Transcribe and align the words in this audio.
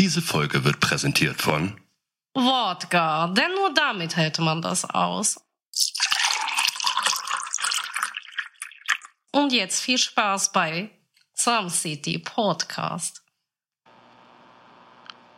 Diese 0.00 0.22
Folge 0.22 0.64
wird 0.64 0.80
präsentiert 0.80 1.42
von 1.42 1.78
Wodka, 2.32 3.26
denn 3.36 3.52
nur 3.52 3.74
damit 3.74 4.16
hält 4.16 4.38
man 4.38 4.62
das 4.62 4.86
aus. 4.86 5.38
Und 9.30 9.52
jetzt 9.52 9.82
viel 9.82 9.98
Spaß 9.98 10.52
bei 10.52 10.90
Some 11.34 11.68
City 11.68 12.18
Podcast. 12.18 13.22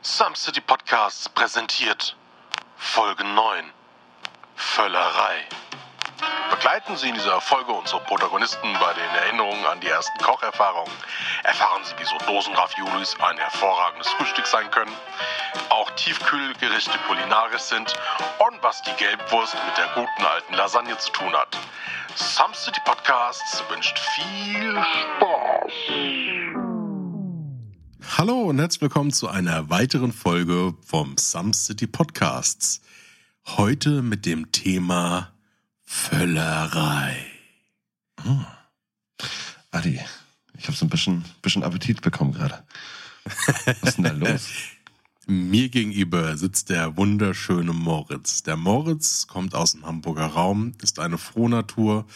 Some 0.00 0.36
City 0.36 0.60
Podcasts 0.60 1.28
präsentiert 1.28 2.16
Folge 2.76 3.24
9 3.24 3.64
Völlerei. 4.54 5.40
Begleiten 6.62 6.96
Sie 6.96 7.08
in 7.08 7.14
dieser 7.16 7.40
Folge 7.40 7.72
unsere 7.72 8.00
Protagonisten 8.04 8.72
bei 8.74 8.94
den 8.94 9.10
Erinnerungen 9.16 9.66
an 9.66 9.80
die 9.80 9.88
ersten 9.88 10.16
Kocherfahrungen. 10.18 10.92
Erfahren 11.42 11.82
Sie, 11.82 11.92
wieso 11.98 12.16
Dosenraviolis 12.24 13.16
ein 13.18 13.36
hervorragendes 13.36 14.06
Frühstück 14.10 14.46
sein 14.46 14.70
können, 14.70 14.92
auch 15.70 15.90
Tiefkühlgerichte 15.96 16.96
kulinarisch 17.08 17.62
sind 17.62 17.92
und 18.38 18.62
was 18.62 18.80
die 18.82 18.92
Gelbwurst 18.92 19.56
mit 19.66 19.76
der 19.76 19.88
guten 19.96 20.24
alten 20.24 20.54
Lasagne 20.54 20.96
zu 20.98 21.10
tun 21.10 21.32
hat. 21.32 21.58
Some 22.14 22.54
City 22.54 22.80
Podcasts 22.84 23.64
wünscht 23.68 23.98
viel 23.98 24.70
Spaß. 24.70 25.72
Hallo 28.18 28.42
und 28.42 28.60
herzlich 28.60 28.82
willkommen 28.82 29.12
zu 29.12 29.26
einer 29.26 29.68
weiteren 29.68 30.12
Folge 30.12 30.74
vom 30.86 31.18
Some 31.18 31.54
City 31.54 31.88
Podcasts. 31.88 32.80
Heute 33.48 34.00
mit 34.02 34.26
dem 34.26 34.52
Thema 34.52 35.31
Völlerei. 35.92 37.14
Hm. 38.22 38.46
Adi, 39.72 40.00
ich 40.56 40.66
habe 40.66 40.76
so 40.76 40.86
ein 40.86 40.88
bisschen, 40.88 41.22
bisschen 41.42 41.62
Appetit 41.62 42.00
bekommen 42.00 42.32
gerade. 42.32 42.64
Was 43.82 43.90
ist 43.90 43.98
denn 43.98 44.04
da 44.04 44.10
los? 44.32 44.48
Mir 45.26 45.68
gegenüber 45.68 46.38
sitzt 46.38 46.70
der 46.70 46.96
wunderschöne 46.96 47.74
Moritz. 47.74 48.42
Der 48.42 48.56
Moritz 48.56 49.26
kommt 49.26 49.54
aus 49.54 49.72
dem 49.72 49.84
Hamburger 49.84 50.28
Raum, 50.28 50.72
ist 50.80 50.98
eine 50.98 51.18
Frohnatur, 51.18 52.06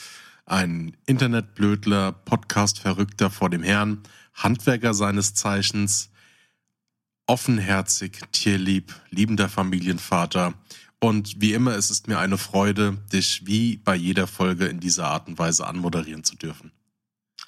ein 0.46 0.96
Internetblödler, 1.04 2.12
Podcast-Verrückter 2.12 3.28
vor 3.28 3.50
dem 3.50 3.62
Herrn, 3.62 4.02
Handwerker 4.32 4.94
seines 4.94 5.34
Zeichens, 5.34 6.08
offenherzig, 7.26 8.20
tierlieb, 8.32 8.94
liebender 9.10 9.50
Familienvater 9.50 10.54
und 11.00 11.40
wie 11.40 11.52
immer, 11.52 11.72
es 11.72 11.90
ist 11.90 12.08
mir 12.08 12.18
eine 12.18 12.38
Freude, 12.38 12.98
dich 13.12 13.46
wie 13.46 13.76
bei 13.76 13.94
jeder 13.94 14.26
Folge 14.26 14.66
in 14.66 14.80
dieser 14.80 15.06
Art 15.06 15.28
und 15.28 15.38
Weise 15.38 15.66
anmoderieren 15.66 16.24
zu 16.24 16.36
dürfen. 16.36 16.72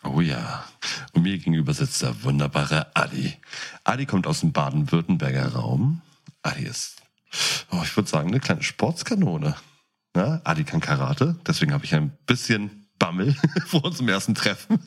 Oh 0.05 0.21
ja. 0.21 0.65
Und 1.13 1.23
mir 1.23 1.39
gegenüber 1.39 1.75
sitzt 1.75 2.03
der 2.03 2.23
wunderbare 2.23 2.95
Adi. 2.95 3.35
Adi 3.85 4.07
kommt 4.07 4.27
aus 4.27 4.41
dem 4.41 4.53
Baden-Württemberger 4.53 5.55
Raum. 5.55 6.03
Adi 6.43 6.65
ist, 6.65 7.03
oh, 7.71 7.81
ich 7.83 7.97
würde 7.97 8.09
sagen, 8.09 8.29
eine 8.29 8.41
kleine 8.41 8.63
Sportskanone. 8.63 9.57
Ja, 10.15 10.41
Adi 10.45 10.65
kann 10.65 10.81
Karate, 10.81 11.39
deswegen 11.47 11.73
habe 11.73 11.85
ich 11.85 11.95
ein 11.95 12.17
bisschen 12.27 12.89
Bammel 12.99 13.37
vor 13.67 13.85
unserem 13.85 14.09
ersten 14.09 14.35
Treffen. 14.35 14.79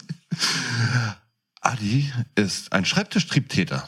Adi 1.61 2.11
ist 2.35 2.73
ein 2.73 2.85
Schreibtischtriebtäter. 2.85 3.87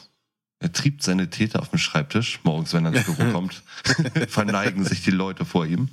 Er 0.63 0.71
triebt 0.71 1.03
seine 1.03 1.29
Täter 1.29 1.59
auf 1.59 1.69
dem 1.71 1.77
Schreibtisch. 1.77 2.39
Morgens, 2.43 2.73
wenn 2.73 2.85
er 2.85 2.93
ins 2.93 3.03
Büro 3.03 3.29
kommt, 3.33 3.63
verneigen 4.29 4.85
sich 4.85 5.03
die 5.03 5.11
Leute 5.11 5.43
vor 5.43 5.65
ihm. 5.65 5.89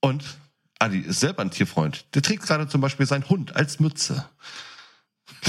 Und 0.00 0.22
Adi 0.78 0.98
ist 0.98 1.20
selber 1.20 1.40
ein 1.40 1.50
Tierfreund. 1.50 2.04
Der 2.12 2.20
trägt 2.20 2.42
gerade 2.42 2.68
zum 2.68 2.82
Beispiel 2.82 3.06
seinen 3.06 3.26
Hund 3.30 3.56
als 3.56 3.80
Mütze. 3.80 4.28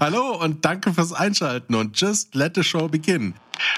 Hallo 0.00 0.42
und 0.42 0.64
danke 0.64 0.94
fürs 0.94 1.12
Einschalten 1.12 1.74
und 1.74 2.00
just 2.00 2.34
let 2.34 2.54
the 2.54 2.64
show 2.64 2.88
begin. 2.88 3.34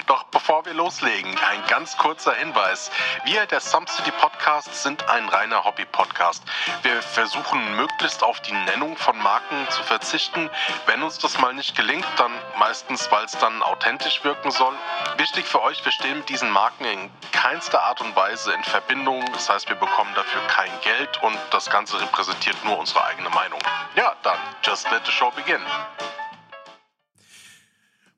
Doch 0.09 0.23
bevor 0.23 0.65
wir 0.65 0.73
loslegen, 0.73 1.37
ein 1.37 1.63
ganz 1.67 1.95
kurzer 1.95 2.33
Hinweis. 2.33 2.89
Wir, 3.25 3.45
der 3.45 3.59
Some 3.59 3.85
City 3.87 4.09
Podcast, 4.09 4.73
sind 4.81 5.07
ein 5.07 5.29
reiner 5.29 5.63
Hobby-Podcast. 5.63 6.43
Wir 6.81 6.99
versuchen 7.03 7.75
möglichst 7.75 8.23
auf 8.23 8.41
die 8.41 8.53
Nennung 8.53 8.97
von 8.97 9.15
Marken 9.19 9.67
zu 9.69 9.83
verzichten. 9.83 10.49
Wenn 10.87 11.03
uns 11.03 11.19
das 11.19 11.39
mal 11.39 11.53
nicht 11.53 11.77
gelingt, 11.77 12.07
dann 12.17 12.31
meistens, 12.57 13.11
weil 13.11 13.23
es 13.23 13.33
dann 13.33 13.61
authentisch 13.61 14.23
wirken 14.23 14.49
soll. 14.49 14.73
Wichtig 15.17 15.45
für 15.45 15.61
euch, 15.61 15.85
wir 15.85 15.91
stehen 15.91 16.17
mit 16.17 16.29
diesen 16.29 16.49
Marken 16.49 16.85
in 16.85 17.11
keinster 17.31 17.83
Art 17.83 18.01
und 18.01 18.15
Weise 18.15 18.51
in 18.51 18.63
Verbindung. 18.63 19.23
Das 19.33 19.47
heißt, 19.47 19.69
wir 19.69 19.75
bekommen 19.75 20.09
dafür 20.15 20.41
kein 20.47 20.71
Geld 20.81 21.21
und 21.21 21.37
das 21.51 21.69
Ganze 21.69 22.01
repräsentiert 22.01 22.57
nur 22.65 22.79
unsere 22.79 23.03
eigene 23.03 23.29
Meinung. 23.29 23.59
Ja, 23.95 24.15
dann, 24.23 24.39
just 24.63 24.89
let 24.89 25.05
the 25.05 25.11
show 25.11 25.29
begin. 25.29 25.61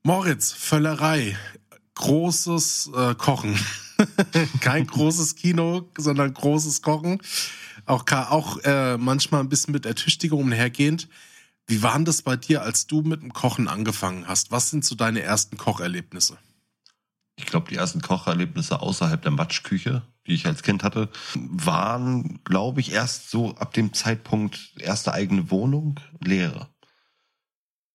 Moritz, 0.03 0.53
Völlerei, 0.53 1.38
großes 2.01 2.91
äh, 2.95 3.16
Kochen. 3.16 3.57
Kein 4.62 4.88
großes 4.88 5.35
Kino, 5.35 5.89
sondern 5.97 6.34
großes 6.34 6.81
Kochen. 6.81 7.22
Auch, 7.85 8.03
auch 8.12 8.57
äh, 8.63 8.97
manchmal 8.97 9.41
ein 9.41 9.50
bisschen 9.50 9.72
mit 9.72 9.85
Ertüchtigung 9.85 10.41
umhergehend. 10.41 11.07
Wie 11.67 11.84
waren 11.84 12.03
das 12.03 12.22
bei 12.22 12.35
dir, 12.35 12.63
als 12.63 12.88
du 12.88 13.01
mit 13.01 13.22
dem 13.22 13.34
Kochen 13.34 13.67
angefangen 13.67 14.28
hast? 14.28 14.51
Was 14.51 14.69
sind 14.69 14.84
so 14.84 14.95
deine 14.95 15.22
ersten 15.22 15.57
Kocherlebnisse? 15.57 16.38
Ich 17.38 17.45
glaube, 17.45 17.69
die 17.69 17.75
ersten 17.75 18.01
Kocherlebnisse 18.01 18.81
außerhalb 18.81 19.22
der 19.22 19.31
Matschküche, 19.31 20.01
die 20.28 20.34
ich 20.34 20.45
als 20.45 20.63
Kind 20.63 20.84
hatte, 20.84 21.09
waren, 21.35 22.40
glaube 22.44 22.81
ich, 22.81 22.91
erst 22.91 23.29
so 23.29 23.56
ab 23.56 23.73
dem 23.73 23.94
Zeitpunkt 23.94 24.73
erste 24.79 25.13
eigene 25.13 25.50
Wohnung, 25.50 26.00
Lehre. 26.19 26.67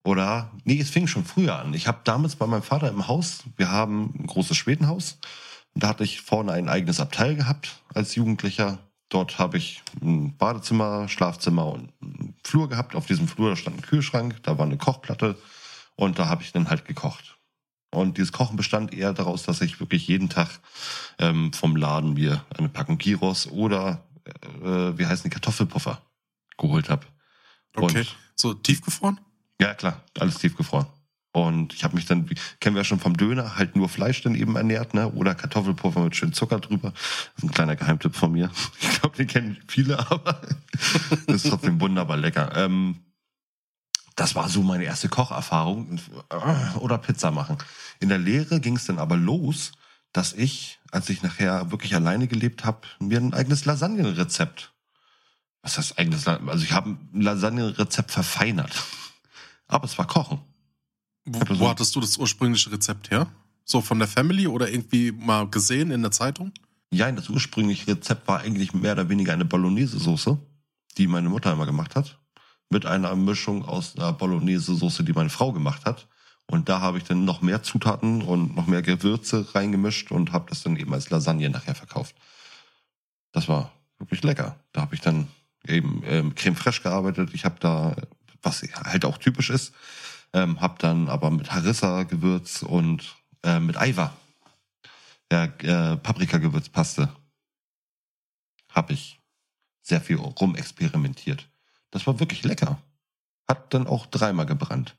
Oder, 0.07 0.53
nee, 0.63 0.79
es 0.79 0.91
fing 0.91 1.09
schon 1.09 1.25
früher 1.25 1.59
an. 1.59 1.75
Ich 1.75 1.89
habe 1.89 1.99
damals 2.05 2.37
bei 2.37 2.47
meinem 2.47 2.63
Vater 2.63 2.89
im 2.89 3.09
Haus, 3.09 3.43
wir 3.57 3.73
haben 3.73 4.15
ein 4.17 4.29
großes 4.29 4.57
Schwedenhaus, 4.57 5.19
und 5.75 5.83
da 5.83 5.89
hatte 5.89 6.05
ich 6.05 6.21
vorne 6.21 6.53
ein 6.53 6.69
eigenes 6.69 7.01
Abteil 7.01 7.35
gehabt 7.35 7.81
als 7.93 8.15
Jugendlicher. 8.15 8.79
Dort 9.09 9.41
habe 9.41 9.59
ich 9.59 9.83
ein 10.01 10.37
Badezimmer, 10.37 11.09
Schlafzimmer 11.09 11.67
und 11.67 11.93
einen 12.01 12.37
Flur 12.45 12.69
gehabt. 12.69 12.95
Auf 12.95 13.07
diesem 13.07 13.27
Flur 13.27 13.57
stand 13.57 13.79
ein 13.79 13.83
Kühlschrank, 13.83 14.41
da 14.45 14.59
war 14.59 14.67
eine 14.67 14.77
Kochplatte 14.77 15.37
und 15.97 16.21
da 16.21 16.29
habe 16.29 16.45
ich 16.45 16.53
dann 16.53 16.71
halt 16.71 16.85
gekocht. 16.85 17.37
Und 17.91 18.17
dieses 18.17 18.31
Kochen 18.31 18.57
bestand 18.57 18.95
eher 18.95 19.13
daraus, 19.13 19.43
dass 19.43 19.61
ich 19.61 19.81
wirklich 19.81 20.07
jeden 20.07 20.29
Tag 20.29 20.61
ähm, 21.19 21.53
vom 21.53 21.75
Laden 21.75 22.15
mir 22.15 22.45
eine 22.57 22.69
Packung 22.69 22.99
Gyros 22.99 23.49
oder 23.49 24.07
äh, 24.63 24.97
wie 24.97 25.07
heißen 25.07 25.25
die 25.25 25.35
Kartoffelpuffer 25.35 26.01
geholt 26.59 26.91
habe. 26.91 27.07
Okay. 27.75 28.07
so 28.37 28.55
tiefgefroren? 28.55 29.19
Ja, 29.61 29.75
klar, 29.75 30.03
alles 30.19 30.39
tiefgefroren. 30.39 30.87
Und 31.33 31.75
ich 31.75 31.85
habe 31.85 31.95
mich 31.95 32.07
dann, 32.07 32.27
kennen 32.61 32.77
wir 32.77 32.81
ja 32.81 32.85
schon 32.85 32.99
vom 32.99 33.15
Döner, 33.15 33.57
halt 33.57 33.77
nur 33.77 33.91
Fleisch 33.91 34.23
dann 34.23 34.35
eben 34.35 34.57
ernährt, 34.57 34.95
ne? 34.95 35.13
Oder 35.13 35.35
Kartoffelpuffer 35.35 36.01
mit 36.01 36.17
schön 36.17 36.33
Zucker 36.33 36.61
drüber. 36.61 36.93
Das 36.93 37.35
ist 37.37 37.45
ein 37.45 37.51
kleiner 37.51 37.77
Geheimtipp 37.77 38.17
von 38.17 38.33
mir. 38.33 38.51
Ich 38.81 39.01
glaube, 39.01 39.17
den 39.19 39.27
kennen 39.27 39.59
viele, 39.69 39.99
aber 40.11 40.41
das 41.27 41.45
ist 41.45 41.51
trotzdem 41.51 41.79
wunderbar 41.79 42.17
lecker. 42.17 42.57
Ähm, 42.57 43.05
das 44.15 44.35
war 44.35 44.49
so 44.49 44.63
meine 44.63 44.85
erste 44.85 45.11
Kocherfahrung. 45.11 46.01
Oder 46.81 46.97
Pizza 46.97 47.31
machen. 47.31 47.59
In 48.01 48.09
der 48.09 48.19
Lehre 48.19 48.59
ging 48.61 48.77
es 48.77 48.87
dann 48.87 48.99
aber 48.99 49.19
los, 49.19 49.73
dass 50.15 50.33
ich, 50.33 50.79
als 50.91 51.11
ich 51.11 51.23
nachher 51.23 51.71
wirklich 51.71 51.95
alleine 51.95 52.27
gelebt 52.29 52.65
habe, 52.65 52.89
mir 52.99 53.21
ein 53.21 53.35
eigenes 53.35 53.67
Lasagnenrezept. 53.67 54.73
Was 55.61 55.77
heißt 55.77 55.99
eigenes? 55.99 56.27
Also 56.27 56.65
ich 56.65 56.73
habe 56.73 56.97
ein 57.13 57.21
Lasagnenrezept 57.21 58.11
verfeinert. 58.11 58.73
Aber 59.69 59.85
es 59.85 59.97
war 59.99 60.07
Kochen. 60.07 60.41
Wo, 61.25 61.41
wo 61.59 61.69
hattest 61.69 61.95
du 61.97 62.01
das 62.01 62.17
ursprüngliche 62.17 62.71
Rezept 62.71 63.11
her? 63.11 63.29
So 63.65 63.81
von 63.81 63.99
der 63.99 64.09
Family 64.09 64.47
oder 64.47 64.71
irgendwie 64.71 65.11
mal 65.11 65.49
gesehen 65.49 65.91
in 65.91 66.03
der 66.03 66.13
Zeitung? 66.13 66.53
Ja, 66.91 67.11
das 67.11 67.29
ursprüngliche 67.29 67.89
Rezept 67.89 68.29
war 68.29 68.41
eigentlich 68.41 68.73
mehr 68.73 68.93
oder 68.93 69.09
weniger 69.09 69.33
eine 69.33 69.45
Bolognese-Soße, 69.45 70.39
die 70.97 71.09
meine 71.09 71.29
Mutter 71.29 71.53
immer 71.53 71.67
gemacht 71.67 71.97
hat. 71.97 72.19
Mit 72.71 72.87
einer 72.87 73.15
Mischung 73.17 73.65
aus 73.65 73.97
einer 73.97 74.13
Bolognese-Soße, 74.13 75.03
die 75.03 75.13
meine 75.13 75.31
Frau 75.31 75.53
gemacht 75.53 75.85
hat. 75.85 76.07
Und 76.47 76.69
da 76.69 76.81
habe 76.81 76.99
ich 76.99 77.05
dann 77.05 77.25
noch 77.25 77.43
mehr 77.43 77.65
Zutaten 77.65 78.23
und 78.23 78.55
noch 78.55 78.69
mehr 78.69 78.83
Gewürze 78.83 79.53
reingemischt 79.53 80.13
und 80.13 80.33
habe 80.33 80.49
das 80.49 80.63
dann 80.63 80.77
eben 80.77 80.95
als 80.95 81.11
Lasagne 81.11 81.51
nachher 81.51 81.75
verkauft. 81.75 82.15
Das 83.33 83.49
war 83.49 83.73
wirklich 83.99 84.23
lecker. 84.23 84.57
Da 84.73 84.83
habe 84.83 84.95
ich 84.95 85.01
dann 85.01 85.27
eben 85.67 86.03
ähm, 86.07 86.37
Creme 86.37 86.55
fraiche 86.55 86.83
gearbeitet. 86.83 87.31
Ich 87.33 87.45
habe 87.45 87.57
da 87.59 87.97
was 88.43 88.63
halt 88.63 89.05
auch 89.05 89.19
typisch 89.19 89.51
ist. 89.51 89.75
Ähm, 90.33 90.61
hab 90.61 90.79
dann 90.79 91.09
aber 91.09 91.31
mit 91.31 91.53
Harissa-Gewürz 91.53 92.63
und 92.63 93.17
äh, 93.43 93.61
mit 93.61 93.77
Eiwa, 93.77 94.13
ja, 95.33 95.45
äh, 95.45 95.97
Paprika-Gewürzpaste, 95.97 97.09
habe 98.71 98.93
ich 98.93 99.21
sehr 99.83 100.01
viel 100.01 100.17
rumexperimentiert. 100.17 101.49
Das 101.91 102.07
war 102.07 102.19
wirklich 102.21 102.43
lecker. 102.43 102.79
Hat 103.49 103.73
dann 103.73 103.87
auch 103.87 104.07
dreimal 104.07 104.47
gebrannt. 104.47 104.97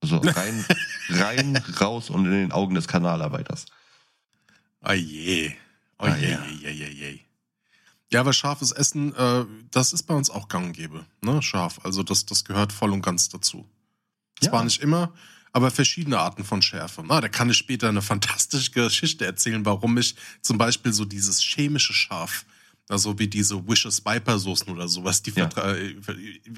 Also 0.00 0.18
rein, 0.18 0.64
rein, 1.10 1.56
raus 1.80 2.10
und 2.10 2.24
in 2.26 2.32
den 2.32 2.52
Augen 2.52 2.74
des 2.74 2.88
Kanalarbeiters. 2.88 3.66
Oje. 4.80 5.54
Oje, 5.98 6.12
ah, 6.12 6.16
ja. 6.16 6.44
je, 6.46 6.70
je, 6.70 6.94
je. 6.94 7.23
Ja, 8.12 8.20
aber 8.20 8.32
scharfes 8.32 8.70
Essen, 8.72 9.14
äh, 9.16 9.44
das 9.70 9.92
ist 9.92 10.04
bei 10.04 10.14
uns 10.14 10.30
auch 10.30 10.48
gang 10.48 10.66
und 10.66 10.72
gäbe. 10.72 11.04
Ne? 11.22 11.42
Scharf. 11.42 11.80
Also 11.84 12.02
das, 12.02 12.26
das 12.26 12.44
gehört 12.44 12.72
voll 12.72 12.92
und 12.92 13.02
ganz 13.02 13.28
dazu. 13.28 13.68
Zwar 14.40 14.60
Ja. 14.60 14.64
nicht 14.64 14.80
immer, 14.82 15.12
aber 15.52 15.70
verschiedene 15.70 16.18
Arten 16.18 16.44
von 16.44 16.62
Schärfe. 16.62 17.02
Na, 17.06 17.20
da 17.20 17.28
kann 17.28 17.50
ich 17.50 17.56
später 17.56 17.88
eine 17.88 18.02
fantastische 18.02 18.70
Geschichte 18.72 19.24
erzählen, 19.24 19.64
warum 19.64 19.96
ich 19.98 20.16
zum 20.42 20.58
Beispiel 20.58 20.92
so 20.92 21.04
dieses 21.04 21.40
chemische 21.40 21.92
Scharf, 21.92 22.44
also 22.88 23.18
wie 23.18 23.26
diese 23.28 23.66
Wishes 23.66 24.04
Viper 24.04 24.38
Soßen 24.38 24.68
oder 24.70 24.86
sowas, 24.88 25.22
die 25.22 25.30
Ja. 25.30 25.46
äh, 25.56 25.96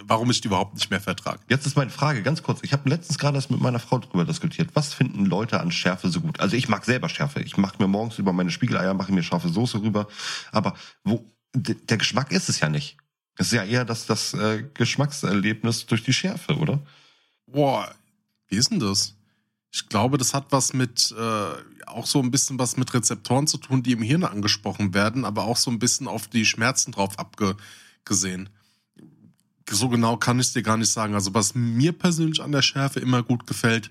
warum 0.07 0.31
ich 0.31 0.41
die 0.41 0.49
überhaupt 0.49 0.75
nicht 0.75 0.91
mehr 0.91 1.01
vertrage. 1.01 1.41
Jetzt 1.49 1.67
ist 1.67 1.77
meine 1.77 1.91
Frage 1.91 2.23
ganz 2.23 2.43
kurz. 2.43 2.61
Ich 2.63 2.73
habe 2.73 2.89
letztens 2.91 3.17
gerade 3.19 3.37
das 3.37 3.49
mit 3.49 3.61
meiner 3.61 3.79
Frau 3.79 3.99
drüber 3.99 4.25
diskutiert. 4.25 4.71
Was 4.75 4.93
finden 4.93 5.25
Leute 5.27 5.61
an 5.61 5.71
Schärfe 5.71 6.09
so 6.09 6.21
gut? 6.21 6.41
Also 6.41 6.57
ich 6.57 6.69
mag 6.69 6.85
selber 6.85 7.09
Schärfe. 7.09 7.41
Ich 7.43 7.57
mache 7.57 7.77
mir 7.79 7.87
morgens 7.89 8.19
über 8.19 8.33
meine 8.33 8.51
Spiegeleier 8.51 8.93
mache 8.95 9.13
mir 9.13 9.23
scharfe 9.23 9.49
Soße 9.49 9.81
rüber. 9.83 10.09
Aber 10.53 10.75
wo 11.05 11.31
der 11.63 11.97
Geschmack 11.97 12.33
ist 12.33 12.49
es 12.49 12.61
ja 12.61 12.69
nicht. 12.69 12.97
Es 13.37 13.49
ist 13.49 13.53
ja 13.53 13.65
eher 13.65 13.85
das, 13.85 14.07
das 14.07 14.35
äh, 14.35 14.65
Geschmackserlebnis 14.75 15.87
durch 15.87 16.03
die 16.03 16.13
Schärfe, 16.13 16.57
oder? 16.57 16.81
Boah, 17.47 17.95
wie 18.49 18.57
ist 18.57 18.71
denn 18.71 18.81
das? 18.81 19.15
Ich 19.73 19.89
glaube, 19.89 20.17
das 20.17 20.33
hat 20.33 20.47
was 20.51 20.73
mit, 20.73 21.15
äh, 21.19 21.87
auch 21.87 22.07
so 22.07 22.21
ein 22.21 22.31
bisschen 22.31 22.59
was 22.59 22.77
mit 22.77 22.95
Rezeptoren 22.95 23.47
zu 23.47 23.59
tun, 23.59 23.83
die 23.83 23.93
im 23.93 24.03
Hirn 24.03 24.25
angesprochen 24.25 24.95
werden, 24.95 25.25
aber 25.25 25.45
auch 25.45 25.59
so 25.59 25.71
ein 25.71 25.79
bisschen 25.79 26.09
auf 26.09 26.29
die 26.29 26.47
Schmerzen 26.47 26.93
drauf 26.93 27.19
abgesehen. 27.19 28.49
So 29.69 29.89
genau 29.89 30.17
kann 30.17 30.41
ich 30.41 30.47
es 30.47 30.53
dir 30.55 30.63
gar 30.63 30.77
nicht 30.79 30.91
sagen. 30.91 31.15
Also 31.15 31.35
was 31.35 31.55
mir 31.55 31.93
persönlich 31.93 32.41
an 32.41 32.53
der 32.53 32.63
Schärfe 32.63 33.01
immer 33.01 33.23
gut 33.23 33.47
gefällt, 33.47 33.91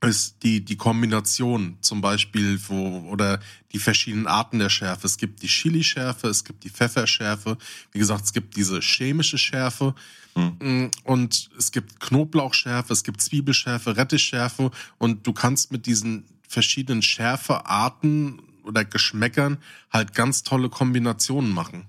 ist 0.00 0.42
die, 0.44 0.64
die 0.64 0.76
Kombination 0.76 1.76
zum 1.80 2.00
Beispiel, 2.00 2.60
wo, 2.68 3.08
oder 3.10 3.40
die 3.72 3.80
verschiedenen 3.80 4.28
Arten 4.28 4.60
der 4.60 4.68
Schärfe. 4.70 5.06
Es 5.06 5.16
gibt 5.16 5.42
die 5.42 5.48
Chili-Schärfe, 5.48 6.28
es 6.28 6.44
gibt 6.44 6.62
die 6.64 6.70
Pfefferschärfe. 6.70 7.58
Wie 7.90 7.98
gesagt, 7.98 8.24
es 8.24 8.32
gibt 8.32 8.56
diese 8.56 8.80
chemische 8.80 9.38
Schärfe. 9.38 9.94
Mm, 10.34 10.86
Und 11.02 11.50
es 11.58 11.72
gibt 11.72 11.98
Knoblauchschärfe, 11.98 12.92
es 12.92 13.02
gibt 13.02 13.20
Zwiebelschärfe, 13.20 13.96
Rettichschärfe. 13.96 14.70
Und 14.98 15.26
du 15.26 15.32
kannst 15.32 15.72
mit 15.72 15.86
diesen 15.86 16.24
verschiedenen 16.48 17.02
Schärfearten 17.02 18.40
oder 18.62 18.84
Geschmäckern 18.84 19.58
halt 19.90 20.14
ganz 20.14 20.44
tolle 20.44 20.68
Kombinationen 20.68 21.50
machen. 21.50 21.86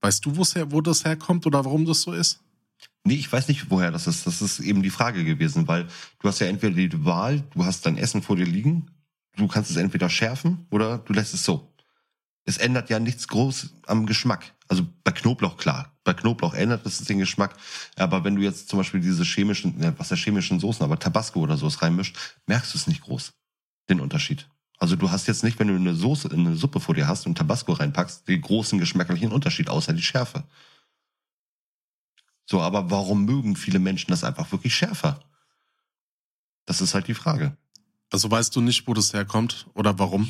Weißt 0.00 0.24
du, 0.24 0.36
wo 0.36 0.80
das 0.80 1.04
herkommt 1.04 1.46
oder 1.46 1.64
warum 1.66 1.84
das 1.84 2.00
so 2.02 2.12
ist? 2.12 2.40
Nee, 3.04 3.14
ich 3.14 3.32
weiß 3.32 3.48
nicht, 3.48 3.70
woher 3.70 3.90
das 3.90 4.06
ist. 4.06 4.26
Das 4.26 4.42
ist 4.42 4.60
eben 4.60 4.82
die 4.82 4.90
Frage 4.90 5.24
gewesen, 5.24 5.68
weil 5.68 5.86
du 6.20 6.28
hast 6.28 6.38
ja 6.40 6.46
entweder 6.46 6.74
die 6.74 7.04
Wahl, 7.04 7.42
du 7.54 7.64
hast 7.64 7.86
dein 7.86 7.96
Essen 7.96 8.22
vor 8.22 8.36
dir 8.36 8.46
liegen, 8.46 8.90
du 9.36 9.48
kannst 9.48 9.70
es 9.70 9.76
entweder 9.76 10.10
schärfen 10.10 10.66
oder 10.70 10.98
du 10.98 11.12
lässt 11.12 11.32
es 11.32 11.44
so. 11.44 11.72
Es 12.44 12.58
ändert 12.58 12.90
ja 12.90 12.98
nichts 12.98 13.28
groß 13.28 13.74
am 13.86 14.06
Geschmack. 14.06 14.54
Also 14.68 14.86
bei 15.04 15.12
Knoblauch 15.12 15.56
klar. 15.56 15.96
Bei 16.04 16.14
Knoblauch 16.14 16.54
ändert 16.54 16.86
es 16.86 16.98
den 17.04 17.18
Geschmack. 17.18 17.54
Aber 17.96 18.24
wenn 18.24 18.36
du 18.36 18.42
jetzt 18.42 18.68
zum 18.68 18.78
Beispiel 18.78 19.00
diese 19.00 19.24
chemischen, 19.24 19.80
äh, 19.82 19.92
was 19.98 20.10
ja 20.10 20.16
chemischen 20.16 20.58
Soßen, 20.58 20.82
aber 20.82 20.98
Tabasco 20.98 21.40
oder 21.40 21.56
sowas 21.56 21.82
reinmischt, 21.82 22.16
merkst 22.46 22.74
du 22.74 22.78
es 22.78 22.86
nicht 22.86 23.02
groß, 23.02 23.32
den 23.88 24.00
Unterschied. 24.00 24.48
Also 24.78 24.96
du 24.96 25.10
hast 25.10 25.28
jetzt 25.28 25.44
nicht, 25.44 25.58
wenn 25.58 25.68
du 25.68 25.74
eine 25.74 25.94
Soße, 25.94 26.30
eine 26.32 26.56
Suppe 26.56 26.80
vor 26.80 26.94
dir 26.94 27.06
hast 27.06 27.26
und 27.26 27.36
Tabasco 27.36 27.72
reinpackst, 27.72 28.26
den 28.26 28.40
großen 28.40 28.78
geschmacklichen 28.78 29.30
Unterschied, 29.30 29.68
außer 29.68 29.92
die 29.92 30.02
Schärfe. 30.02 30.44
So, 32.50 32.60
aber 32.60 32.90
warum 32.90 33.26
mögen 33.26 33.54
viele 33.54 33.78
Menschen 33.78 34.10
das 34.10 34.24
einfach 34.24 34.50
wirklich 34.50 34.74
schärfer? 34.74 35.20
Das 36.66 36.80
ist 36.80 36.94
halt 36.94 37.06
die 37.06 37.14
Frage. 37.14 37.56
Also 38.10 38.28
weißt 38.28 38.56
du 38.56 38.60
nicht, 38.60 38.88
wo 38.88 38.94
das 38.94 39.12
herkommt 39.12 39.66
oder 39.74 40.00
warum? 40.00 40.28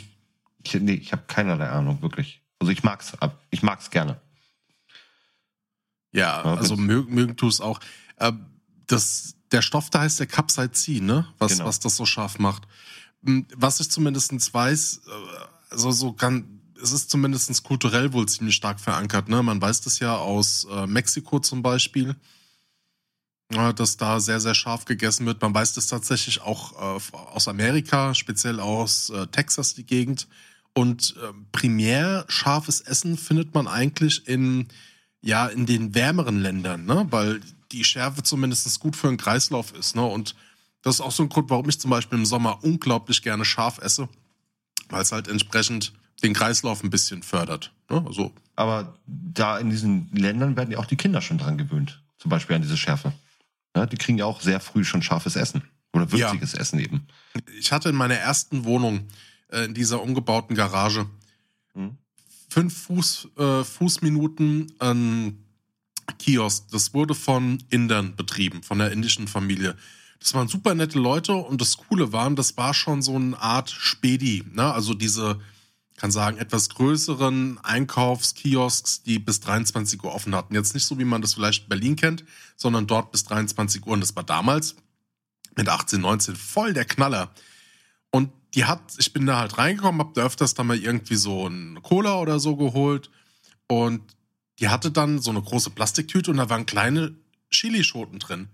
Ich, 0.62 0.74
nee, 0.74 0.92
ich 0.92 1.12
habe 1.12 1.22
keinerlei 1.26 1.70
Ahnung, 1.70 2.02
wirklich. 2.02 2.42
Also 2.58 2.72
ich 2.72 2.82
mag's, 2.82 3.12
ich 3.48 3.62
mag's 3.62 3.88
gerne. 3.88 4.20
Ja, 6.12 6.42
Ja, 6.44 6.54
also 6.56 6.76
mögen, 6.76 7.14
mögen 7.14 7.36
tu 7.38 7.48
es 7.48 7.62
auch. 7.62 7.80
Äh, 8.16 8.32
das, 8.86 9.36
der 9.50 9.62
Stoff 9.62 9.88
da 9.88 10.00
heißt 10.00 10.20
der 10.20 10.26
Capsaicin, 10.26 11.06
ne? 11.06 11.26
Was, 11.38 11.52
Genau. 11.52 11.64
was 11.64 11.80
das 11.80 11.96
so 11.96 12.04
scharf 12.04 12.38
macht. 12.38 12.68
Hm, 13.24 13.46
Was 13.56 13.80
ich 13.80 13.90
zumindestens 13.90 14.52
weiß, 14.52 15.00
äh, 15.06 15.70
also 15.70 15.90
so 15.90 16.12
kann, 16.12 16.59
es 16.82 16.92
ist 16.92 17.10
zumindestens 17.10 17.62
kulturell 17.62 18.12
wohl 18.12 18.26
ziemlich 18.26 18.56
stark 18.56 18.80
verankert, 18.80 19.28
ne? 19.28 19.42
Man 19.42 19.60
weiß 19.60 19.80
das 19.82 19.98
ja 19.98 20.16
aus 20.16 20.66
äh, 20.70 20.86
Mexiko 20.86 21.40
zum 21.40 21.62
Beispiel, 21.62 22.16
äh, 23.50 23.74
dass 23.74 23.96
da 23.96 24.20
sehr, 24.20 24.40
sehr 24.40 24.54
scharf 24.54 24.84
gegessen 24.84 25.26
wird. 25.26 25.42
Man 25.42 25.54
weiß 25.54 25.74
das 25.74 25.86
tatsächlich 25.86 26.40
auch 26.42 26.98
äh, 26.98 27.16
aus 27.16 27.48
Amerika, 27.48 28.14
speziell 28.14 28.60
aus 28.60 29.10
äh, 29.10 29.26
Texas, 29.28 29.74
die 29.74 29.84
Gegend. 29.84 30.28
Und 30.72 31.16
äh, 31.20 31.32
primär 31.52 32.24
scharfes 32.28 32.80
Essen 32.80 33.18
findet 33.18 33.54
man 33.54 33.66
eigentlich 33.66 34.28
in 34.28 34.68
ja, 35.22 35.46
in 35.46 35.66
den 35.66 35.94
wärmeren 35.94 36.40
Ländern, 36.40 36.84
ne? 36.84 37.06
Weil 37.10 37.40
die 37.72 37.84
Schärfe 37.84 38.22
zumindest 38.22 38.80
gut 38.80 38.96
für 38.96 39.08
den 39.08 39.18
Kreislauf 39.18 39.74
ist, 39.74 39.94
ne? 39.94 40.04
Und 40.04 40.34
das 40.82 40.96
ist 40.96 41.00
auch 41.00 41.12
so 41.12 41.22
ein 41.22 41.28
Grund, 41.28 41.50
warum 41.50 41.68
ich 41.68 41.78
zum 41.78 41.90
Beispiel 41.90 42.18
im 42.18 42.26
Sommer 42.26 42.64
unglaublich 42.64 43.22
gerne 43.22 43.44
scharf 43.44 43.78
esse, 43.78 44.08
weil 44.88 45.02
es 45.02 45.12
halt 45.12 45.28
entsprechend 45.28 45.92
den 46.22 46.34
Kreislauf 46.34 46.82
ein 46.82 46.90
bisschen 46.90 47.22
fördert. 47.22 47.72
Ne? 47.88 48.04
Also, 48.06 48.32
Aber 48.56 48.94
da 49.06 49.58
in 49.58 49.70
diesen 49.70 50.08
Ländern 50.12 50.56
werden 50.56 50.70
ja 50.70 50.78
auch 50.78 50.86
die 50.86 50.96
Kinder 50.96 51.20
schon 51.22 51.38
dran 51.38 51.58
gewöhnt. 51.58 52.02
Zum 52.18 52.28
Beispiel 52.30 52.56
an 52.56 52.62
diese 52.62 52.76
Schärfe. 52.76 53.12
Ja, 53.74 53.86
die 53.86 53.96
kriegen 53.96 54.18
ja 54.18 54.26
auch 54.26 54.40
sehr 54.40 54.60
früh 54.60 54.84
schon 54.84 55.02
scharfes 55.02 55.36
Essen. 55.36 55.62
Oder 55.92 56.10
würziges 56.12 56.54
Essen 56.54 56.78
eben. 56.78 57.06
ich 57.58 57.72
hatte 57.72 57.88
in 57.88 57.96
meiner 57.96 58.14
ersten 58.14 58.64
Wohnung, 58.64 59.08
äh, 59.48 59.64
in 59.64 59.74
dieser 59.74 60.02
umgebauten 60.02 60.54
Garage, 60.54 61.06
Mhm. 61.74 61.96
fünf 62.48 62.76
Fuß, 62.84 63.28
äh, 63.38 63.64
Fußminuten 63.64 64.72
ein 64.80 65.44
Kiosk. 66.18 66.66
Das 66.72 66.92
wurde 66.94 67.14
von 67.14 67.62
Indern 67.70 68.16
betrieben, 68.16 68.62
von 68.62 68.78
der 68.78 68.90
indischen 68.92 69.28
Familie. 69.28 69.76
Das 70.18 70.34
waren 70.34 70.48
super 70.48 70.74
nette 70.74 70.98
Leute 70.98 71.32
und 71.34 71.60
das 71.60 71.76
Coole 71.76 72.12
war, 72.12 72.28
das 72.32 72.56
war 72.56 72.74
schon 72.74 73.02
so 73.02 73.14
eine 73.16 73.40
Art 73.40 73.70
Spedi, 73.70 74.44
ne? 74.52 74.72
Also 74.72 74.94
diese, 74.94 75.40
kann 76.00 76.10
sagen, 76.10 76.38
etwas 76.38 76.70
größeren 76.70 77.58
Einkaufskiosks, 77.62 79.02
die 79.02 79.18
bis 79.18 79.40
23 79.40 80.02
Uhr 80.02 80.14
offen 80.14 80.34
hatten. 80.34 80.54
Jetzt 80.54 80.72
nicht 80.72 80.86
so, 80.86 80.98
wie 80.98 81.04
man 81.04 81.20
das 81.20 81.34
vielleicht 81.34 81.64
in 81.64 81.68
Berlin 81.68 81.94
kennt, 81.94 82.24
sondern 82.56 82.86
dort 82.86 83.12
bis 83.12 83.24
23 83.24 83.86
Uhr. 83.86 83.92
Und 83.92 84.00
das 84.00 84.16
war 84.16 84.22
damals 84.22 84.76
mit 85.56 85.68
18, 85.68 86.00
19 86.00 86.36
voll 86.36 86.72
der 86.72 86.86
Knaller. 86.86 87.34
Und 88.10 88.30
die 88.54 88.64
hat, 88.64 88.80
ich 88.96 89.12
bin 89.12 89.26
da 89.26 89.40
halt 89.40 89.58
reingekommen, 89.58 90.00
hab 90.00 90.14
da 90.14 90.24
öfters 90.24 90.54
dann 90.54 90.68
mal 90.68 90.78
irgendwie 90.78 91.16
so 91.16 91.46
ein 91.46 91.82
Cola 91.82 92.18
oder 92.18 92.40
so 92.40 92.56
geholt. 92.56 93.10
Und 93.68 94.00
die 94.58 94.70
hatte 94.70 94.90
dann 94.90 95.18
so 95.18 95.30
eine 95.30 95.42
große 95.42 95.68
Plastiktüte 95.68 96.30
und 96.30 96.38
da 96.38 96.48
waren 96.48 96.64
kleine 96.64 97.14
Chilischoten 97.50 98.20
drin. 98.20 98.48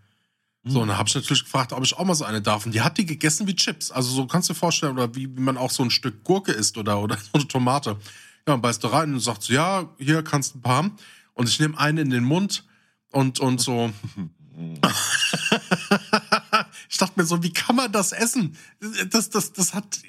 So, 0.68 0.82
und 0.82 0.88
da 0.88 0.98
habe 0.98 1.08
ich 1.08 1.14
natürlich 1.14 1.44
gefragt, 1.44 1.72
ob 1.72 1.84
ich 1.84 1.96
auch 1.96 2.04
mal 2.04 2.16
so 2.16 2.24
eine 2.24 2.42
darf. 2.42 2.66
Und 2.66 2.72
die 2.72 2.80
hat 2.80 2.98
die 2.98 3.06
gegessen 3.06 3.46
wie 3.46 3.54
Chips. 3.54 3.92
Also 3.92 4.10
so 4.10 4.26
kannst 4.26 4.48
du 4.48 4.52
dir 4.52 4.58
vorstellen, 4.58 4.94
oder 4.94 5.14
wie, 5.14 5.34
wie 5.36 5.40
man 5.40 5.56
auch 5.56 5.70
so 5.70 5.84
ein 5.84 5.90
Stück 5.90 6.24
Gurke 6.24 6.50
isst 6.50 6.76
oder, 6.76 6.98
oder 7.00 7.16
so 7.16 7.30
eine 7.34 7.46
Tomate. 7.46 7.96
Ja, 8.48 8.54
und 8.54 8.62
beißt 8.62 8.82
da 8.82 8.88
rein 8.88 9.14
und 9.14 9.20
sagt 9.20 9.44
so, 9.44 9.52
ja, 9.52 9.88
hier 9.98 10.24
kannst 10.24 10.54
du 10.54 10.58
ein 10.58 10.62
paar 10.62 10.76
haben. 10.76 10.96
Und 11.34 11.48
ich 11.48 11.60
nehme 11.60 11.78
einen 11.78 11.98
in 11.98 12.10
den 12.10 12.24
Mund 12.24 12.64
und, 13.12 13.38
und 13.38 13.60
so. 13.60 13.92
ich 16.88 16.96
dachte 16.96 17.12
mir 17.14 17.26
so, 17.26 17.44
wie 17.44 17.52
kann 17.52 17.76
man 17.76 17.92
das 17.92 18.10
essen? 18.10 18.56
Das, 19.10 19.30
das, 19.30 19.52
das 19.52 19.72
hat, 19.72 20.00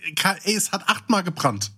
ey, 0.44 0.56
es 0.56 0.72
hat 0.72 0.90
achtmal 0.90 1.22
gebrannt. 1.24 1.72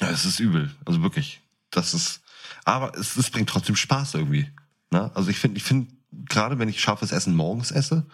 Ja, 0.00 0.10
es 0.10 0.24
ist 0.24 0.40
übel. 0.40 0.74
Also 0.84 1.02
wirklich. 1.02 1.40
Das 1.70 1.94
ist. 1.94 2.20
Aber 2.64 2.98
es, 2.98 3.16
es 3.16 3.30
bringt 3.30 3.48
trotzdem 3.48 3.76
Spaß 3.76 4.14
irgendwie. 4.14 4.50
Ne? 4.90 5.10
Also 5.14 5.30
ich 5.30 5.38
finde, 5.38 5.58
ich 5.58 5.62
finde, 5.62 5.92
gerade 6.12 6.58
wenn 6.58 6.68
ich 6.68 6.80
scharfes 6.80 7.12
Essen 7.12 7.34
morgens 7.34 7.70
esse, 7.70 8.06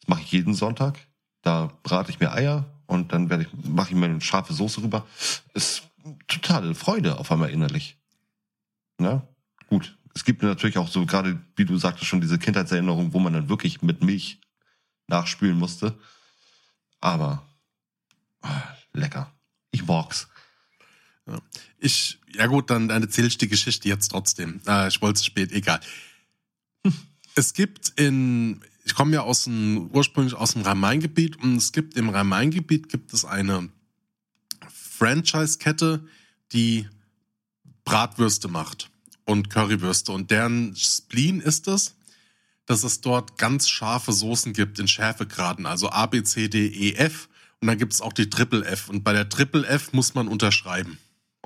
das 0.00 0.08
mache 0.08 0.22
ich 0.22 0.32
jeden 0.32 0.54
Sonntag. 0.54 0.98
Da 1.42 1.72
brate 1.82 2.10
ich 2.10 2.20
mir 2.20 2.32
Eier 2.32 2.66
und 2.86 3.12
dann 3.12 3.30
werde 3.30 3.44
ich, 3.44 3.48
mache 3.68 3.90
ich 3.90 3.96
mir 3.96 4.06
eine 4.06 4.20
scharfe 4.20 4.52
Soße 4.52 4.82
rüber. 4.82 5.06
Ist 5.54 5.82
totale 6.26 6.74
Freude 6.74 7.18
auf 7.18 7.30
einmal 7.30 7.50
innerlich. 7.50 7.98
Ne? 8.98 9.22
Gut. 9.68 9.96
Es 10.14 10.24
gibt 10.24 10.42
natürlich 10.42 10.78
auch 10.78 10.88
so, 10.88 11.06
gerade 11.06 11.40
wie 11.54 11.64
du 11.64 11.76
sagtest, 11.76 12.06
schon 12.06 12.20
diese 12.20 12.38
Kindheitserinnerung, 12.38 13.12
wo 13.12 13.20
man 13.20 13.34
dann 13.34 13.48
wirklich 13.48 13.82
mit 13.82 14.02
Milch 14.02 14.40
nachspülen 15.06 15.56
musste. 15.56 15.96
Aber 17.00 17.46
ah, 18.42 18.62
lecker. 18.92 19.32
Ich 19.70 19.86
mag's. 19.86 20.28
Ich, 21.78 22.18
ja 22.34 22.46
gut, 22.46 22.70
dann, 22.70 22.90
erzähle 22.90 23.28
ich 23.28 23.38
die 23.38 23.48
Geschichte 23.48 23.88
jetzt 23.88 24.08
trotzdem. 24.08 24.60
Äh, 24.66 24.88
ich 24.88 25.00
wollte 25.02 25.18
es 25.18 25.24
spät, 25.24 25.52
egal. 25.52 25.80
Es 27.38 27.54
gibt 27.54 27.90
in, 27.90 28.62
ich 28.84 28.96
komme 28.96 29.14
ja 29.14 29.20
aus 29.20 29.44
dem, 29.44 29.90
ursprünglich 29.92 30.34
aus 30.34 30.54
dem 30.54 30.62
Rhein-Main-Gebiet 30.62 31.40
und 31.40 31.54
es 31.54 31.70
gibt 31.70 31.96
im 31.96 32.08
Rhein-Main-Gebiet 32.08 32.88
gibt 32.88 33.14
es 33.14 33.24
eine 33.24 33.68
Franchise-Kette, 34.68 36.04
die 36.50 36.88
Bratwürste 37.84 38.48
macht 38.48 38.90
und 39.24 39.50
Currywürste 39.50 40.10
und 40.10 40.32
deren 40.32 40.74
Spleen 40.74 41.40
ist 41.40 41.68
es, 41.68 41.94
dass 42.66 42.82
es 42.82 43.02
dort 43.02 43.38
ganz 43.38 43.68
scharfe 43.68 44.12
Soßen 44.12 44.52
gibt 44.52 44.80
in 44.80 44.88
Schärfegraden, 44.88 45.64
also 45.64 45.90
A, 45.90 46.06
B, 46.06 46.24
C, 46.24 46.48
D, 46.48 46.66
E, 46.66 46.94
F 46.94 47.28
und 47.60 47.68
dann 47.68 47.78
gibt 47.78 47.92
es 47.92 48.00
auch 48.00 48.12
die 48.12 48.28
Triple 48.28 48.64
F 48.64 48.88
und 48.88 49.04
bei 49.04 49.12
der 49.12 49.28
Triple 49.28 49.64
F 49.64 49.92
muss 49.92 50.12
man 50.12 50.26
unterschreiben. 50.26 50.98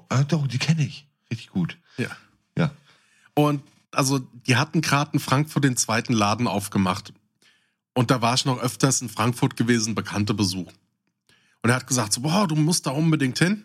Ah, 0.09 0.25
doch, 0.25 0.47
die 0.47 0.57
kenne 0.57 0.87
ich. 0.87 1.07
Richtig 1.31 1.51
gut. 1.51 1.77
Ja. 1.99 2.09
Ja. 2.57 2.75
Und 3.35 3.63
also, 3.93 4.19
die 4.19 4.57
hatten 4.57 4.81
gerade 4.81 5.13
in 5.15 5.21
Frankfurt 5.21 5.65
den 5.65 5.77
zweiten 5.77 6.13
Laden 6.13 6.47
aufgemacht. 6.47 7.13
Und 7.95 8.11
da 8.11 8.23
war 8.23 8.35
ich 8.35 8.45
noch 8.45 8.59
öfters 8.59 9.03
in 9.03 9.09
Frankfurt 9.09 9.57
gewesen, 9.57 9.95
bekannte 9.95 10.35
Besuch. 10.35 10.73
Und 11.63 11.71
er 11.71 11.77
hat 11.77 11.87
gesagt, 11.87 12.13
so, 12.13 12.23
boah, 12.23 12.49
du 12.49 12.57
musst 12.57 12.87
da 12.87 12.91
unbedingt 12.91 13.39
hin. 13.39 13.65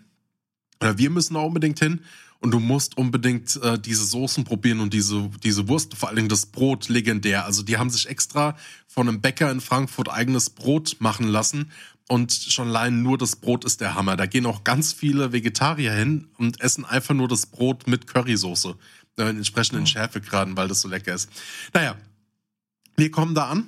Oder 0.82 0.98
wir 0.98 1.10
müssen 1.10 1.36
da 1.36 1.40
unbedingt 1.40 1.80
hin. 1.80 2.02
Und 2.40 2.52
du 2.52 2.60
musst 2.60 2.98
unbedingt 2.98 3.56
äh, 3.64 3.80
diese 3.80 4.06
Soßen 4.06 4.44
probieren 4.44 4.80
und 4.80 4.94
diese, 4.94 5.30
diese 5.44 5.68
Wurst, 5.68 5.96
vor 5.96 6.10
allen 6.10 6.18
Dingen 6.18 6.30
das 6.30 6.46
Brot 6.46 6.88
legendär. 6.88 7.46
Also 7.46 7.64
die 7.64 7.78
haben 7.78 7.90
sich 7.90 8.08
extra 8.08 8.56
von 8.88 9.08
einem 9.08 9.22
Bäcker 9.22 9.50
in 9.50 9.60
Frankfurt 9.60 10.12
eigenes 10.12 10.52
Brot 10.52 10.98
machen 11.00 11.28
lassen. 11.28 11.72
Und 12.08 12.32
schon 12.32 12.68
allein 12.68 13.02
nur 13.02 13.18
das 13.18 13.38
Brot 13.38 13.66
ist 13.66 13.82
der 13.82 13.96
Hammer. 13.96 14.16
Da 14.16 14.28
gehen 14.28 14.46
auch 14.46 14.64
ganz 14.64 14.94
viele 14.94 15.34
Vegetarier 15.34 15.94
hin 15.94 16.28
und 16.38 16.62
essen 16.62 16.86
einfach 16.86 17.16
nur 17.16 17.28
das 17.28 17.48
Brot 17.48 17.88
mit 17.88 18.06
Currysoße. 18.06 18.76
Äh, 19.18 19.30
in 19.30 19.38
entsprechenden 19.38 19.88
Schärfegraden, 19.88 20.56
weil 20.56 20.68
das 20.68 20.82
so 20.82 20.88
lecker 20.88 21.14
ist. 21.14 21.30
Naja, 21.74 21.96
wir 22.96 23.12
kommen 23.12 23.34
da 23.34 23.50
an 23.50 23.68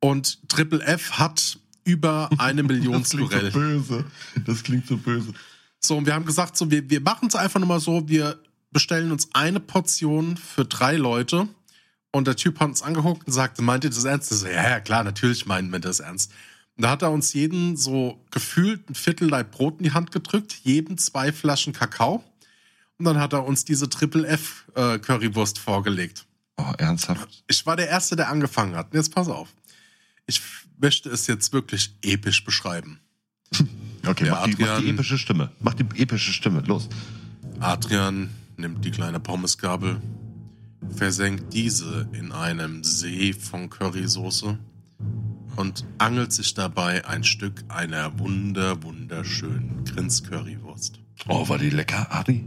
und 0.00 0.48
Triple 0.48 0.82
F 0.82 1.12
hat 1.12 1.58
über 1.84 2.30
eine 2.38 2.62
Million 2.62 3.02
Das 3.02 3.10
klingt 3.10 3.32
so 3.32 3.50
böse. 3.50 4.04
Das 4.46 4.62
klingt 4.62 4.86
so 4.86 4.96
böse. 4.96 5.34
So, 5.80 5.96
und 5.96 6.06
wir 6.06 6.14
haben 6.14 6.24
gesagt, 6.24 6.56
so, 6.56 6.70
wir, 6.70 6.88
wir 6.88 7.00
machen 7.00 7.28
es 7.28 7.34
einfach 7.34 7.60
nur 7.60 7.68
mal 7.68 7.80
so, 7.80 8.08
wir 8.08 8.42
bestellen 8.70 9.12
uns 9.12 9.28
eine 9.32 9.60
Portion 9.60 10.36
für 10.36 10.64
drei 10.64 10.96
Leute. 10.96 11.48
Und 12.10 12.26
der 12.26 12.36
Typ 12.36 12.58
hat 12.58 12.68
uns 12.68 12.82
angeguckt 12.82 13.26
und 13.26 13.32
sagte, 13.32 13.62
meint 13.62 13.84
ihr 13.84 13.90
das 13.90 14.04
ernst? 14.04 14.32
Ich 14.32 14.38
so, 14.38 14.46
ja, 14.46 14.68
ja, 14.68 14.80
klar, 14.80 15.04
natürlich 15.04 15.46
meinen 15.46 15.70
wir 15.70 15.78
das 15.78 16.00
ernst. 16.00 16.32
Und 16.76 16.82
da 16.84 16.90
hat 16.90 17.02
er 17.02 17.10
uns 17.10 17.34
jeden 17.34 17.76
so 17.76 18.24
gefühlt 18.30 18.88
ein 18.88 18.94
Viertel 18.94 19.28
Leib 19.28 19.52
Brot 19.52 19.78
in 19.78 19.84
die 19.84 19.92
Hand 19.92 20.12
gedrückt, 20.12 20.54
jedem 20.62 20.96
zwei 20.96 21.32
Flaschen 21.32 21.72
Kakao. 21.72 22.24
Und 22.98 23.04
dann 23.04 23.18
hat 23.18 23.32
er 23.32 23.44
uns 23.44 23.64
diese 23.64 23.88
Triple 23.88 24.26
F 24.26 24.66
äh, 24.74 24.98
Currywurst 24.98 25.58
vorgelegt. 25.58 26.26
Oh, 26.56 26.72
ernsthaft? 26.78 27.44
Ich 27.46 27.64
war 27.66 27.76
der 27.76 27.88
Erste, 27.88 28.16
der 28.16 28.28
angefangen 28.28 28.74
hat. 28.74 28.86
Und 28.92 28.94
Jetzt 28.96 29.14
pass 29.14 29.28
auf. 29.28 29.54
Ich 30.26 30.42
möchte 30.80 31.08
es 31.08 31.26
jetzt 31.28 31.52
wirklich 31.52 31.94
episch 32.02 32.44
beschreiben. 32.44 33.00
Okay, 34.06 34.24
Der 34.24 34.32
mach, 34.34 34.44
die, 34.46 34.52
mach 34.52 34.68
Adrian- 34.68 34.82
die 34.84 34.90
epische 34.90 35.18
Stimme. 35.18 35.50
Mach 35.60 35.74
die 35.74 35.84
epische 36.00 36.32
Stimme. 36.32 36.60
Los. 36.60 36.88
Adrian 37.60 38.30
nimmt 38.56 38.82
die 38.84 38.90
kleine 38.90 39.20
Pommesgabel, 39.20 40.00
versenkt 40.96 41.52
diese 41.52 42.08
in 42.12 42.32
einem 42.32 42.84
See 42.84 43.34
von 43.34 43.68
Currysoße 43.68 44.56
und 45.56 45.84
angelt 45.98 46.32
sich 46.32 46.54
dabei 46.54 47.04
ein 47.06 47.22
Stück 47.24 47.64
einer 47.68 48.18
wunder, 48.18 48.82
wunderschönen 48.82 49.84
Grins-Currywurst. 49.84 51.00
Oh, 51.26 51.48
war 51.48 51.58
die 51.58 51.70
lecker, 51.70 52.06
Adi? 52.10 52.46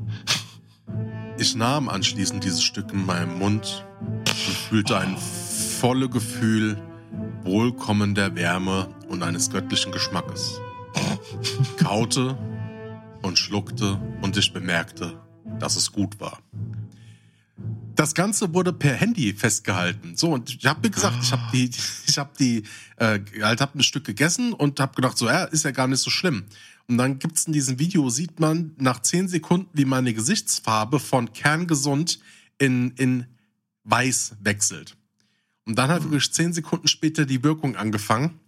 Ich 1.38 1.56
nahm 1.56 1.90
anschließend 1.90 2.44
dieses 2.44 2.64
Stück 2.64 2.94
in 2.94 3.06
meinem 3.06 3.38
Mund 3.38 3.86
und 4.00 4.30
fühlte 4.30 4.98
ein 4.98 5.18
volle 5.18 6.08
Gefühl 6.10 6.78
wohlkommender 7.44 8.36
Wärme 8.36 8.88
und 9.10 9.24
eines 9.24 9.50
göttlichen 9.50 9.92
Geschmackes. 9.92 10.62
Kaute 11.78 12.38
und 13.22 13.38
schluckte 13.38 14.00
und 14.22 14.38
ich 14.38 14.54
bemerkte, 14.54 15.20
dass 15.60 15.76
es 15.76 15.92
gut 15.92 16.20
war. 16.20 16.40
Das 17.96 18.16
Ganze 18.16 18.54
wurde 18.54 18.74
per 18.74 18.96
Handy 18.96 19.34
festgehalten. 19.34 20.16
So 20.16 20.32
und 20.32 20.50
ich 20.50 20.66
habe 20.66 20.80
mir 20.82 20.90
gesagt, 20.90 21.18
ich 21.22 21.32
habe 21.32 21.44
die, 21.54 21.70
ich 22.08 22.18
habe 22.18 22.32
die, 22.40 22.64
äh, 22.98 23.20
halt 23.42 23.62
hab 23.62 23.76
ein 23.76 23.84
Stück 23.84 24.06
gegessen 24.06 24.54
und 24.54 24.80
habe 24.80 24.96
gedacht, 24.96 25.18
so 25.18 25.28
ja, 25.28 25.44
ist 25.44 25.66
ja 25.66 25.72
gar 25.72 25.88
nicht 25.88 26.00
so 26.00 26.10
schlimm. 26.10 26.46
Und 26.92 26.98
dann 26.98 27.20
gibt's 27.20 27.48
in 27.48 27.54
diesem 27.54 27.80
Video 27.80 28.10
sieht 28.10 28.42
man 28.42 28.76
nach 28.78 29.02
zehn 29.02 29.30
Sekunden, 29.30 29.70
wie 29.72 29.86
meine 29.86 30.14
Gesichtsfarbe 30.14 31.00
von 31.00 31.32
kerngesund 31.32 32.20
in 32.58 32.92
in 32.98 33.28
weiß 33.86 34.34
wechselt. 34.42 34.98
Und 35.64 35.78
dann 35.78 35.90
hat 35.90 36.04
wirklich 36.04 36.34
zehn 36.34 36.52
Sekunden 36.52 36.90
später 36.90 37.26
die 37.26 37.46
Wirkung 37.46 37.78
angefangen. 37.78 38.42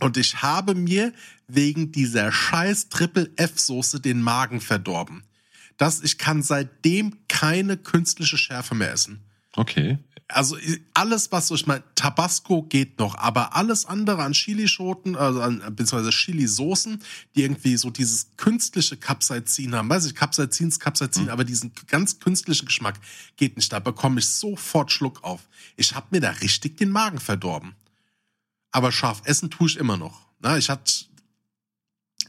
Und 0.00 0.16
ich 0.16 0.42
habe 0.42 0.74
mir 0.74 1.12
wegen 1.46 1.92
dieser 1.92 2.32
scheiß 2.32 2.88
Triple 2.88 3.30
F-Soße 3.36 4.00
den 4.00 4.22
Magen 4.22 4.60
verdorben. 4.60 5.22
Das, 5.76 6.02
ich 6.02 6.18
kann 6.18 6.42
seitdem 6.42 7.14
keine 7.28 7.76
künstliche 7.76 8.38
Schärfe 8.38 8.74
mehr 8.74 8.90
essen. 8.90 9.20
Okay. 9.54 9.98
Also 10.30 10.58
alles, 10.92 11.32
was 11.32 11.48
so, 11.48 11.54
ich 11.54 11.66
meine, 11.66 11.82
Tabasco 11.94 12.62
geht 12.62 12.98
noch, 12.98 13.16
aber 13.16 13.56
alles 13.56 13.86
andere 13.86 14.22
an 14.22 14.32
Chilischoten, 14.32 15.16
also 15.16 15.40
an 15.40 15.60
beziehungsweise 15.74 16.10
Chili-Soßen, 16.10 17.02
die 17.34 17.42
irgendwie 17.42 17.78
so 17.78 17.88
dieses 17.88 18.36
künstliche 18.36 18.98
Capsaicin 18.98 19.74
haben, 19.74 19.88
weiß 19.88 20.04
ich, 20.04 20.14
Capsaicin 20.14 20.68
ist 20.68 20.80
Capsaicin, 20.80 21.30
aber 21.30 21.44
diesen 21.44 21.72
ganz 21.86 22.20
künstlichen 22.20 22.66
Geschmack 22.66 23.00
geht 23.36 23.56
nicht. 23.56 23.72
Da 23.72 23.78
bekomme 23.78 24.20
ich 24.20 24.28
sofort 24.28 24.92
Schluck 24.92 25.24
auf. 25.24 25.48
Ich 25.76 25.94
habe 25.94 26.08
mir 26.10 26.20
da 26.20 26.30
richtig 26.30 26.76
den 26.76 26.90
Magen 26.90 27.20
verdorben. 27.20 27.74
Aber 28.70 28.92
scharf 28.92 29.22
essen 29.24 29.50
tue 29.50 29.68
ich 29.68 29.78
immer 29.78 29.96
noch. 29.96 30.26
Na, 30.40 30.58
ich 30.58 30.68
hatte 30.68 31.08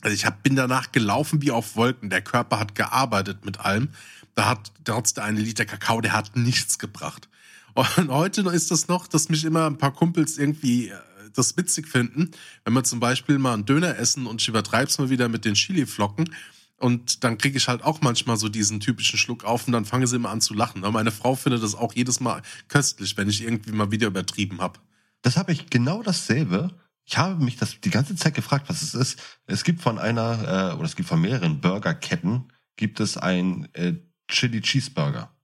also 0.02 0.14
ich 0.14 0.26
hab, 0.26 0.44
bin 0.44 0.56
danach 0.56 0.92
gelaufen 0.92 1.42
wie 1.42 1.52
auf 1.52 1.76
Wolken. 1.76 2.10
Der 2.10 2.22
Körper 2.22 2.60
hat 2.60 2.76
gearbeitet 2.76 3.46
mit 3.46 3.60
allem. 3.60 3.90
Da 4.36 4.46
hat 4.46 4.72
trotz 4.86 5.14
der 5.14 5.26
eine 5.26 5.40
Liter 5.40 5.66
Kakao, 5.66 6.02
der 6.02 6.14
hat 6.14 6.36
nichts 6.36 6.80
gebracht. 6.80 7.28
Und 7.74 8.10
heute 8.10 8.42
ist 8.50 8.72
das 8.72 8.88
noch, 8.88 9.08
dass 9.08 9.30
mich 9.30 9.46
immer 9.46 9.66
ein 9.66 9.78
paar 9.78 9.94
Kumpels 9.94 10.38
irgendwie 10.38 10.90
äh, 10.90 10.96
das 11.34 11.56
witzig 11.58 11.88
finden, 11.88 12.32
wenn 12.66 12.74
wir 12.74 12.84
zum 12.84 13.00
Beispiel 13.00 13.38
mal 13.38 13.54
einen 13.54 13.66
Döner 13.66 13.98
essen 13.98 14.26
und 14.26 14.42
ich 14.42 14.48
übertreib's 14.48 14.98
mal 14.98 15.10
wieder 15.10 15.30
mit 15.30 15.46
den 15.46 15.54
Chili-Flocken. 15.54 16.34
Und 16.78 17.24
dann 17.24 17.38
kriege 17.38 17.58
ich 17.58 17.68
halt 17.68 17.84
auch 17.84 18.02
manchmal 18.02 18.38
so 18.38 18.48
diesen 18.48 18.80
typischen 18.80 19.20
Schluck 19.20 19.44
auf 19.44 19.68
und 19.68 19.74
dann 19.74 19.86
fangen 19.86 20.08
sie 20.08 20.16
immer 20.16 20.30
an 20.30 20.42
zu 20.42 20.54
lachen. 20.54 20.82
Meine 20.82 21.12
Frau 21.12 21.36
findet 21.36 21.62
das 21.62 21.76
auch 21.76 21.94
jedes 21.94 22.22
Mal 22.22 22.42
köstlich, 22.70 23.18
wenn 23.18 23.28
ich 23.28 23.44
irgendwie 23.44 23.74
mal 23.74 23.92
wieder 23.92 24.08
übertrieben 24.08 24.62
habe. 24.62 24.80
Das 25.22 25.36
habe 25.36 25.52
ich 25.52 25.70
genau 25.70 26.02
dasselbe. 26.02 26.74
Ich 27.04 27.18
habe 27.18 27.44
mich 27.44 27.58
das 27.58 27.82
die 27.82 27.90
ganze 27.90 28.16
Zeit 28.16 28.34
gefragt, 28.34 28.70
was 28.70 28.82
es 28.82 28.94
ist. 28.94 29.20
Es 29.46 29.64
gibt 29.64 29.82
von 29.82 30.00
einer, 30.00 30.72
äh, 30.72 30.76
oder 30.76 30.86
es 30.86 30.96
gibt 30.96 31.10
von 31.10 31.20
mehreren 31.20 31.60
Burgerketten, 31.60 32.46
gibt 32.78 33.02
es 33.02 33.18
ein 33.18 33.68
äh, 33.74 33.96
Chili 34.30 34.62
Cheeseburger. 34.62 35.36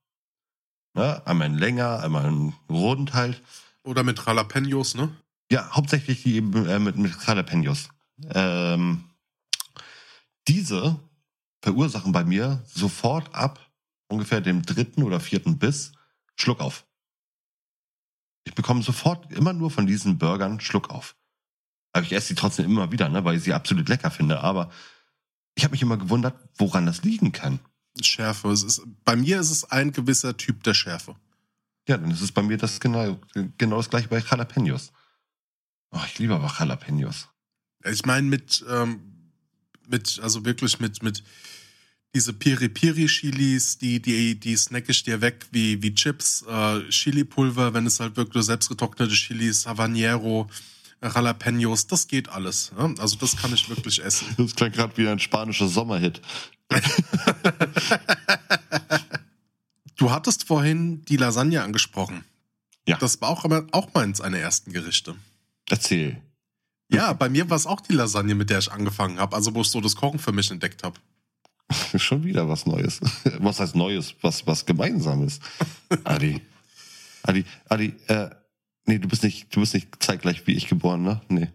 Ne? 0.96 1.22
Einmal 1.28 1.48
ein 1.48 1.58
länger, 1.58 2.00
einmal 2.00 2.26
ein 2.26 2.54
rund 2.70 3.14
halt. 3.14 3.42
Oder 3.84 4.04
mit 4.04 4.26
Jalapenos, 4.26 4.96
ne? 4.96 5.16
Ja, 5.52 5.70
hauptsächlich 5.72 6.24
die 6.24 6.36
eben 6.36 6.66
äh, 6.66 6.80
mit, 6.80 6.98
mit 6.98 7.14
Jalapenos. 7.26 7.90
Ähm, 8.34 9.04
diese 10.48 11.00
verursachen 11.62 12.12
bei 12.12 12.24
mir 12.24 12.64
sofort 12.66 13.34
ab 13.36 13.60
ungefähr 14.08 14.42
dem 14.42 14.62
dritten 14.64 15.04
oder 15.04 15.20
vierten 15.20 15.58
Biss 15.58 15.92
Schluck 16.36 16.62
auf. 16.62 16.86
Ich 18.46 18.54
bekomme 18.54 18.84
sofort 18.84 19.32
immer 19.32 19.54
nur 19.54 19.72
von 19.72 19.88
diesen 19.88 20.18
Burgern 20.18 20.60
Schluck 20.60 20.90
auf. 20.90 21.16
Aber 21.92 22.06
ich 22.06 22.14
esse 22.14 22.28
sie 22.28 22.36
trotzdem 22.36 22.66
immer 22.66 22.92
wieder, 22.92 23.10
ne, 23.10 23.24
weil 23.26 23.38
ich 23.38 23.44
sie 23.44 23.54
absolut 23.54 23.90
lecker 23.90 24.12
finde. 24.12 24.42
Aber 24.42 24.70
ich 25.56 25.64
habe 25.64 25.72
mich 25.72 25.82
immer 25.82 25.98
gewundert, 25.98 26.38
woran 26.58 26.86
das 26.86 27.04
liegen 27.04 27.32
kann. 27.32 27.60
Schärfe. 28.02 28.50
Es 28.50 28.64
ist, 28.64 28.82
bei 29.04 29.16
mir 29.16 29.40
ist 29.40 29.52
es 29.52 29.64
ein 29.72 29.92
gewisser 29.92 30.36
Typ 30.36 30.64
der 30.64 30.74
Schärfe. 30.74 31.16
Ja, 31.88 31.98
dann 31.98 32.12
ist 32.12 32.22
es 32.22 32.32
bei 32.32 32.42
mir 32.42 32.58
das 32.58 32.80
genau, 32.80 33.20
genau 33.58 33.78
das 33.78 33.90
gleiche 33.90 34.08
bei 34.08 34.20
Jalapenos. 34.20 34.92
Oh, 35.92 36.02
ich 36.06 36.18
liebe 36.20 36.36
aber 36.36 36.54
Jalapenos. 36.60 37.30
Ich 37.86 38.06
meine 38.06 38.28
mit, 38.28 38.66
ähm, 38.70 39.00
mit, 39.88 40.20
also 40.22 40.44
wirklich 40.46 40.80
mit, 40.80 41.04
mit 41.04 41.24
diese 42.16 42.34
Piri-Piri-Chilis, 42.34 43.78
die, 43.78 44.02
die, 44.02 44.40
die 44.40 44.56
snack 44.56 44.86
ich 44.88 45.04
dir 45.04 45.22
weg 45.22 45.46
wie, 45.52 45.82
wie 45.84 45.94
Chips, 45.94 46.44
äh, 46.48 46.88
Chili-Pulver, 46.90 47.74
wenn 47.74 47.86
es 47.86 48.00
halt 48.00 48.16
wirklich 48.16 48.46
selbstgetrocknete 48.46 49.14
Chilis, 49.14 49.68
Habanero, 49.68 50.50
Jalapenos, 51.04 51.88
das 51.88 52.08
geht 52.08 52.30
alles. 52.30 52.72
Ne? 52.72 52.96
Also 53.00 53.18
das 53.18 53.36
kann 53.36 53.54
ich 53.54 53.70
wirklich 53.70 54.04
essen. 54.04 54.28
Das 54.38 54.56
klingt 54.56 54.76
gerade 54.76 54.96
wie 54.98 55.08
ein 55.08 55.20
spanischer 55.20 55.68
Sommerhit. 55.68 56.22
Du 59.98 60.12
hattest 60.12 60.46
vorhin 60.46 61.04
die 61.06 61.18
Lasagne 61.18 61.64
angesprochen. 61.64 62.26
Ja. 62.88 62.98
Das 62.98 63.22
war 63.22 63.30
auch 63.30 63.46
auch 63.72 63.94
meins 63.94 64.22
einer 64.22 64.38
ersten 64.38 64.74
Gerichte. 64.74 65.16
Erzähl. 65.70 66.22
Ja, 66.90 67.14
bei 67.14 67.30
mir 67.30 67.50
war 67.50 67.58
es 67.58 67.66
auch 67.66 67.82
die 67.82 67.94
Lasagne, 67.94 68.36
mit 68.36 68.50
der 68.50 68.60
ich 68.60 68.72
angefangen 68.72 69.20
habe, 69.20 69.36
also 69.36 69.56
wo 69.56 69.62
ich 69.62 69.70
so 69.70 69.82
das 69.82 69.96
Kochen 69.96 70.20
für 70.20 70.32
mich 70.32 70.52
entdeckt 70.52 70.84
habe. 70.84 71.00
Schon 71.98 72.24
wieder 72.24 72.48
was 72.48 72.66
Neues. 72.66 73.02
Was 73.40 73.60
heißt 73.60 73.76
Neues? 73.76 74.14
Was, 74.22 74.46
was 74.46 74.68
Gemeinsames. 74.68 75.40
Adi. 76.04 76.42
Adi, 77.24 77.44
Adi, 77.68 77.96
äh, 78.08 78.30
nee, 78.86 79.00
du 79.00 79.08
bist 79.08 79.24
nicht, 79.24 79.56
du 79.56 79.62
bist 79.62 79.74
nicht 79.74 79.88
zeitgleich 80.00 80.46
wie 80.46 80.54
ich 80.54 80.68
geboren, 80.68 81.02
ne? 81.02 81.22
Nee. 81.28 81.50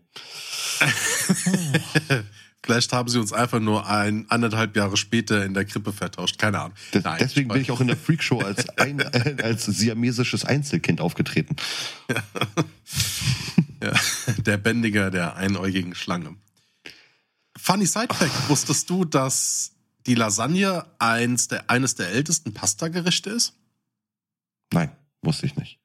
Vielleicht 2.64 2.92
haben 2.92 3.08
sie 3.08 3.18
uns 3.18 3.32
einfach 3.32 3.58
nur 3.58 3.88
ein, 3.88 4.26
anderthalb 4.28 4.76
Jahre 4.76 4.96
später 4.96 5.44
in 5.44 5.54
der 5.54 5.64
Krippe 5.64 5.92
vertauscht. 5.92 6.38
Keine 6.38 6.60
Ahnung. 6.60 6.76
Des, 6.92 7.04
Nein, 7.04 7.16
deswegen 7.18 7.48
bin 7.48 7.62
ich 7.62 7.70
auch 7.70 7.80
in 7.80 7.86
der 7.86 7.96
Freakshow 7.96 8.38
als, 8.44 8.68
ein, 8.78 9.02
als 9.42 9.64
siamesisches 9.64 10.44
Einzelkind 10.44 11.00
aufgetreten. 11.00 11.56
Ja, 13.82 13.92
der 14.36 14.58
Bändiger 14.58 15.10
der 15.10 15.36
einäugigen 15.36 15.94
Schlange. 15.94 16.36
Funny 17.56 17.86
Sidefact, 17.86 18.48
wusstest 18.48 18.90
du, 18.90 19.04
dass 19.04 19.72
die 20.06 20.14
Lasagne 20.14 20.84
eins 20.98 21.48
der, 21.48 21.70
eines 21.70 21.94
der 21.94 22.08
ältesten 22.10 22.52
Pastagerichte 22.52 23.30
ist? 23.30 23.54
Nein, 24.72 24.90
wusste 25.22 25.46
ich 25.46 25.56
nicht. 25.56 25.78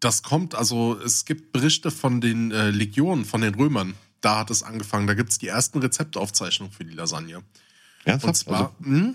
Das 0.00 0.22
kommt, 0.22 0.54
also 0.54 0.98
es 1.00 1.24
gibt 1.24 1.52
Berichte 1.52 1.90
von 1.90 2.20
den 2.20 2.50
äh, 2.50 2.70
Legionen, 2.70 3.24
von 3.24 3.40
den 3.40 3.54
Römern. 3.54 3.94
Da 4.22 4.38
hat 4.38 4.50
es 4.50 4.62
angefangen. 4.62 5.06
Da 5.06 5.14
gibt 5.14 5.30
es 5.30 5.38
die 5.38 5.48
ersten 5.48 5.78
Rezeptaufzeichnungen 5.80 6.72
für 6.72 6.84
die 6.84 6.94
Lasagne. 6.94 7.38
Und 7.38 7.44
Ernsthaft? 8.04 8.36
zwar 8.36 8.74
mh, 8.78 9.14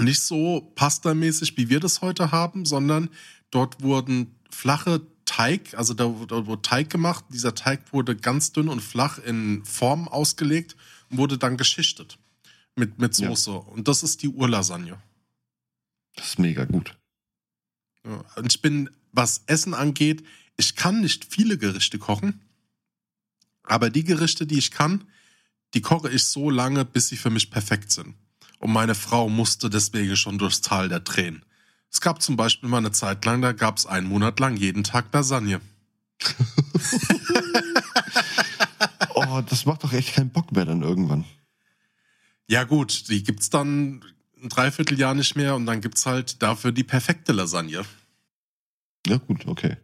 nicht 0.00 0.20
so 0.20 0.72
pastamäßig, 0.74 1.56
wie 1.56 1.70
wir 1.70 1.80
das 1.80 2.02
heute 2.02 2.30
haben, 2.32 2.66
sondern 2.66 3.08
dort 3.50 3.82
wurden 3.82 4.34
flache 4.50 5.00
Teig, 5.24 5.74
also 5.74 5.92
da, 5.94 6.04
da 6.28 6.46
wurde 6.46 6.62
Teig 6.62 6.90
gemacht. 6.90 7.24
Dieser 7.30 7.54
Teig 7.54 7.92
wurde 7.92 8.14
ganz 8.14 8.52
dünn 8.52 8.68
und 8.68 8.80
flach 8.80 9.18
in 9.18 9.64
Form 9.64 10.06
ausgelegt 10.08 10.76
und 11.10 11.18
wurde 11.18 11.36
dann 11.38 11.56
geschichtet 11.56 12.18
mit, 12.76 12.98
mit 12.98 13.16
Ja. 13.18 13.28
Soße. 13.28 13.50
Und 13.52 13.88
das 13.88 14.02
ist 14.02 14.22
die 14.22 14.28
Urlasagne. 14.28 15.00
das 16.14 16.26
ist 16.28 16.38
mega 16.38 16.64
gut. 16.64 16.96
Ja, 18.04 18.24
Und 18.36 18.54
ich 18.54 18.62
bin, 18.62 18.90
was 19.12 19.42
Essen 19.46 19.74
angeht, 19.74 20.24
ich 20.56 20.76
kann 20.76 21.00
nicht 21.00 21.24
viele 21.24 21.58
Gerichte 21.58 21.98
kochen, 21.98 22.40
aber 23.66 23.90
die 23.90 24.04
Gerichte, 24.04 24.46
die 24.46 24.58
ich 24.58 24.70
kann, 24.70 25.04
die 25.74 25.80
koche 25.82 26.10
ich 26.10 26.24
so 26.24 26.50
lange, 26.50 26.84
bis 26.84 27.08
sie 27.08 27.16
für 27.16 27.30
mich 27.30 27.50
perfekt 27.50 27.92
sind. 27.92 28.14
Und 28.58 28.72
meine 28.72 28.94
Frau 28.94 29.28
musste 29.28 29.68
deswegen 29.68 30.16
schon 30.16 30.38
durchs 30.38 30.62
Tal 30.62 30.88
der 30.88 31.04
Tränen. 31.04 31.44
Es 31.92 32.00
gab 32.00 32.22
zum 32.22 32.36
Beispiel 32.36 32.68
mal 32.68 32.78
eine 32.78 32.92
Zeit 32.92 33.24
lang, 33.24 33.42
da 33.42 33.52
gab 33.52 33.78
es 33.78 33.86
einen 33.86 34.06
Monat 34.06 34.40
lang 34.40 34.56
jeden 34.56 34.84
Tag 34.84 35.12
Lasagne. 35.12 35.60
Oh, 39.16 39.40
das 39.40 39.64
macht 39.64 39.82
doch 39.82 39.94
echt 39.94 40.14
keinen 40.14 40.28
Bock 40.28 40.52
mehr 40.52 40.66
dann 40.66 40.82
irgendwann. 40.82 41.24
Ja 42.48 42.64
gut, 42.64 43.08
die 43.08 43.22
gibt's 43.22 43.48
dann 43.48 44.04
ein 44.42 44.48
Dreivierteljahr 44.50 45.14
nicht 45.14 45.36
mehr 45.36 45.56
und 45.56 45.64
dann 45.64 45.80
gibt's 45.80 46.04
halt 46.04 46.42
dafür 46.42 46.70
die 46.70 46.84
perfekte 46.84 47.32
Lasagne. 47.32 47.82
Ja, 49.06 49.16
gut, 49.16 49.46
okay. 49.46 49.78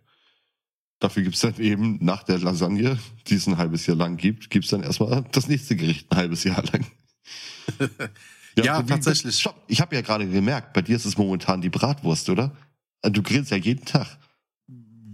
Dafür 1.03 1.25
gibt's 1.25 1.41
dann 1.41 1.57
eben 1.59 1.99
nach 2.01 2.23
der 2.23 2.39
Lasagne, 2.39 2.97
die 3.27 3.35
es 3.35 3.49
ein 3.49 3.57
halbes 3.59 3.87
Jahr 3.89 3.97
lang 3.97 4.17
gibt, 4.17 4.51
gibt's 4.51 4.69
dann 4.71 4.85
erstmal 4.85 5.25
das 5.33 5.49
nächste 5.49 5.75
Gericht 5.75 6.07
ein 6.13 6.17
halbes 6.17 6.45
Jahr 6.45 6.63
lang. 6.73 6.87
Ja, 8.57 8.83
wie- 8.83 8.87
tatsächlich. 8.87 9.41
Stopp, 9.41 9.57
ich 9.67 9.81
habe 9.81 9.95
ja 9.97 10.03
gerade 10.03 10.29
gemerkt, 10.29 10.75
bei 10.75 10.83
dir 10.83 10.95
ist 10.95 11.07
es 11.07 11.17
momentan 11.17 11.63
die 11.63 11.71
Bratwurst, 11.71 12.29
oder? 12.29 12.55
Du 13.03 13.23
grillst 13.23 13.51
ja 13.51 13.57
jeden 13.57 13.85
Tag. 13.87 14.19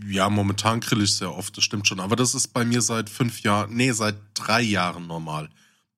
Ja, 0.09 0.28
momentan 0.28 0.80
grill 0.80 1.02
ich 1.02 1.14
sehr 1.14 1.33
oft, 1.33 1.57
das 1.57 1.62
stimmt 1.62 1.87
schon. 1.87 2.00
Aber 2.00 2.16
das 2.16 2.35
ist 2.35 2.49
bei 2.49 2.64
mir 2.64 2.83
seit 2.83 3.09
fünf 3.09 3.42
Jahren, 3.42 3.75
nee, 3.76 3.92
seit 3.92 4.16
drei 4.35 4.61
Jahren 4.61 5.07
normal, 5.07 5.49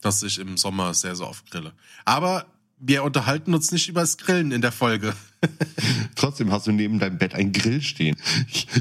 dass 0.02 0.22
ich 0.22 0.38
im 0.38 0.58
Sommer 0.58 0.92
sehr, 0.92 1.16
sehr 1.16 1.26
oft 1.28 1.50
grille. 1.50 1.72
Aber 2.04 2.44
wir 2.80 3.04
unterhalten 3.04 3.54
uns 3.54 3.70
nicht 3.72 3.88
über 3.88 4.00
das 4.00 4.16
Grillen 4.16 4.52
in 4.52 4.62
der 4.62 4.72
Folge. 4.72 5.14
Trotzdem 6.16 6.50
hast 6.50 6.66
du 6.66 6.72
neben 6.72 6.98
deinem 6.98 7.18
Bett 7.18 7.34
einen 7.34 7.52
Grill 7.52 7.82
stehen. 7.82 8.16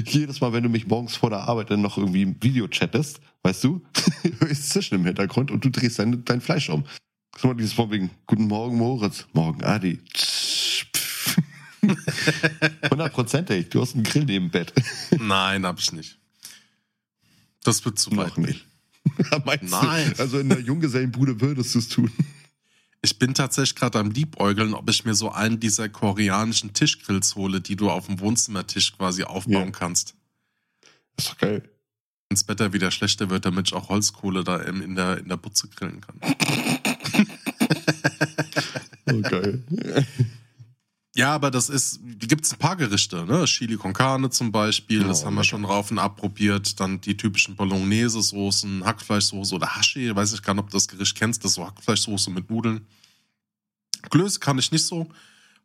Jedes 0.06 0.40
Mal, 0.40 0.52
wenn 0.52 0.62
du 0.62 0.68
mich 0.68 0.86
morgens 0.86 1.16
vor 1.16 1.30
der 1.30 1.40
Arbeit 1.40 1.70
dann 1.70 1.82
noch 1.82 1.98
irgendwie 1.98 2.22
im 2.22 2.42
Video 2.42 2.66
chattest, 2.68 3.20
weißt 3.42 3.62
du, 3.64 3.82
höre 4.40 4.50
ich 4.50 4.60
Zischen 4.62 4.96
im 4.96 5.04
Hintergrund 5.04 5.50
und 5.50 5.64
du 5.64 5.70
drehst 5.70 5.98
dein, 5.98 6.24
dein 6.24 6.40
Fleisch 6.40 6.70
um. 6.70 6.84
Ist 7.36 7.44
mal 7.44 7.54
dieses 7.54 7.74
von 7.74 7.90
wegen, 7.90 8.10
guten 8.26 8.46
Morgen 8.46 8.76
Moritz, 8.76 9.26
morgen 9.32 9.62
Adi. 9.62 10.00
Hundertprozentig, 12.90 13.68
du 13.70 13.80
hast 13.80 13.94
einen 13.94 14.04
Grill 14.04 14.24
neben 14.24 14.46
dem 14.46 14.50
Bett. 14.50 14.72
Nein, 15.18 15.64
hab 15.64 15.78
ich 15.78 15.92
nicht. 15.92 16.18
Das 17.64 17.84
wird 17.84 17.98
zu 17.98 18.10
Noch 18.10 18.36
weit. 18.36 18.38
nicht. 18.38 18.66
Meinst 19.44 19.70
Nein. 19.70 20.12
Du? 20.16 20.22
Also 20.22 20.38
in 20.38 20.48
der 20.48 20.60
Junggesellenbude 20.60 21.40
würdest 21.40 21.74
du 21.74 21.78
es 21.78 21.88
tun. 21.88 22.10
Ich 23.02 23.18
bin 23.18 23.32
tatsächlich 23.34 23.76
gerade 23.76 23.98
am 23.98 24.10
Liebäugeln, 24.10 24.74
ob 24.74 24.88
ich 24.90 25.04
mir 25.06 25.14
so 25.14 25.30
einen 25.30 25.58
dieser 25.58 25.88
koreanischen 25.88 26.74
Tischgrills 26.74 27.34
hole, 27.34 27.60
die 27.62 27.76
du 27.76 27.90
auf 27.90 28.06
dem 28.06 28.20
Wohnzimmertisch 28.20 28.96
quasi 28.96 29.24
aufbauen 29.24 29.54
Ja. 29.54 29.70
kannst. 29.70 30.14
ist 31.16 31.30
doch 31.30 31.38
geil. 31.38 31.62
Wenn 31.62 32.36
das 32.36 32.46
Wetter 32.46 32.72
wieder 32.72 32.90
schlechter 32.90 33.30
wird, 33.30 33.44
damit 33.46 33.68
ich 33.68 33.74
auch 33.74 33.88
Holzkohle 33.88 34.44
da 34.44 34.56
in, 34.58 34.94
der, 34.94 35.18
in 35.18 35.28
der 35.28 35.36
Butze 35.36 35.68
grillen 35.68 36.00
kann. 36.00 36.20
Oh, 39.12 39.20
geil. 39.22 39.64
Ja, 41.16 41.34
aber 41.34 41.50
das 41.50 41.68
ist, 41.68 41.98
die 42.02 42.28
gibt's 42.28 42.52
ein 42.52 42.58
paar 42.58 42.76
Gerichte, 42.76 43.24
ne? 43.26 43.44
Chili 43.46 43.76
con 43.76 43.92
Carne 43.92 44.30
zum 44.30 44.52
Beispiel, 44.52 45.02
das 45.02 45.22
Oh, 45.22 45.26
haben 45.26 45.34
wir 45.34 45.42
schon 45.44 45.64
rauf 45.64 45.90
und 45.90 45.98
ab 45.98 46.16
probiert. 46.16 46.78
Dann 46.78 47.00
die 47.00 47.16
typischen 47.16 47.56
Bolognese-Soßen, 47.56 48.84
Hackfleischsoße 48.84 49.54
oder 49.56 49.74
Hashi, 49.74 50.14
weiß 50.14 50.32
ich 50.34 50.42
gar 50.42 50.54
nicht, 50.54 50.62
ob 50.62 50.70
du 50.70 50.76
das 50.76 50.86
Gericht 50.86 51.16
kennst, 51.16 51.42
das 51.44 51.50
ist 51.52 51.54
so 51.56 51.66
Hackfleischsoße 51.66 52.30
mit 52.30 52.48
Nudeln. 52.48 52.86
Klöße 54.10 54.38
kann 54.40 54.58
ich 54.58 54.70
nicht 54.72 54.86
so, 54.86 55.08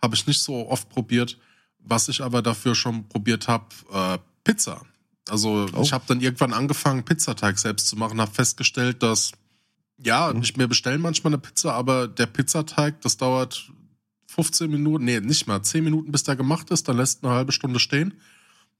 habe 0.02 0.16
ich 0.16 0.26
nicht 0.28 0.40
so 0.42 0.68
oft 0.70 0.90
probiert. 0.90 1.38
Was 1.80 2.10
ich 2.10 2.22
aber 2.22 2.42
dafür 2.42 2.74
schon 2.74 3.08
probiert 3.08 3.48
habe, 3.48 3.68
äh, 3.94 4.18
Pizza. 4.44 4.82
Also 5.30 5.68
Oh. 5.74 5.82
ich 5.84 5.94
habe 5.94 6.04
dann 6.08 6.22
irgendwann 6.22 6.54
angefangen, 6.54 7.04
Pizzateig 7.06 7.60
selbst 7.60 7.88
zu 7.88 7.96
machen, 7.96 8.20
habe 8.20 8.32
festgestellt, 8.32 9.04
dass 9.04 9.32
ja, 10.04 10.34
Mhm. 10.34 10.42
ich 10.42 10.58
mir 10.58 10.68
bestellen 10.68 11.02
manchmal 11.02 11.32
eine 11.34 11.38
Pizza, 11.38 11.74
aber 11.74 12.08
der 12.08 12.26
Pizzateig, 12.26 13.00
das 13.02 13.16
dauert 13.18 13.72
15 14.28 14.70
Minuten, 14.70 15.06
nee, 15.06 15.20
nicht 15.20 15.48
mal 15.48 15.62
10 15.62 15.84
Minuten, 15.84 16.12
bis 16.12 16.24
der 16.24 16.36
gemacht 16.36 16.70
ist, 16.72 16.88
dann 16.88 16.98
lässt 16.98 17.24
eine 17.24 17.34
halbe 17.34 17.52
Stunde 17.52 17.80
stehen 17.80 18.12
und 18.12 18.20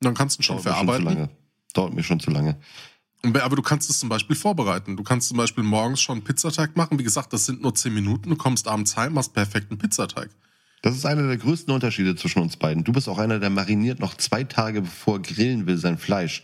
dann 0.02 0.14
kannst 0.14 0.38
du 0.38 0.42
ihn 0.42 0.44
schon 0.44 0.56
Dauert 0.58 0.66
mir 0.66 0.72
schon 0.74 0.80
zu 0.80 0.86
verarbeiten. 0.94 1.06
lange. 1.20 1.30
Dauert 1.74 1.94
mir 1.94 2.04
schon 2.04 2.20
zu 2.20 2.32
lange. 2.32 2.58
Und- 3.24 3.38
Aber 3.42 3.56
du 3.56 3.62
kannst 3.62 3.90
es 3.90 4.00
zum 4.00 4.10
Beispiel 4.10 4.36
vorbereiten. 4.36 4.96
Du 4.98 5.04
kannst 5.04 5.30
zum 5.30 5.38
Beispiel 5.38 5.64
morgens 5.64 6.02
schon 6.02 6.18
einen 6.18 6.24
Pizzateig 6.24 6.76
machen. 6.78 7.00
Wie 7.00 7.04
gesagt, 7.04 7.34
das 7.34 7.46
sind 7.46 7.62
nur 7.62 7.74
10 7.74 7.94
Minuten. 7.94 8.30
Du 8.30 8.36
kommst 8.36 8.68
abends 8.68 8.96
heim, 8.98 9.18
hast 9.18 9.34
perfekten 9.34 9.78
Pizzateig. 9.78 10.30
Das 10.82 10.96
ist 10.96 11.06
einer 11.06 11.28
der 11.28 11.38
größten 11.38 11.74
Unterschiede 11.74 12.16
zwischen 12.16 12.40
uns 12.44 12.58
beiden. 12.58 12.84
Du 12.84 12.92
bist 12.92 13.10
auch 13.10 13.18
einer, 13.18 13.40
der 13.40 13.50
mariniert 13.50 14.00
noch 14.00 14.14
zwei 14.16 14.44
Tage 14.44 14.82
bevor 14.82 15.16
er 15.16 15.22
grillen 15.22 15.66
will 15.66 15.78
sein 15.78 15.98
Fleisch. 15.98 16.44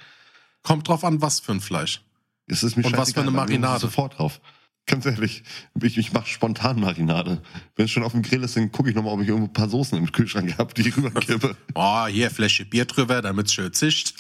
Kommt 0.64 0.88
drauf 0.88 1.04
an, 1.04 1.22
was 1.22 1.40
für 1.40 1.52
ein 1.52 1.62
Fleisch. 1.62 2.02
Es 2.48 2.64
ist 2.64 2.76
mir 2.76 2.86
Und 2.86 2.98
was 2.98 3.14
für 3.14 3.22
eine 3.22 3.32
Marinade? 3.32 3.80
Sofort 3.82 4.18
drauf. 4.18 4.42
Ganz 4.88 5.06
ehrlich, 5.06 5.44
ich, 5.82 5.98
ich 5.98 6.12
mache 6.12 6.28
spontan 6.28 6.80
Marinade. 6.80 7.42
Wenn 7.76 7.86
es 7.86 7.92
schon 7.92 8.04
auf 8.04 8.12
dem 8.12 8.24
Grill 8.24 8.44
ist, 8.44 8.58
dann 8.58 8.72
gucke 8.72 8.90
ich 8.90 8.96
nochmal, 8.96 9.14
ob 9.14 9.22
ich 9.22 9.28
irgendwo 9.28 9.48
ein 9.48 9.54
paar 9.54 9.70
Soßen 9.70 9.98
im 9.98 10.12
Kühlschrank 10.12 10.58
habe, 10.58 10.74
die 10.74 10.88
ich 10.88 10.98
rüberkippe. 10.98 11.56
Oh, 11.76 12.08
hier 12.08 12.32
Fläche 12.32 12.66
Bier 12.66 12.86
drüber, 12.86 13.22
damit 13.22 13.48
es 13.48 13.54
schön 13.54 13.72
zischt. 13.72 14.16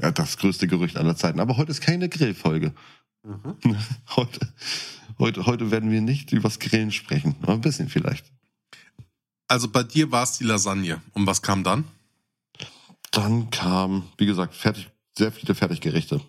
Ja, 0.00 0.10
das 0.10 0.38
größte 0.38 0.66
Gerücht 0.66 0.96
aller 0.96 1.16
Zeiten. 1.16 1.40
Aber 1.40 1.56
heute 1.56 1.70
ist 1.70 1.80
keine 1.82 2.08
Grillfolge. 2.08 2.72
Heute, 4.16 4.54
heute, 5.18 5.44
heute 5.44 5.70
werden 5.70 5.90
wir 5.90 6.00
nicht 6.00 6.32
übers 6.32 6.58
Grillen 6.58 6.90
sprechen. 6.90 7.36
Aber 7.42 7.52
ein 7.52 7.60
bisschen 7.60 7.90
vielleicht. 7.90 8.24
Also 9.46 9.68
bei 9.68 9.82
dir 9.82 10.10
war 10.10 10.22
es 10.22 10.38
die 10.38 10.44
Lasagne. 10.44 11.02
Und 11.12 11.26
was 11.26 11.42
kam 11.42 11.62
dann? 11.62 11.84
Dann 13.10 13.50
kam, 13.50 14.04
wie 14.16 14.24
gesagt, 14.24 14.54
fertig, 14.54 14.88
sehr 15.18 15.32
viele 15.32 15.54
Fertiggerichte. 15.54 16.22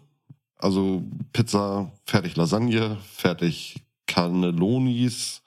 Also 0.62 1.04
Pizza, 1.34 1.92
fertig 2.06 2.36
Lasagne, 2.36 2.98
fertig 3.14 3.82
Cannellonis. 4.08 5.42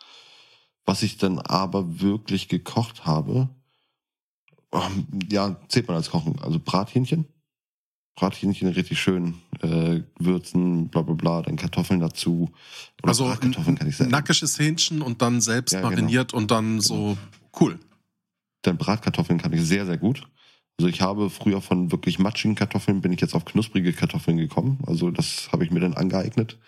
Was 0.86 1.02
ich 1.02 1.16
dann 1.16 1.38
aber 1.38 2.00
wirklich 2.00 2.48
gekocht 2.48 3.06
habe, 3.06 3.48
ähm, 4.72 5.06
ja, 5.30 5.56
zählt 5.68 5.88
man 5.88 5.96
als 5.96 6.10
Kochen. 6.10 6.38
Also 6.42 6.58
Brathähnchen. 6.58 7.26
Brathähnchen 8.16 8.68
richtig 8.68 9.00
schön 9.00 9.34
äh, 9.60 10.02
würzen, 10.18 10.88
bla 10.88 11.02
bla 11.02 11.14
bla, 11.14 11.42
dann 11.42 11.56
Kartoffeln 11.56 12.00
dazu. 12.00 12.50
Oder 13.02 13.08
Also 13.08 13.24
Bratkartoffeln 13.24 13.76
kann 13.76 13.88
ich 13.88 13.96
sagen. 13.96 14.10
nackisches 14.10 14.58
Hähnchen 14.58 15.02
und 15.02 15.20
dann 15.22 15.40
selbst 15.40 15.72
Ja, 15.72 15.80
genau. 15.80 15.90
mariniert 15.90 16.32
und 16.32 16.50
dann 16.50 16.80
so 16.80 17.16
cool. 17.60 17.78
Dann 18.62 18.76
Bratkartoffeln 18.78 19.38
kann 19.40 19.52
ich 19.52 19.62
sehr, 19.62 19.84
sehr 19.86 19.96
gut. 19.98 20.26
Also 20.78 20.88
ich 20.88 21.00
habe 21.00 21.30
früher 21.30 21.60
von 21.60 21.92
wirklich 21.92 22.18
matschigen 22.18 22.56
Kartoffeln, 22.56 23.00
bin 23.00 23.12
ich 23.12 23.20
jetzt 23.20 23.34
auf 23.34 23.44
knusprige 23.44 23.92
Kartoffeln 23.92 24.36
gekommen. 24.36 24.78
Also 24.86 25.10
das 25.10 25.50
habe 25.52 25.64
ich 25.64 25.70
mir 25.70 25.80
dann 25.80 25.94
angeeignet. 25.94 26.58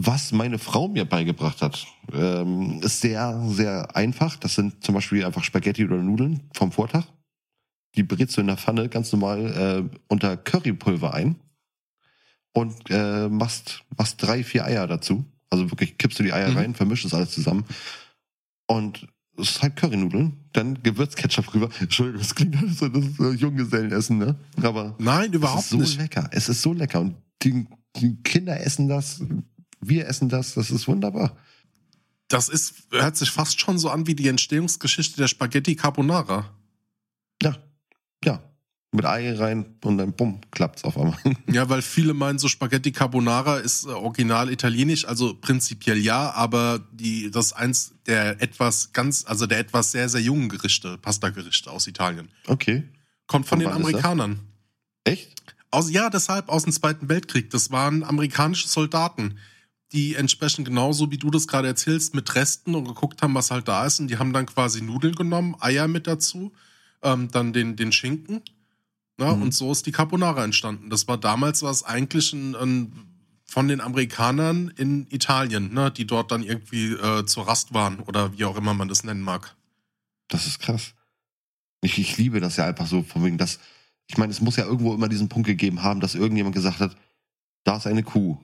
Was 0.00 0.32
meine 0.32 0.58
Frau 0.58 0.88
mir 0.88 1.04
beigebracht 1.04 1.60
hat, 1.62 1.86
ähm, 2.12 2.80
ist 2.82 3.00
sehr, 3.00 3.42
sehr 3.48 3.96
einfach. 3.96 4.36
Das 4.36 4.54
sind 4.54 4.84
zum 4.84 4.94
Beispiel 4.94 5.24
einfach 5.24 5.44
Spaghetti 5.44 5.84
oder 5.84 5.96
Nudeln 5.96 6.48
vom 6.52 6.72
Vortag. 6.72 7.04
Die 7.96 8.02
brätst 8.02 8.36
du 8.36 8.40
in 8.40 8.46
der 8.48 8.56
Pfanne 8.56 8.88
ganz 8.88 9.12
normal 9.12 9.90
äh, 9.90 9.98
unter 10.08 10.36
Currypulver 10.36 11.14
ein 11.14 11.36
und 12.52 12.74
äh, 12.90 13.28
machst, 13.28 13.84
machst 13.96 14.22
drei, 14.22 14.44
vier 14.44 14.64
Eier 14.64 14.86
dazu. 14.86 15.24
Also 15.50 15.70
wirklich 15.70 15.96
kippst 15.98 16.18
du 16.18 16.22
die 16.22 16.32
Eier 16.32 16.50
Mhm. 16.50 16.56
rein, 16.56 16.74
vermischst 16.74 17.06
es 17.06 17.14
alles 17.14 17.30
zusammen 17.30 17.64
und 18.66 19.08
es 19.36 19.50
ist 19.50 19.62
halt 19.62 19.76
Currynudeln, 19.76 20.47
dann 20.58 20.82
Gewürzketchup 20.82 21.54
rüber. 21.54 21.70
Entschuldigung, 21.80 22.20
das 22.20 22.34
klingt 22.34 22.56
alles 22.56 22.78
so, 22.78 22.88
das 22.88 23.40
Junggesellenessen, 23.40 24.18
ne? 24.18 24.36
Aber 24.62 24.96
Nein, 24.98 25.30
es 25.30 25.36
überhaupt 25.36 25.62
ist 25.62 25.70
so 25.70 25.76
nicht. 25.78 25.98
lecker. 25.98 26.28
Es 26.32 26.48
ist 26.48 26.62
so 26.62 26.72
lecker. 26.72 27.00
Und 27.00 27.16
die, 27.42 27.66
die 27.96 28.16
Kinder 28.22 28.60
essen 28.60 28.88
das, 28.88 29.22
wir 29.80 30.06
essen 30.06 30.28
das, 30.28 30.54
das 30.54 30.70
ist 30.70 30.88
wunderbar. 30.88 31.36
Das 32.26 32.48
ist, 32.48 32.74
hört 32.90 33.16
sich 33.16 33.30
fast 33.30 33.58
schon 33.60 33.78
so 33.78 33.88
an 33.88 34.06
wie 34.06 34.14
die 34.14 34.28
Entstehungsgeschichte 34.28 35.16
der 35.16 35.28
Spaghetti 35.28 35.76
Carbonara. 35.76 36.52
Ja, 37.42 37.56
ja. 38.24 38.42
Mit 38.90 39.04
Ei 39.04 39.34
rein 39.34 39.76
und 39.84 39.98
dann 39.98 40.14
bumm, 40.14 40.40
klappt's 40.50 40.82
auf 40.84 40.96
einmal. 40.96 41.18
Ja, 41.46 41.68
weil 41.68 41.82
viele 41.82 42.14
meinen, 42.14 42.38
so 42.38 42.48
Spaghetti 42.48 42.90
Carbonara 42.90 43.58
ist 43.58 43.84
äh, 43.84 43.90
original 43.90 44.50
italienisch, 44.50 45.06
also 45.06 45.34
prinzipiell 45.34 45.98
ja, 45.98 46.30
aber 46.32 46.80
die, 46.92 47.30
das 47.30 47.46
ist 47.46 47.52
eins 47.52 47.92
der 48.06 48.40
etwas 48.40 48.94
ganz, 48.94 49.26
also 49.26 49.46
der 49.46 49.58
etwas 49.58 49.92
sehr, 49.92 50.08
sehr 50.08 50.22
jungen 50.22 50.48
Gerichte, 50.48 50.96
Pasta-Gerichte 50.96 51.70
aus 51.70 51.86
Italien. 51.86 52.30
Okay. 52.46 52.84
Kommt 53.26 53.46
von 53.46 53.58
Und 53.58 53.64
den? 53.64 53.72
Amerikanern. 53.72 54.40
Echt? 55.04 55.34
Aus, 55.70 55.90
ja, 55.90 56.08
deshalb 56.08 56.48
aus 56.48 56.64
dem 56.64 56.72
Zweiten 56.72 57.10
Weltkrieg. 57.10 57.50
Das 57.50 57.70
waren 57.70 58.02
amerikanische 58.02 58.68
Soldaten, 58.68 59.38
die 59.92 60.14
entsprechend 60.14 60.66
genauso 60.66 61.10
wie 61.10 61.18
du 61.18 61.30
das 61.30 61.46
gerade 61.46 61.68
erzählst, 61.68 62.14
mit 62.14 62.34
Resten 62.34 62.74
und 62.74 62.84
geguckt 62.84 63.20
haben, 63.20 63.34
was 63.34 63.50
halt 63.50 63.68
da 63.68 63.84
ist. 63.84 64.00
Und 64.00 64.08
die 64.08 64.16
haben 64.18 64.32
dann 64.32 64.46
quasi 64.46 64.80
Nudeln 64.80 65.14
genommen, 65.14 65.56
Eier 65.60 65.88
mit 65.88 66.06
dazu, 66.06 66.52
ähm, 67.02 67.28
dann 67.30 67.52
den, 67.52 67.76
den 67.76 67.92
Schinken. 67.92 68.42
Ne? 69.18 69.34
Mhm. 69.34 69.42
Und 69.42 69.54
so 69.54 69.70
ist 69.72 69.86
die 69.86 69.92
Carbonara 69.92 70.44
entstanden. 70.44 70.90
Das 70.90 71.08
war 71.08 71.18
damals 71.18 71.62
was 71.62 71.82
eigentlich 71.82 72.32
ein, 72.32 72.54
ein 72.54 72.92
von 73.44 73.66
den 73.66 73.80
Amerikanern 73.80 74.68
in 74.76 75.06
Italien, 75.10 75.72
ne, 75.72 75.90
die 75.90 76.06
dort 76.06 76.30
dann 76.30 76.42
irgendwie 76.42 76.92
äh, 76.92 77.24
zur 77.24 77.48
Rast 77.48 77.72
waren 77.72 77.98
oder 78.00 78.36
wie 78.36 78.44
auch 78.44 78.56
immer 78.56 78.74
man 78.74 78.88
das 78.88 79.04
nennen 79.04 79.22
mag. 79.22 79.56
Das 80.28 80.46
ist 80.46 80.60
krass. 80.60 80.94
Ich, 81.80 81.98
ich 81.98 82.18
liebe 82.18 82.40
das 82.40 82.56
ja 82.56 82.66
einfach 82.66 82.86
so, 82.86 83.02
von 83.02 83.24
wegen, 83.24 83.38
dass, 83.38 83.58
ich 84.06 84.18
meine, 84.18 84.30
es 84.30 84.42
muss 84.42 84.56
ja 84.56 84.64
irgendwo 84.64 84.94
immer 84.94 85.08
diesen 85.08 85.30
Punkt 85.30 85.46
gegeben 85.46 85.82
haben, 85.82 86.00
dass 86.00 86.14
irgendjemand 86.14 86.54
gesagt 86.54 86.80
hat, 86.80 86.94
da 87.64 87.78
ist 87.78 87.86
eine 87.86 88.02
Kuh. 88.02 88.38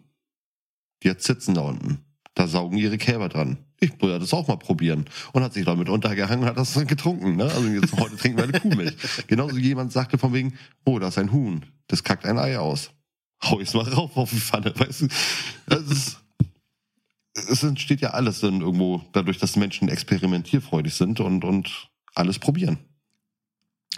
Die 1.03 1.11
hat 1.11 1.21
Zitzen 1.21 1.55
da 1.55 1.61
unten. 1.61 2.03
Da 2.35 2.49
saugen 2.49 2.77
ihre 2.77 2.99
Kälber 2.99 3.29
dran. 3.29 3.59
Ich 3.81 3.93
wollte 4.01 4.19
das 4.19 4.33
auch 4.33 4.49
mal 4.49 4.57
probieren. 4.57 5.05
Und 5.33 5.43
hat 5.43 5.53
sich 5.53 5.65
damit 5.65 5.89
untergehangen 5.89 6.41
und 6.41 6.47
hat 6.47 6.57
das 6.57 6.75
dann 6.75 6.87
getrunken. 6.87 7.37
Ne? 7.37 7.45
Also 7.45 7.69
jetzt 7.69 7.97
heute 7.97 8.17
trinken 8.17 8.39
wir 8.39 8.45
eine 8.45 8.61
Kuhmilch. 8.61 8.97
Genauso 9.27 9.57
wie 9.57 9.63
jemand 9.63 9.93
sagte 9.93 10.19
von 10.19 10.33
wegen, 10.33 10.55
oh, 10.85 10.99
da 10.99 11.09
ist 11.09 11.19
ein 11.19 11.33
Huhn. 11.33 11.65
Das 11.87 12.03
kackt 12.03 12.25
ein 12.25 12.39
Ei 12.39 12.59
aus. 12.59 12.91
Hau 13.43 13.61
ich's 13.61 13.75
mal 13.75 13.89
rauf 13.89 14.17
auf 14.17 14.31
die 14.31 14.41
Pfanne. 14.41 14.73
Weißt 14.77 15.03
du? 15.03 15.09
Das 15.67 15.83
ist, 15.83 16.19
es 17.35 17.63
entsteht 17.63 18.01
ja 18.01 18.11
alles 18.11 18.41
dann 18.41 18.61
irgendwo 18.61 19.03
dadurch, 19.13 19.39
dass 19.39 19.57
Menschen 19.57 19.89
experimentierfreudig 19.89 20.95
sind 20.95 21.21
und, 21.21 21.45
und 21.45 21.89
alles 22.15 22.39
probieren. 22.39 22.79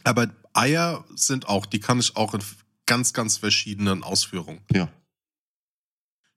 Aber 0.05 0.29
Eier 0.53 1.05
sind 1.15 1.49
auch, 1.49 1.67
die 1.67 1.81
kann 1.81 2.01
ich 2.01 2.17
auch 2.17 2.35
in 2.35 2.41
ganz, 2.87 3.13
ganz 3.13 3.39
verschiedenen 3.39 4.03
Ausführungen. 4.03 4.61
Ja. 4.73 4.89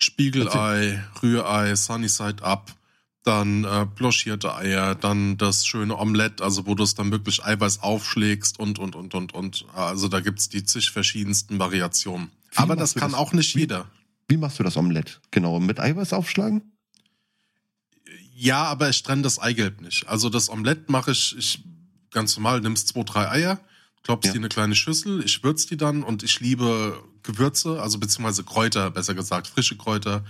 Spiegelei, 0.01 1.03
Rührei, 1.21 1.75
Sunny 1.75 2.07
Side 2.09 2.41
Up, 2.43 2.73
dann 3.23 3.65
äh, 3.65 3.85
blanchierte 3.95 4.55
Eier, 4.55 4.95
dann 4.95 5.37
das 5.37 5.65
schöne 5.65 5.97
Omelett, 5.97 6.41
also 6.41 6.65
wo 6.65 6.73
du 6.75 6.83
es 6.83 6.95
dann 6.95 7.11
wirklich 7.11 7.43
Eiweiß 7.43 7.83
aufschlägst 7.83 8.59
und, 8.59 8.79
und, 8.79 8.95
und, 8.95 9.13
und, 9.13 9.33
und. 9.33 9.65
Also 9.75 10.07
da 10.07 10.21
gibt's 10.21 10.47
die 10.49 10.63
zig 10.63 10.89
verschiedensten 10.91 11.59
Variationen. 11.59 12.31
Wie 12.51 12.57
Aber 12.57 12.75
das 12.75 12.95
kann 12.95 13.11
das? 13.11 13.19
auch 13.19 13.33
nicht 13.33 13.55
Wie- 13.55 13.61
jeder. 13.61 13.87
Wie 14.27 14.37
machst 14.37 14.59
du 14.59 14.63
das 14.63 14.77
Omelett? 14.77 15.19
Genau, 15.31 15.59
mit 15.59 15.79
Eiweiß 15.79 16.13
aufschlagen? 16.13 16.61
Ja, 18.35 18.63
aber 18.65 18.89
ich 18.89 19.01
trenne 19.03 19.23
das 19.23 19.39
Eigelb 19.39 19.81
nicht. 19.81 20.07
Also 20.07 20.29
das 20.29 20.49
Omelett 20.49 20.87
mache 20.89 21.11
ich, 21.11 21.35
ich 21.37 21.63
ganz 22.11 22.37
normal, 22.37 22.61
nimmst 22.61 22.87
zwei, 22.89 23.03
drei 23.03 23.29
Eier, 23.29 23.59
klopfst 24.03 24.27
Ja. 24.27 24.31
die 24.31 24.37
in 24.37 24.43
eine 24.43 24.49
kleine 24.49 24.75
Schüssel, 24.75 25.23
ich 25.23 25.43
würze 25.43 25.67
die 25.67 25.77
dann 25.77 26.03
und 26.03 26.23
ich 26.23 26.39
liebe 26.39 27.01
Gewürze, 27.23 27.81
also 27.81 27.99
beziehungsweise 27.99 28.43
Kräuter, 28.43 28.89
besser 28.91 29.13
gesagt, 29.13 29.47
frische 29.47 29.77
Kräuter. 29.77 30.23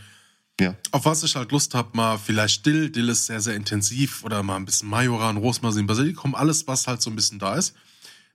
Ja. 0.60 0.75
Auf 0.91 1.05
was 1.05 1.23
ich 1.23 1.36
halt 1.36 1.51
Lust 1.51 1.73
habe, 1.73 1.95
mal 1.95 2.17
vielleicht 2.17 2.65
Dill, 2.65 2.89
Dill 2.89 3.10
ist 3.10 3.27
sehr, 3.27 3.39
sehr 3.39 3.55
intensiv 3.55 4.23
oder 4.23 4.43
mal 4.43 4.58
ein 4.58 4.65
bisschen 4.65 4.89
Majoran, 4.89 5.38
Rosmarin, 5.38 5.88
Basilikum, 5.88 6.36
alles, 6.36 6.67
was 6.67 6.88
halt 6.88 7.01
so 7.01 7.10
ein 7.10 7.15
bisschen 7.15 7.39
da 7.39 7.55
ist. 7.55 7.75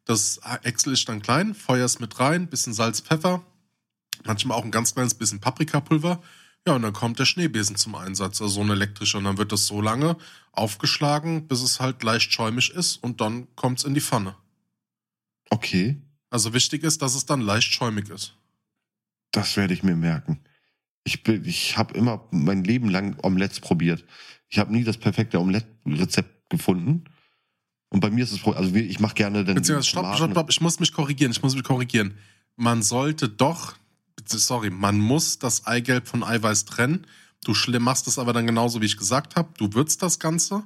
Das 0.06 0.40
ächsel 0.62 0.94
ich 0.94 1.04
dann 1.04 1.20
klein, 1.22 1.54
feuer's 1.54 1.98
mit 1.98 2.18
rein, 2.20 2.46
bisschen 2.48 2.72
Salz, 2.72 3.00
Pfeffer, 3.00 3.42
manchmal 4.24 4.56
auch 4.58 4.64
ein 4.64 4.70
ganz 4.70 4.94
kleines 4.94 5.14
bisschen 5.14 5.40
Paprikapulver. 5.40 6.22
Ja, 6.66 6.74
und 6.74 6.82
dann 6.82 6.94
kommt 6.94 7.18
der 7.18 7.26
Schneebesen 7.26 7.76
zum 7.76 7.94
Einsatz, 7.94 8.40
also 8.40 8.54
so 8.54 8.60
ein 8.62 8.70
elektrischer. 8.70 9.18
Und 9.18 9.24
dann 9.24 9.36
wird 9.36 9.52
das 9.52 9.66
so 9.66 9.82
lange 9.82 10.16
aufgeschlagen, 10.52 11.46
bis 11.46 11.60
es 11.60 11.78
halt 11.78 12.02
leicht 12.02 12.32
schäumig 12.32 12.70
ist 12.70 12.96
und 13.02 13.20
dann 13.20 13.48
kommt's 13.54 13.84
in 13.84 13.92
die 13.92 14.00
Pfanne. 14.00 14.34
Okay, 15.50 16.00
Also 16.30 16.52
wichtig 16.52 16.82
ist, 16.82 17.00
dass 17.02 17.14
es 17.14 17.26
dann 17.26 17.40
leicht 17.40 17.72
schäumig 17.72 18.08
ist. 18.10 18.34
das 19.32 19.56
werde 19.56 19.74
ich 19.74 19.82
mir 19.82 19.96
merken. 19.96 20.40
Ich, 21.04 21.22
bin- 21.22 21.44
ich 21.44 21.76
habe 21.76 21.94
immer 21.94 22.26
mein 22.30 22.64
Leben 22.64 22.88
lang 22.88 23.16
Omelettes 23.22 23.60
probiert. 23.60 24.04
Ich 24.48 24.58
habe 24.58 24.72
nie 24.72 24.84
das 24.84 24.96
perfekte 24.96 25.38
Omelette-Rezept 25.40 26.48
gefunden. 26.50 27.04
Und 27.90 28.00
bei 28.00 28.10
mir 28.10 28.24
ist 28.24 28.32
es, 28.32 28.44
also 28.44 28.74
ich 28.74 29.00
mache 29.00 29.14
gerne 29.14 29.44
den 29.44 29.54
Beziehungsweise, 29.56 29.88
stopp, 29.88 30.16
stopp, 30.16 30.30
stopp, 30.30 30.50
ich 30.50 30.60
muss 30.60 30.80
mich 30.80 30.92
korrigieren, 30.92 31.30
ich 31.32 31.42
muss 31.42 31.54
mich 31.54 31.62
korrigieren. 31.64 32.14
Man 32.56 32.82
sollte 32.82 33.28
doch, 33.28 33.74
sorry, 34.26 34.70
man 34.70 34.98
muss 34.98 35.38
das 35.38 35.66
Eigelb 35.66 36.06
von 36.08 36.24
Eiweiß 36.24 36.64
trennen. 36.64 37.06
Du 37.44 37.52
machst 37.80 38.06
es 38.08 38.18
aber 38.18 38.32
dann 38.32 38.46
genauso, 38.46 38.80
wie 38.80 38.86
ich 38.86 38.96
gesagt 38.96 39.36
habe. 39.36 39.50
Du 39.58 39.72
würzt 39.74 40.02
das 40.02 40.18
Ganze, 40.18 40.64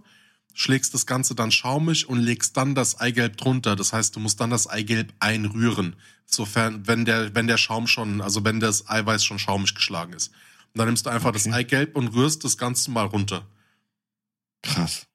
schlägst 0.59 0.93
das 0.93 1.07
Ganze 1.07 1.37
dann 1.37 1.53
schaumig 1.53 2.09
und 2.09 2.19
legst 2.19 2.57
dann 2.57 2.75
das 2.75 2.99
Eigelb 2.99 3.37
drunter. 3.37 3.77
Das 3.77 3.93
heißt, 3.93 4.17
du 4.17 4.21
musst 4.21 4.41
dann 4.41 4.51
das 4.51 4.67
Eigelb 4.67 5.15
einrühren. 5.21 5.95
Sofern, 6.27 6.85
wenn 6.89 7.05
der, 7.05 7.33
wenn 7.37 7.47
der 7.47 7.59
Schaum 7.59 7.87
schon, 7.87 8.21
also 8.21 8.45
wenn 8.45 8.59
das 8.59 8.89
Eiweiß 8.89 9.25
schon 9.25 9.39
schaumig 9.39 9.77
geschlagen 9.77 10.15
ist. 10.15 10.33
Und 10.75 10.79
dann 10.79 10.89
nimmst 10.89 11.07
du 11.07 11.11
einfach 11.11 11.31
das 11.31 11.47
Okay. 11.47 11.55
Eigelb 11.55 11.97
und 11.97 12.09
rührst 12.09 12.43
das 12.43 12.59
Ganze 12.59 12.91
mal 12.91 13.05
runter. 13.07 13.47
Krass. 14.63 15.07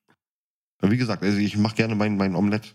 Wie 0.82 0.95
gesagt, 0.97 1.23
also 1.23 1.38
ich 1.38 1.58
mache 1.58 1.75
gerne 1.75 1.95
mein, 1.95 2.15
mein 2.15 2.36
Omelett, 2.36 2.73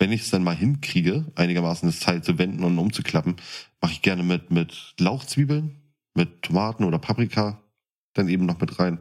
wenn 0.00 0.10
ich 0.10 0.22
es 0.22 0.30
dann 0.30 0.42
mal 0.42 0.56
hinkriege, 0.56 1.30
einigermaßen 1.36 1.88
das 1.88 2.00
Teil 2.00 2.20
zu 2.22 2.36
wenden 2.36 2.64
und 2.64 2.78
umzuklappen, 2.78 3.36
mache 3.80 3.92
ich 3.92 4.02
gerne 4.02 4.24
mit, 4.24 4.50
mit 4.50 4.94
Lauchzwiebeln, 4.98 5.80
mit 6.14 6.42
Tomaten 6.42 6.82
oder 6.82 6.98
Paprika, 6.98 7.62
dann 8.14 8.28
eben 8.28 8.44
noch 8.44 8.58
mit 8.60 8.80
rein. 8.80 8.98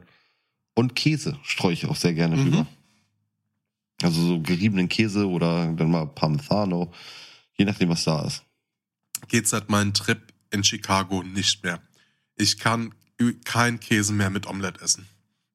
Und 0.76 0.96
Käse 0.96 1.40
streue 1.42 1.74
ich 1.74 1.88
auch 1.88 1.96
sehr 1.96 2.14
gerne 2.14 2.38
Mhm. 2.38 2.44
drüber. 2.44 2.68
Also 4.04 4.26
so 4.26 4.42
geriebenen 4.42 4.90
Käse 4.90 5.28
oder 5.28 5.72
dann 5.74 5.92
mal 5.92 6.08
Parmesano, 6.08 6.92
je 7.58 7.66
nachdem, 7.66 7.90
was 7.90 8.04
da 8.04 8.26
ist. 8.26 8.44
geht 9.28 9.48
seit 9.48 9.70
meinem 9.70 9.94
Trip 9.94 10.34
in 10.50 10.64
Chicago 10.64 11.24
nicht 11.24 11.64
mehr. 11.64 11.82
Ich 12.36 12.58
kann 12.58 12.94
kein 13.46 13.80
Käse 13.80 14.14
mehr 14.14 14.30
mit 14.30 14.48
Omelette 14.48 14.82
essen. 14.82 15.08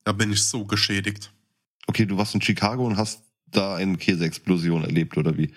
Da 0.05 0.13
bin 0.13 0.33
ich 0.33 0.45
so 0.45 0.65
geschädigt. 0.65 1.33
Okay, 1.89 2.07
du 2.07 2.17
warst 2.17 2.35
in 2.35 2.41
Chicago 2.41 2.87
und 2.87 2.97
hast 2.97 3.23
da 3.47 3.77
eine 3.77 3.97
Käseexplosion 3.97 4.85
erlebt, 4.85 5.17
oder 5.17 5.37
wie? 5.37 5.53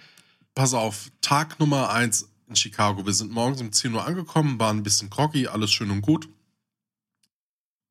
Pass 0.56 0.74
auf, 0.74 1.12
Tag 1.22 1.60
Nummer 1.60 1.92
eins 1.92 2.30
in 2.48 2.56
Chicago. 2.56 3.06
Wir 3.06 3.14
sind 3.14 3.32
morgens 3.32 3.62
um 3.62 3.72
10 3.72 3.94
Uhr 3.94 4.06
angekommen, 4.06 4.60
waren 4.60 4.78
ein 4.78 4.84
bisschen 4.84 5.10
groggy, 5.10 5.48
alles 5.48 5.72
schön 5.72 5.92
und 5.92 6.02
gut. 6.02 6.28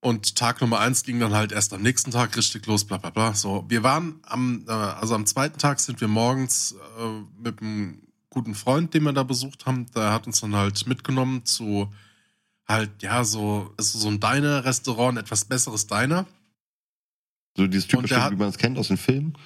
Und 0.01 0.37
Tag 0.37 0.61
Nummer 0.61 0.79
eins 0.79 1.03
ging 1.03 1.19
dann 1.19 1.35
halt 1.35 1.51
erst 1.51 1.73
am 1.73 1.83
nächsten 1.83 2.13
Tag 2.13 2.37
richtig 2.37 2.67
los, 2.67 2.85
bla 2.85 2.99
bla 2.99 3.11
bla. 3.11 3.35
So, 3.35 3.65
wir 3.69 3.83
waren 3.83 4.21
am, 4.23 4.65
äh, 4.69 4.71
also 4.71 5.15
am 5.15 5.27
zweiten 5.27 5.59
Tag 5.59 5.81
sind 5.81 6.01
wir 6.01 6.09
morgens 6.09 6.77
äh, 6.99 7.43
mit 7.43 7.61
einem 7.61 8.03
guten 8.31 8.55
Freund, 8.55 8.95
den 8.95 9.03
wir 9.03 9.13
da 9.13 9.25
besucht 9.25 9.67
haben, 9.67 9.87
der 9.97 10.13
hat 10.13 10.27
uns 10.27 10.41
dann 10.41 10.55
halt 10.55 10.87
mitgenommen 10.87 11.45
zu 11.45 11.93
halt, 12.67 13.03
ja, 13.03 13.25
so, 13.25 13.75
ist 13.79 13.93
so 13.95 14.09
ein 14.09 14.21
Diner-Restaurant, 14.21 15.19
etwas 15.19 15.47
besseres 15.47 15.87
Diner. 15.87 16.27
So 17.57 17.67
dieses 17.67 17.89
typische, 17.89 18.15
wie 18.31 18.37
man 18.37 18.51
es 18.51 18.59
kennt 18.59 18.79
aus 18.79 18.89
den 18.89 18.99
Filmen. 18.99 19.37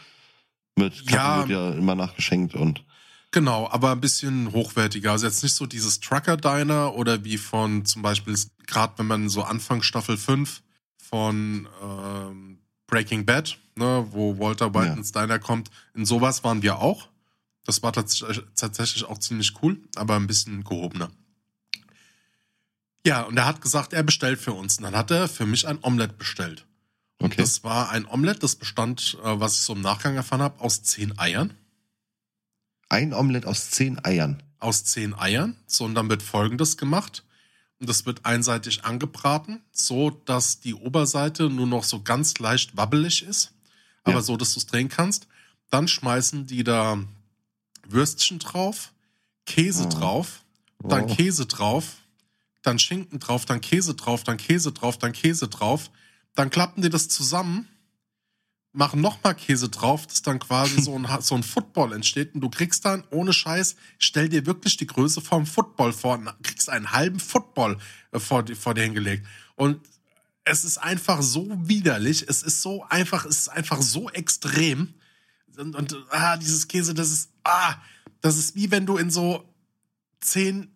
Mit 0.77 1.07
Kaffee 1.07 1.15
Ja. 1.15 1.39
wird 1.39 1.51
ja 1.51 1.71
immer 1.79 1.95
nachgeschenkt 1.95 2.55
und 2.55 2.85
Genau, 3.33 3.69
aber 3.71 3.93
ein 3.93 4.01
bisschen 4.01 4.53
hochwertiger. 4.53 5.13
Also 5.13 5.27
jetzt 5.27 5.43
nicht 5.43 5.55
so 5.55 5.67
dieses 5.67 6.01
Trucker-Diner 6.01 6.95
oder 6.95 7.25
wie 7.25 7.39
von 7.39 7.85
zum 7.87 8.03
Beispiel, 8.03 8.37
gerade 8.67 8.93
wenn 8.99 9.07
man 9.07 9.29
so 9.31 9.43
Anfang 9.43 9.83
Staffel 9.83 10.17
5 10.19 10.63
von 10.99 11.67
ähm, 11.83 12.59
Breaking 12.87 13.25
Bad, 13.25 13.59
ne, 13.75 14.07
wo 14.11 14.39
Walter 14.39 14.75
White 14.75 14.87
Ja. 14.89 14.93
ins 14.95 15.13
Diner 15.13 15.39
kommt, 15.39 15.71
in 15.95 16.05
sowas 16.05 16.45
waren 16.45 16.63
wir 16.63 16.79
auch. 16.79 17.09
Das 17.65 17.83
war 17.83 17.93
tats 17.93 18.23
tatsächlich 18.55 19.05
auch 19.05 19.19
ziemlich 19.19 19.55
cool, 19.63 19.81
aber 19.97 20.17
ein 20.17 20.27
bisschen 20.27 20.63
gehobener. 20.65 21.11
Ja, 23.07 23.23
und 23.23 23.37
er 23.37 23.47
hat 23.47 23.61
gesagt, 23.63 23.93
er 23.95 24.03
bestellt 24.03 24.41
für 24.41 24.53
uns. 24.53 24.77
Und 24.77 24.85
dann 24.85 24.95
hat 24.97 25.11
er 25.11 25.29
für 25.29 25.47
mich 25.47 25.67
ein 25.67 25.79
Omelett 25.83 26.19
bestellt. 26.19 26.67
Und 27.19 27.33
Okay. 27.33 27.41
das 27.41 27.65
war 27.65 27.91
ein 27.91 28.07
Omelett, 28.07 28.43
das 28.43 28.57
bestand, 28.57 29.17
äh, 29.25 29.41
was 29.41 29.55
ich 29.55 29.61
so 29.63 29.73
im 29.73 29.81
Nachgang 29.81 30.17
erfahren 30.17 30.43
habe, 30.43 30.61
aus 30.61 30.83
zehn 30.83 31.19
Eiern. 31.19 31.55
Ein 32.93 33.13
Omelett 33.15 33.47
aus 33.47 33.71
zehn 33.71 34.03
Eiern. 34.05 34.43
aus 34.61 34.85
zehn 34.85 35.13
Eiern. 35.19 35.57
So, 35.67 35.85
und 35.85 35.97
dann 35.97 36.09
wird 36.09 36.23
folgendes 36.23 36.77
gemacht. 36.77 37.25
Und 37.81 37.89
das 37.89 38.07
wird 38.07 38.25
einseitig 38.25 38.85
angebraten, 38.85 39.61
so 39.73 40.11
dass 40.11 40.61
die 40.61 40.75
Oberseite 40.75 41.51
nur 41.51 41.67
noch 41.67 41.83
so 41.83 42.01
ganz 42.03 42.39
leicht 42.39 42.77
wabbelig 42.77 43.25
ist. 43.25 43.51
Aber 44.05 44.17
Ja. 44.17 44.23
so, 44.23 44.37
dass 44.37 44.53
du 44.55 44.61
es 44.61 44.67
drehen 44.67 44.89
kannst. 44.89 45.27
Dann 45.71 45.89
schmeißen 45.89 46.47
die 46.47 46.63
da 46.63 46.99
Würstchen 47.89 48.39
drauf, 48.39 48.93
Käse 49.47 49.87
Oh. 49.87 49.89
drauf, 49.89 50.43
dann 50.79 51.05
Oh. 51.11 51.15
Käse 51.17 51.47
drauf, 51.47 51.97
dann 52.63 52.79
Schinken 52.79 53.19
drauf, 53.19 53.45
dann 53.47 53.61
Käse 53.61 53.95
drauf, 53.95 54.23
dann 54.23 54.37
Käse 54.37 54.71
drauf, 54.71 54.97
dann 54.99 55.13
Käse 55.13 55.49
drauf. 55.49 55.91
Dann 56.37 56.51
klappen 56.51 56.83
die 56.83 56.91
das 56.91 57.09
zusammen, 57.09 57.67
machen 58.75 59.01
nochmal 59.03 59.35
Käse 59.35 59.69
drauf, 59.69 60.07
dass 60.07 60.23
dann 60.23 60.39
quasi 60.39 60.81
so 60.81 60.95
ein, 60.99 61.07
so 61.21 61.35
ein 61.35 61.43
Football 61.43 61.93
entsteht. 61.93 62.35
Und 62.35 62.41
du 62.41 62.49
kriegst 62.49 62.85
dann, 62.85 63.05
ohne 63.11 63.33
Scheiß, 63.33 63.77
stell 63.99 64.29
dir 64.29 64.47
wirklich 64.47 64.77
die 64.79 64.87
Größe 64.87 65.21
vom 65.21 65.45
Football 65.47 65.93
vor 65.93 66.17
und 66.19 66.31
kriegst 66.43 66.71
einen 66.71 66.91
halben 66.93 67.21
Football 67.21 67.77
äh, 68.13 68.19
vor, 68.19 68.43
dir- 68.43 68.57
vor 68.57 68.73
dir 68.75 68.85
hingelegt. 68.85 69.27
Und 69.57 69.81
es 70.45 70.65
ist 70.65 70.79
einfach 70.79 71.21
so 71.23 71.47
widerlich, 71.69 72.25
es 72.29 72.43
ist 72.43 72.63
so 72.63 72.85
einfach, 72.89 73.25
es 73.27 73.41
ist 73.41 73.49
einfach 73.49 73.81
so 73.83 74.09
extrem. 74.11 74.95
Und, 75.59 75.77
und 75.77 75.97
ah, 76.11 76.37
dieses 76.39 76.67
Käse, 76.67 76.95
das 76.95 77.11
ist, 77.13 77.29
ah, 77.45 77.75
das 78.23 78.39
ist 78.39 78.57
wie 78.57 78.71
wenn 78.71 78.87
du 78.87 78.97
in 78.97 79.11
so 79.11 79.45
zehn 80.21 80.69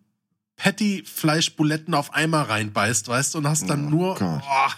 Patty-Fleischbuletten 0.57 1.93
auf 1.93 2.13
einmal 2.13 2.43
reinbeißt, 2.43 3.07
weißt 3.07 3.33
du, 3.33 3.37
und 3.39 3.47
hast 3.47 3.69
dann 3.69 3.87
Oh 3.87 3.89
nur. 3.89 4.15
Gott. 4.15 4.41
Oh, 4.43 4.71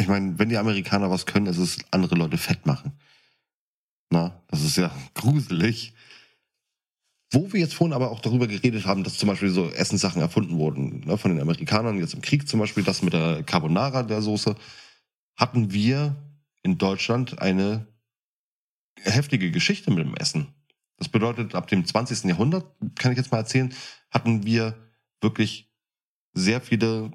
Ich 0.00 0.08
meine, 0.08 0.38
wenn 0.38 0.48
die 0.48 0.56
Amerikaner 0.56 1.10
was 1.10 1.26
können, 1.26 1.46
ist 1.46 1.58
es 1.58 1.78
andere 1.90 2.14
Leute 2.14 2.38
fett 2.38 2.64
machen. 2.64 2.92
Na, 4.10 4.42
das 4.48 4.64
ist 4.64 4.76
ja 4.76 4.90
gruselig. 5.14 5.92
Wo 7.32 7.52
wir 7.52 7.60
jetzt 7.60 7.74
vorhin 7.74 7.92
aber 7.92 8.10
auch 8.10 8.20
darüber 8.20 8.48
geredet 8.48 8.86
haben, 8.86 9.04
dass 9.04 9.18
zum 9.18 9.28
Beispiel 9.28 9.50
so 9.50 9.70
Essenssachen 9.70 10.20
erfunden 10.20 10.58
wurden, 10.58 11.00
ne, 11.00 11.16
von 11.16 11.30
den 11.30 11.40
Amerikanern, 11.40 11.98
jetzt 11.98 12.14
im 12.14 12.22
Krieg 12.22 12.48
zum 12.48 12.58
Beispiel, 12.58 12.82
das 12.82 13.02
mit 13.02 13.12
der 13.12 13.44
Carbonara 13.44 14.02
der 14.02 14.20
Soße, 14.20 14.56
hatten 15.36 15.70
wir 15.72 16.16
in 16.62 16.78
Deutschland 16.78 17.40
eine 17.40 17.86
heftige 18.96 19.50
Geschichte 19.50 19.90
mit 19.90 20.00
dem 20.00 20.16
Essen. 20.16 20.48
Das 20.96 21.08
bedeutet, 21.08 21.54
ab 21.54 21.68
dem 21.68 21.84
20. 21.84 22.24
Jahrhundert, 22.24 22.66
kann 22.96 23.12
ich 23.12 23.18
jetzt 23.18 23.30
mal 23.30 23.38
erzählen, 23.38 23.72
hatten 24.10 24.44
wir 24.44 24.74
wirklich 25.20 25.70
sehr 26.32 26.60
viele 26.60 27.12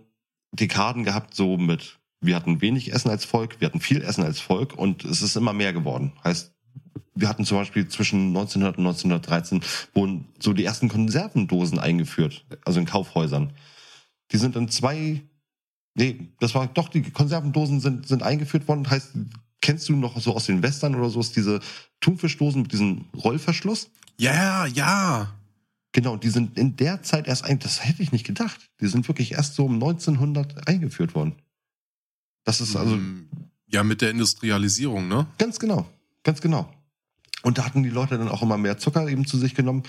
Dekaden 0.51 1.03
gehabt, 1.03 1.35
so 1.35 1.57
mit, 1.57 1.99
wir 2.25 2.35
hatten 2.35 2.61
wenig 2.61 2.93
Essen 2.93 3.09
als 3.09 3.25
Volk, 3.25 3.59
wir 3.59 3.67
hatten 3.67 3.79
viel 3.79 4.01
Essen 4.01 4.23
als 4.23 4.39
Volk 4.39 4.77
und 4.77 5.03
es 5.05 5.21
ist 5.21 5.35
immer 5.35 5.53
mehr 5.53 5.73
geworden. 5.73 6.13
Heißt, 6.23 6.53
wir 7.15 7.29
hatten 7.29 7.45
zum 7.45 7.57
Beispiel 7.57 7.88
zwischen 7.88 8.27
1900 8.27 8.77
und 8.77 8.85
1913 8.85 9.61
wurden 9.93 10.25
so 10.39 10.53
die 10.53 10.65
ersten 10.65 10.89
Konservendosen 10.89 11.79
eingeführt, 11.79 12.45
also 12.65 12.79
in 12.79 12.85
Kaufhäusern. 12.85 13.53
Die 14.31 14.38
sind 14.38 14.55
in 14.55 14.69
zwei, 14.69 15.21
nee, 15.95 16.27
das 16.39 16.53
war 16.55 16.67
doch, 16.67 16.89
die 16.89 17.03
Konservendosen 17.03 17.79
sind, 17.79 18.07
sind 18.07 18.23
eingeführt 18.23 18.67
worden. 18.67 18.89
Heißt, 18.89 19.11
kennst 19.61 19.88
du 19.88 19.95
noch 19.95 20.19
so 20.19 20.35
aus 20.35 20.45
den 20.45 20.61
Western 20.61 20.95
oder 20.95 21.09
so, 21.09 21.19
ist 21.19 21.35
diese 21.35 21.61
Thunfischdosen 22.01 22.63
mit 22.63 22.71
diesem 22.73 23.05
Rollverschluss? 23.15 23.89
ja, 24.17 24.65
ja. 24.65 25.33
Genau, 25.95 26.17
die 26.17 26.29
sind 26.29 26.57
in 26.57 26.75
der 26.75 27.03
Zeit 27.03 27.25
erst 27.25 27.45
ein, 27.45 27.59
das 27.59 27.85
hätte 27.85 28.03
ich 28.03 28.11
nicht 28.11 28.25
gedacht. 28.25 28.69
Die 28.81 28.88
sind 28.88 29.07
wirklich 29.07 29.31
erst 29.31 29.55
so 29.55 29.63
um 29.63 29.75
1900 29.75 30.67
eingeführt 30.67 31.15
worden. 31.15 31.35
Das 32.45 32.62
ist 32.62 32.75
also 32.75 32.95
Mm, 32.95 33.27
Ja, 33.67 33.84
mit 33.84 34.01
der 34.01 34.12
Industrialisierung, 34.12 35.08
ne? 35.08 35.27
ganz 35.38 35.60
genau, 35.60 35.89
ganz 36.23 36.39
genau. 36.39 36.71
Und 37.41 37.58
da 37.58 37.65
hatten 37.65 37.84
die 37.84 37.89
Leute 37.89 38.17
dann 38.17 38.29
auch 38.29 38.41
immer 38.41 38.58
mehr 38.58 38.77
Zucker 38.77 39.08
eben 39.08 39.25
zu 39.25 39.38
sich 39.38 39.53
genommen, 39.53 39.84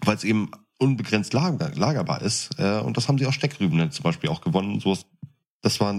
weil 0.00 0.16
es 0.16 0.24
eben 0.24 0.50
unbegrenzt 0.78 1.32
lager, 1.34 1.70
lagerbar 1.74 2.22
ist. 2.22 2.58
Äh, 2.58 2.80
und 2.80 2.96
das 2.96 3.06
haben 3.06 3.18
sie 3.18 3.26
aus 3.26 3.34
Steckrüben 3.34 3.78
dann 3.78 3.92
zum 3.92 4.02
Beispiel 4.02 4.30
auch 4.30 4.40
gewonnen. 4.40 4.82
Das 5.60 5.78
war 5.80 5.94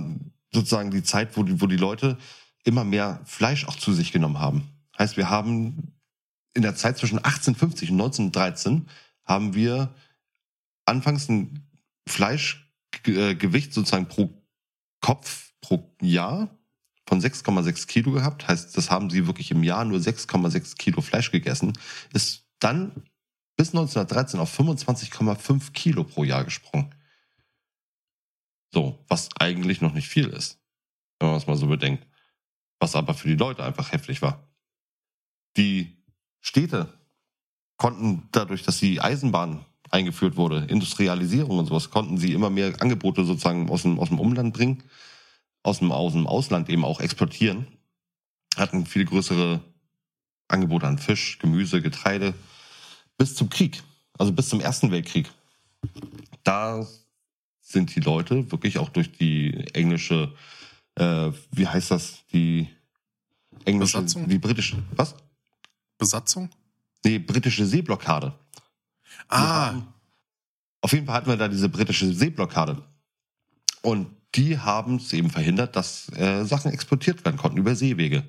sozusagen 0.52 0.92
die 0.92 1.04
Zeit, 1.04 1.38
wo 1.38 1.44
die, 1.44 1.62
wo 1.62 1.68
die 1.68 1.78
Leute 1.78 2.18
immer 2.64 2.84
mehr 2.84 3.22
Fleisch 3.26 3.68
auch 3.68 3.76
zu 3.76 3.94
sich 3.94 4.12
genommen 4.12 4.40
haben. 4.40 4.64
Heißt, 4.98 5.18
wir 5.18 5.30
haben 5.30 5.94
in 6.54 6.62
der 6.62 6.76
Zeit 6.76 6.98
zwischen 6.98 7.20
1850 7.20 7.92
und 7.92 8.02
1913 8.02 8.88
haben 9.24 9.54
wir 9.54 9.94
anfangs 10.86 11.30
ein 11.30 11.68
Fleischgewicht 12.08 13.74
sozusagen 13.74 14.08
pro 14.08 14.30
Kopf 15.00 15.51
pro 15.62 15.96
Jahr 16.02 16.50
von 17.08 17.22
6,6 17.22 17.88
Kilo 17.88 18.12
gehabt. 18.12 18.48
Heißt, 18.48 18.76
das 18.78 18.90
haben 18.90 19.10
sie 19.10 19.28
wirklich 19.28 19.52
im 19.52 19.64
Jahr 19.64 19.86
nur 19.86 20.00
6,6 20.00 20.78
Kilo 20.78 21.02
Fleisch 21.02 21.32
gegessen. 21.32 21.74
Ist 22.14 22.46
dann 22.60 23.04
bis 23.58 23.70
1913 23.70 24.40
auf 24.40 24.60
25,5 24.60 25.72
Kilo 25.74 26.04
pro 26.04 26.24
Jahr 26.24 26.44
gesprungen. 26.44 26.94
So, 28.74 29.04
was 29.08 29.30
eigentlich 29.40 29.82
noch 29.82 29.94
nicht 29.94 30.08
viel 30.08 30.28
ist, 30.28 30.60
wenn 31.20 31.30
man 31.30 31.38
es 31.38 31.48
mal 31.48 31.58
so 31.58 31.68
bedenkt. 31.68 32.08
Was 32.80 32.96
aber 32.96 33.14
für 33.14 33.28
die 33.28 33.36
Leute 33.36 33.64
einfach 33.64 33.92
heftig 33.92 34.22
war. 34.22 34.48
Die 35.58 35.98
Städte 36.40 36.98
konnten 37.78 38.28
dadurch, 38.32 38.64
dass 38.64 38.80
die 38.80 39.02
Eisenbahn 39.02 39.66
eingeführt 39.90 40.38
wurde, 40.38 40.66
Industrialisierung 40.70 41.60
und 41.60 41.66
sowas, 41.66 41.90
konnten 41.90 42.18
sie 42.18 42.34
immer 42.34 42.50
mehr 42.50 42.82
Angebote 42.82 43.26
sozusagen 43.26 43.70
aus 43.70 43.82
dem, 43.82 44.00
aus 44.00 44.08
dem 44.08 44.20
Umland 44.20 44.54
bringen, 44.54 44.84
aus 45.64 45.80
dem, 45.80 45.92
aus 45.92 46.14
dem 46.14 46.28
Ausland 46.28 46.70
eben 46.70 46.86
auch 46.86 47.00
exportieren, 47.00 47.68
hatten 48.56 48.86
viel 48.86 49.06
größere 49.06 49.62
Angebote 50.48 50.88
an 50.88 50.98
Fisch, 50.98 51.40
Gemüse, 51.40 51.82
Getreide, 51.82 52.34
bis 53.18 53.36
zum 53.36 53.50
Krieg, 53.50 53.84
also 54.18 54.32
bis 54.34 54.50
zum 54.50 54.60
Ersten 54.60 54.92
Weltkrieg. 54.92 55.32
Da 56.44 56.86
sind 57.62 57.96
die 57.96 58.00
Leute 58.02 58.52
wirklich 58.52 58.78
auch 58.80 58.90
durch 58.90 59.12
die 59.12 59.54
englische, 59.74 60.34
äh, 60.96 61.32
wie 61.52 61.68
heißt 61.68 61.92
das, 61.92 62.26
die 62.34 62.68
englische, 63.66 63.98
Besatzung? 64.00 64.28
die 64.28 64.40
britische, 64.40 64.82
was? 64.96 65.16
Besatzung? 65.98 66.50
Nee, 67.06 67.20
britische 67.20 67.66
Seeblockade. 67.66 68.34
Ah, 69.28 69.68
haben- 69.68 69.88
Auf 70.82 70.94
jeden 70.94 71.06
Fall 71.06 71.16
hatten 71.16 71.30
wir 71.30 71.38
da 71.38 71.48
diese 71.48 71.70
britische 71.70 72.12
Seeblockade. 72.12 72.82
Und 73.84 74.08
die 74.36 74.60
haben 74.60 74.96
es 74.96 75.12
eben 75.14 75.30
verhindert, 75.30 75.76
dass 75.76 76.10
äh, 76.16 76.46
Sachen 76.46 76.72
exportiert 76.72 77.26
werden 77.26 77.38
konnten 77.38 77.58
über 77.58 77.76
Seewege. 77.76 78.24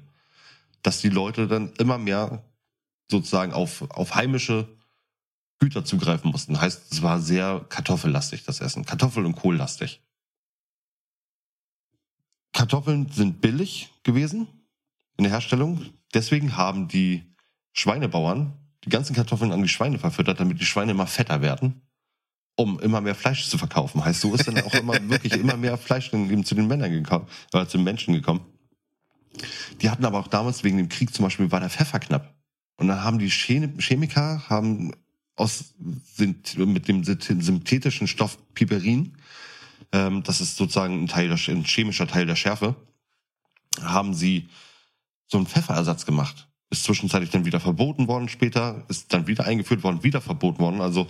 Dass 0.83 1.01
die 1.01 1.09
Leute 1.09 1.47
dann 1.47 1.73
immer 1.79 1.99
mehr 1.99 2.43
sozusagen 3.11 3.53
auf, 3.53 3.89
auf 3.91 4.15
heimische 4.15 4.69
Güter 5.61 5.85
zugreifen 5.85 6.31
mussten. 6.31 6.61
Heißt, 6.61 6.91
es 6.91 7.03
war 7.03 7.21
sehr 7.21 7.65
kartoffellastig, 7.69 8.45
das 8.45 8.61
Essen. 8.61 8.85
Kartoffel- 8.85 9.25
und 9.25 9.37
Kohllastig. 9.37 10.01
Kartoffeln 12.53 13.11
sind 13.11 13.41
billig 13.41 13.93
gewesen 14.03 14.49
in 15.17 15.25
der 15.25 15.33
Herstellung. 15.33 15.87
Deswegen 16.15 16.57
haben 16.57 16.89
die 16.89 17.33
Schweinebauern 17.73 18.53
die 18.85 18.91
ganzen 18.91 19.15
Kartoffeln 19.15 19.53
an 19.53 19.63
die 19.63 19.69
Schweine 19.69 19.99
verfüttert, 19.99 20.41
damit 20.41 20.61
die 20.61 20.67
Schweine 20.67 20.91
immer 20.91 21.07
fetter 21.07 21.41
werden, 21.41 21.83
um 22.63 22.81
immer 22.81 23.01
mehr 23.01 23.15
Fleisch 23.15 23.49
zu 23.49 23.59
verkaufen. 23.59 24.05
Heißt, 24.05 24.21
so 24.21 24.35
ist 24.35 24.47
dann 24.47 24.61
auch 24.61 24.75
immer 24.75 24.95
wirklich 25.09 25.35
immer 25.35 25.57
mehr 25.57 25.77
Fleisch 25.79 26.11
zu 26.11 26.55
den 26.55 26.67
Männern 26.67 26.93
gekommen, 26.93 27.27
oder 27.53 27.69
zu 27.69 27.79
den 27.79 27.85
Menschen 27.85 28.15
gekommen. 28.15 28.41
Die 29.81 29.91
hatten 29.91 30.05
aber 30.05 30.19
auch 30.19 30.29
damals 30.29 30.63
wegen 30.65 30.77
dem 30.77 30.89
Krieg 30.89 31.15
zum 31.15 31.25
Beispiel 31.25 31.51
war 31.51 31.61
der 31.61 31.71
Pfeffer 31.71 31.99
knapp. 32.01 32.35
Und 32.77 32.89
dann 32.89 33.03
haben 33.03 33.19
die 33.19 33.31
Chemi- 33.31 33.81
Chemiker 33.81 34.49
haben 34.49 34.93
aus 35.37 35.75
sind 36.15 36.59
mit 36.59 36.89
dem 36.89 37.05
synthetischen 37.05 38.07
Stoff 38.07 38.39
Piperin, 38.55 39.17
ähm, 39.93 40.23
das 40.23 40.41
ist 40.41 40.57
sozusagen 40.57 41.05
ein 41.05 41.09
Teil 41.09 41.29
der, 41.29 41.39
ein 41.49 41.65
chemischer 41.65 42.07
Teil 42.07 42.27
der 42.27 42.37
Schärfe, 42.37 42.75
haben 43.81 44.15
sie 44.15 44.49
so 45.27 45.39
einen 45.39 45.47
Pfefferersatz 45.47 46.07
gemacht. 46.07 46.49
Ist 46.71 46.85
zwischenzeitlich 46.85 47.31
dann 47.31 47.45
wieder 47.45 47.61
verboten 47.61 48.09
worden 48.09 48.29
später, 48.29 48.85
ist 48.89 49.13
dann 49.13 49.27
wieder 49.27 49.45
eingeführt 49.45 49.83
worden, 49.83 50.03
wieder 50.03 50.21
verboten 50.21 50.61
worden. 50.61 50.81
Also 50.81 51.07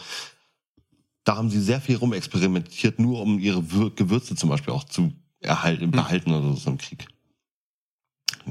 da 1.24 1.36
haben 1.36 1.50
sie 1.50 1.60
sehr 1.60 1.80
viel 1.80 1.96
rumexperimentiert, 1.96 2.98
nur 2.98 3.20
um 3.22 3.38
ihre 3.38 3.60
Wür- 3.60 3.94
Gewürze 3.94 4.34
zum 4.34 4.48
Beispiel 4.48 4.72
auch 4.72 4.84
zu 4.84 5.12
erhalten, 5.40 5.90
behalten 5.90 6.32
oder 6.32 6.54
so 6.56 6.70
im 6.70 6.78
Krieg. 6.78 7.06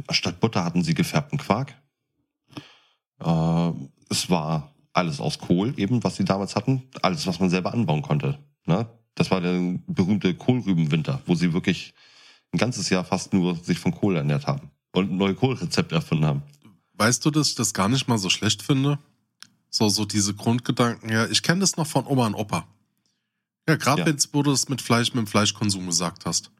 Statt 0.10 0.40
Butter 0.40 0.64
hatten 0.64 0.84
sie 0.84 0.94
gefärbten 0.94 1.38
Quark. 1.38 1.76
Äh, 3.20 3.72
es 4.10 4.30
war 4.30 4.74
alles 4.94 5.20
aus 5.20 5.40
Kohl, 5.40 5.74
eben, 5.78 6.04
was 6.04 6.16
sie 6.18 6.26
damals 6.26 6.56
hatten. 6.56 6.84
Alles, 7.02 7.28
was 7.28 7.40
man 7.40 7.50
selber 7.50 7.74
anbauen 7.74 8.02
konnte. 8.02 8.40
Ne? 8.66 8.88
Das 9.16 9.32
war 9.32 9.42
der 9.42 9.78
berühmte 9.88 10.34
Kohlrübenwinter, 10.36 11.22
wo 11.26 11.36
sie 11.36 11.54
wirklich 11.54 11.94
ein 12.54 12.58
ganzes 12.58 12.90
Jahr 12.90 13.04
fast 13.06 13.34
nur 13.34 13.56
sich 13.56 13.80
von 13.80 13.94
Kohl 13.94 14.16
ernährt 14.18 14.48
haben 14.48 14.72
und 14.94 15.12
neue 15.12 15.36
Kohlrezepte 15.36 15.96
erfunden 15.96 16.26
haben. 16.26 16.44
weißt 16.94 17.26
du, 17.26 17.32
dass 17.32 17.50
ich 17.50 17.56
das 17.56 17.74
gar 17.74 17.88
nicht 17.90 18.08
mal 18.08 18.18
so 18.18 18.30
schlecht 18.30 18.62
finde? 18.62 19.00
So, 19.72 19.88
so 19.90 20.06
diese 20.06 20.34
Grundgedanken, 20.36 21.10
ja, 21.10 21.28
ich 21.28 21.42
kenne 21.42 21.62
das 21.62 21.78
noch 21.78 21.88
von 21.88 22.06
Oma 22.06 22.28
und 22.28 22.36
Opa. 22.36 22.68
Ja, 23.68 23.78
gerade 23.78 24.02
Ja. 24.02 24.06
wenn 24.06 24.18
du 24.44 24.52
es 24.52 24.68
mit 24.70 24.82
Fleisch, 24.82 25.14
mit 25.14 25.26
dem 25.26 25.28
Fleischkonsum 25.28 25.86
gesagt 25.86 26.26
hast. 26.26 26.52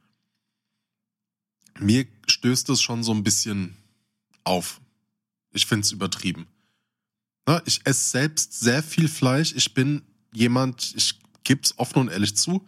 Mir 1.80 2.08
stößt 2.28 2.70
es 2.70 2.82
schon 2.82 3.04
so 3.04 3.14
ein 3.14 3.24
bisschen 3.24 3.76
auf. 4.46 4.80
Ich 5.52 5.66
finde 5.66 5.86
es 5.86 5.92
übertrieben. 5.92 6.48
Na, 7.46 7.62
ich 7.66 7.86
esse 7.86 8.10
selbst 8.10 8.60
sehr 8.60 8.82
viel 8.82 9.10
Fleisch. 9.10 9.54
Ich 9.56 9.74
bin 9.74 10.04
jemand, 10.32 10.94
ich 10.96 11.20
gebe 11.44 11.62
es 11.64 11.78
offen 11.78 12.00
und 12.00 12.10
ehrlich 12.10 12.38
zu, 12.38 12.66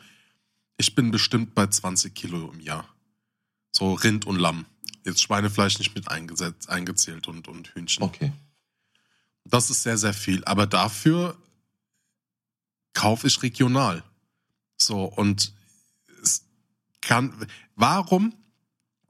ich 0.78 0.94
bin 0.96 1.12
bestimmt 1.12 1.56
bei 1.56 1.68
20 1.68 2.14
Kilo 2.14 2.52
im 2.52 2.60
Jahr. 2.60 2.88
So 3.72 3.94
Rind 3.94 4.26
und 4.26 4.38
Lamm. 4.38 4.66
Jetzt 5.06 5.22
Schweinefleisch 5.22 5.80
nicht 5.80 5.96
mit 5.96 6.08
eingesetzt, 6.10 6.70
eingezählt 6.70 7.28
und, 7.28 7.48
und 7.48 7.70
Hühnchen. 7.76 8.04
Okay. 8.04 8.34
Das 9.46 9.70
ist 9.70 9.84
sehr, 9.84 9.98
sehr 9.98 10.14
viel. 10.14 10.44
Aber 10.46 10.68
dafür 10.68 11.38
kaufe 12.94 13.28
ich 13.28 13.42
regional. 13.42 14.04
So, 14.78 15.06
und 15.06 15.54
es 16.22 16.46
kann. 17.02 17.34
Warum? 17.76 18.34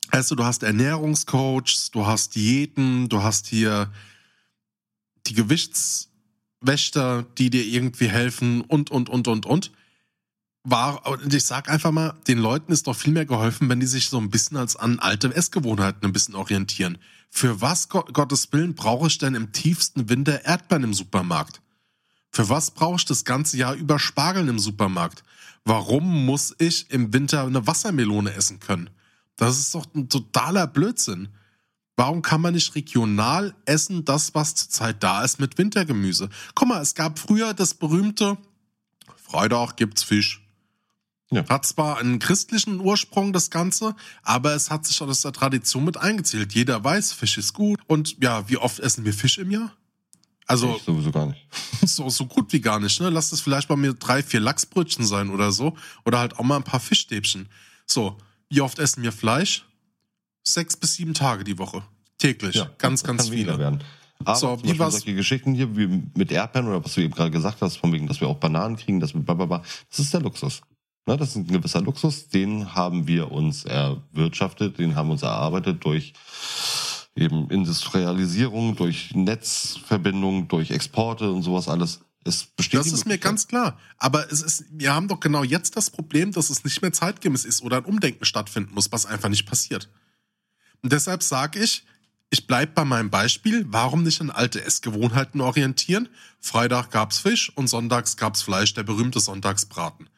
Also, 0.10 0.36
du 0.36 0.44
hast 0.44 0.64
Ernährungscoaches, 0.64 1.92
du 1.92 2.06
hast 2.06 2.36
Diäten, 2.36 3.10
du 3.10 3.24
hast 3.24 3.48
hier 3.48 3.92
die 5.28 5.34
Gewichtswächter, 5.34 7.24
die 7.38 7.50
dir 7.50 7.66
irgendwie 7.66 8.10
helfen 8.10 8.62
und, 8.62 8.92
und, 8.92 9.10
und, 9.10 9.28
und, 9.28 9.46
und. 9.46 9.72
War, 10.66 11.06
und 11.08 11.34
ich 11.34 11.44
sag 11.44 11.70
einfach 11.70 11.92
mal, 11.92 12.14
den 12.28 12.38
Leuten 12.38 12.72
ist 12.72 12.88
doch 12.88 12.96
viel 12.96 13.12
mehr 13.12 13.26
geholfen, 13.26 13.68
wenn 13.68 13.82
die 13.82 13.86
sich 13.86 14.08
so 14.08 14.18
ein 14.18 14.30
bisschen 14.30 14.56
als 14.56 14.78
an 14.78 15.00
alte 15.00 15.34
Essgewohnheiten 15.34 16.06
ein 16.06 16.14
bisschen 16.14 16.36
orientieren. 16.36 16.98
Für 17.36 17.62
was, 17.62 17.90
Gott, 17.90 18.14
Gottes 18.14 18.54
Willen, 18.54 18.76
brauche 18.76 19.08
ich 19.08 19.18
denn 19.18 19.34
im 19.34 19.52
tiefsten 19.52 20.08
Winter 20.08 20.46
Erdbeeren 20.46 20.84
im 20.84 20.94
Supermarkt? 20.94 21.62
Für 22.30 22.48
was 22.48 22.70
brauche 22.70 22.98
ich 22.98 23.06
das 23.06 23.26
ganze 23.26 23.58
Jahr 23.58 23.74
über 23.74 23.98
Spargeln 23.98 24.48
im 24.50 24.60
Supermarkt? 24.60 25.24
Warum 25.66 26.28
muss 26.28 26.54
ich 26.60 26.92
im 26.92 27.12
Winter 27.12 27.44
eine 27.44 27.66
Wassermelone 27.66 28.32
essen 28.36 28.60
können? 28.60 28.92
Das 29.36 29.58
ist 29.58 29.74
doch 29.74 29.88
ein 29.96 30.10
totaler 30.10 30.68
Blödsinn. 30.68 31.30
Warum 31.96 32.22
kann 32.22 32.40
man 32.40 32.54
nicht 32.54 32.76
regional 32.76 33.56
essen, 33.66 34.06
das, 34.06 34.36
was 34.36 34.54
zurzeit 34.54 35.02
da 35.02 35.24
ist, 35.24 35.40
mit 35.40 35.58
Wintergemüse? 35.58 36.30
Guck 36.54 36.68
mal, 36.68 36.84
es 36.84 36.94
gab 36.94 37.18
früher 37.18 37.56
das 37.56 37.74
berühmte 37.74 38.38
Freitag 39.18 39.76
gibt's 39.78 40.04
Fisch. 40.04 40.43
Ja. 41.34 41.48
Hat 41.50 41.66
zwar 41.66 41.98
einen 41.98 42.20
christlichen 42.20 42.80
Ursprung, 42.80 43.34
das 43.34 43.50
Ganze, 43.50 43.96
aber 44.22 44.54
es 44.56 44.70
hat 44.70 44.86
sich 44.86 45.02
aus 45.02 45.22
der 45.22 45.32
Tradition 45.34 45.84
mit 45.86 45.98
eingezählt. 45.98 46.54
Jeder 46.54 46.84
weiß, 46.84 47.14
Fisch 47.14 47.38
ist 47.38 47.54
gut. 47.54 47.80
Und 47.88 48.18
ja, 48.22 48.48
wie 48.50 48.58
oft 48.58 48.80
essen 48.80 49.04
wir 49.06 49.14
Fisch 49.14 49.38
im 49.38 49.52
Jahr? 49.52 49.72
Also 50.46 50.76
Ich 50.78 50.84
sowieso 50.84 51.12
gar 51.12 51.28
nicht. 51.28 51.48
so, 51.86 52.10
so 52.10 52.26
gut 52.26 52.52
wie 52.54 52.60
gar 52.62 52.80
nicht. 52.80 53.00
Ne? 53.00 53.10
Lass 53.10 53.32
es 53.32 53.42
vielleicht 53.42 53.68
bei 53.70 53.76
mir 53.78 53.94
drei, 53.94 54.22
vier 54.22 54.42
Lachsbrötchen 54.42 55.06
sein 55.06 55.30
oder 55.30 55.52
so. 55.52 55.76
Oder 56.06 56.20
halt 56.20 56.38
auch 56.38 56.44
mal 56.44 56.58
ein 56.58 56.64
paar 56.64 56.80
Fischstäbchen. 56.82 57.48
So, 57.86 58.18
wie 58.50 58.62
oft 58.62 58.78
essen 58.80 59.04
wir 59.04 59.12
Fleisch? 59.12 59.66
Sechs 60.44 60.76
bis 60.76 60.96
sieben 60.96 61.14
Tage 61.14 61.44
die 61.46 61.58
Woche. 61.58 61.84
Täglich. 62.18 62.56
ganz, 62.78 63.02
das 63.02 63.08
ganz 63.08 63.24
kann 63.24 63.32
weniger 63.32 63.54
viele. 63.54 63.60
werden. 63.60 63.84
Aber 64.26 64.36
So, 64.38 64.64
wie 64.64 64.78
war's- 64.80 64.94
solche 64.94 65.16
Geschichten 65.16 65.54
hier 65.54 65.76
wie 65.78 66.04
mit 66.16 66.32
Erdbeeren 66.32 66.68
oder 66.68 66.84
was 66.84 66.94
du 66.94 67.02
eben 67.02 67.14
gerade 67.14 67.32
gesagt 67.32 67.62
hast, 67.62 67.78
von 67.78 67.92
wegen, 67.92 68.08
dass 68.08 68.22
wir 68.22 68.28
auch 68.28 68.38
Bananen 68.38 68.76
kriegen, 68.78 69.00
dass 69.00 69.14
wir 69.14 69.22
blablabla, 69.22 69.64
das 69.90 70.00
ist 70.00 70.14
der 70.14 70.22
Luxus. 70.22 70.62
Ne, 71.06 71.18
das 71.18 71.30
ist 71.30 71.36
ein 71.36 71.48
gewisser 71.48 71.82
Luxus, 71.82 72.30
den 72.30 72.76
haben 72.76 73.08
wir 73.08 73.32
uns 73.32 73.66
erwirtschaftet, 73.66 74.80
den 74.80 74.96
haben 74.96 75.10
wir 75.10 75.14
uns 75.14 75.22
erarbeitet 75.22 75.84
durch 75.84 76.14
eben 77.16 77.50
Industrialisierung, 77.50 78.76
durch 78.76 79.14
Netzverbindung, 79.14 80.48
durch 80.48 80.72
Exporte 80.72 81.30
und 81.30 81.44
sowas 81.44 81.68
alles. 81.68 82.00
Es 82.24 82.46
besteht 82.46 82.80
Das 82.80 82.88
ist 82.88 83.06
mir 83.06 83.18
ganz 83.18 83.48
klar. 83.48 83.78
Aber 83.98 84.32
es 84.32 84.42
ist, 84.42 84.64
wir 84.72 84.94
haben 84.94 85.10
doch 85.10 85.20
genau 85.20 85.44
jetzt 85.44 85.76
das 85.76 85.90
Problem, 85.90 86.32
dass 86.32 86.50
es 86.50 86.64
nicht 86.64 86.82
mehr 86.82 86.94
zeitgemäß 86.94 87.44
ist 87.44 87.62
oder 87.64 87.78
ein 87.78 87.86
Umdenken 87.86 88.24
stattfinden 88.24 88.74
muss, 88.74 88.92
was 88.92 89.06
einfach 89.06 89.30
nicht 89.30 89.46
passiert. 89.46 89.90
Und 90.82 90.94
deshalb 90.94 91.22
sage 91.22 91.60
ich, 91.60 91.84
ich 92.30 92.48
bleib 92.48 92.76
bei 92.76 92.86
meinem 92.86 93.10
Beispiel. 93.10 93.66
Warum 93.68 94.04
nicht 94.04 94.22
an 94.22 94.32
alte 94.32 94.64
Essgewohnheiten 94.64 95.42
orientieren? 95.42 96.08
Freitag 96.40 96.92
gab's 96.92 97.20
Fisch 97.20 97.52
und 97.56 97.68
sonntags 97.68 98.18
gab's 98.18 98.42
Fleisch, 98.42 98.74
der 98.74 98.84
berühmte 98.84 99.20
Sonntagsbraten. 99.20 100.10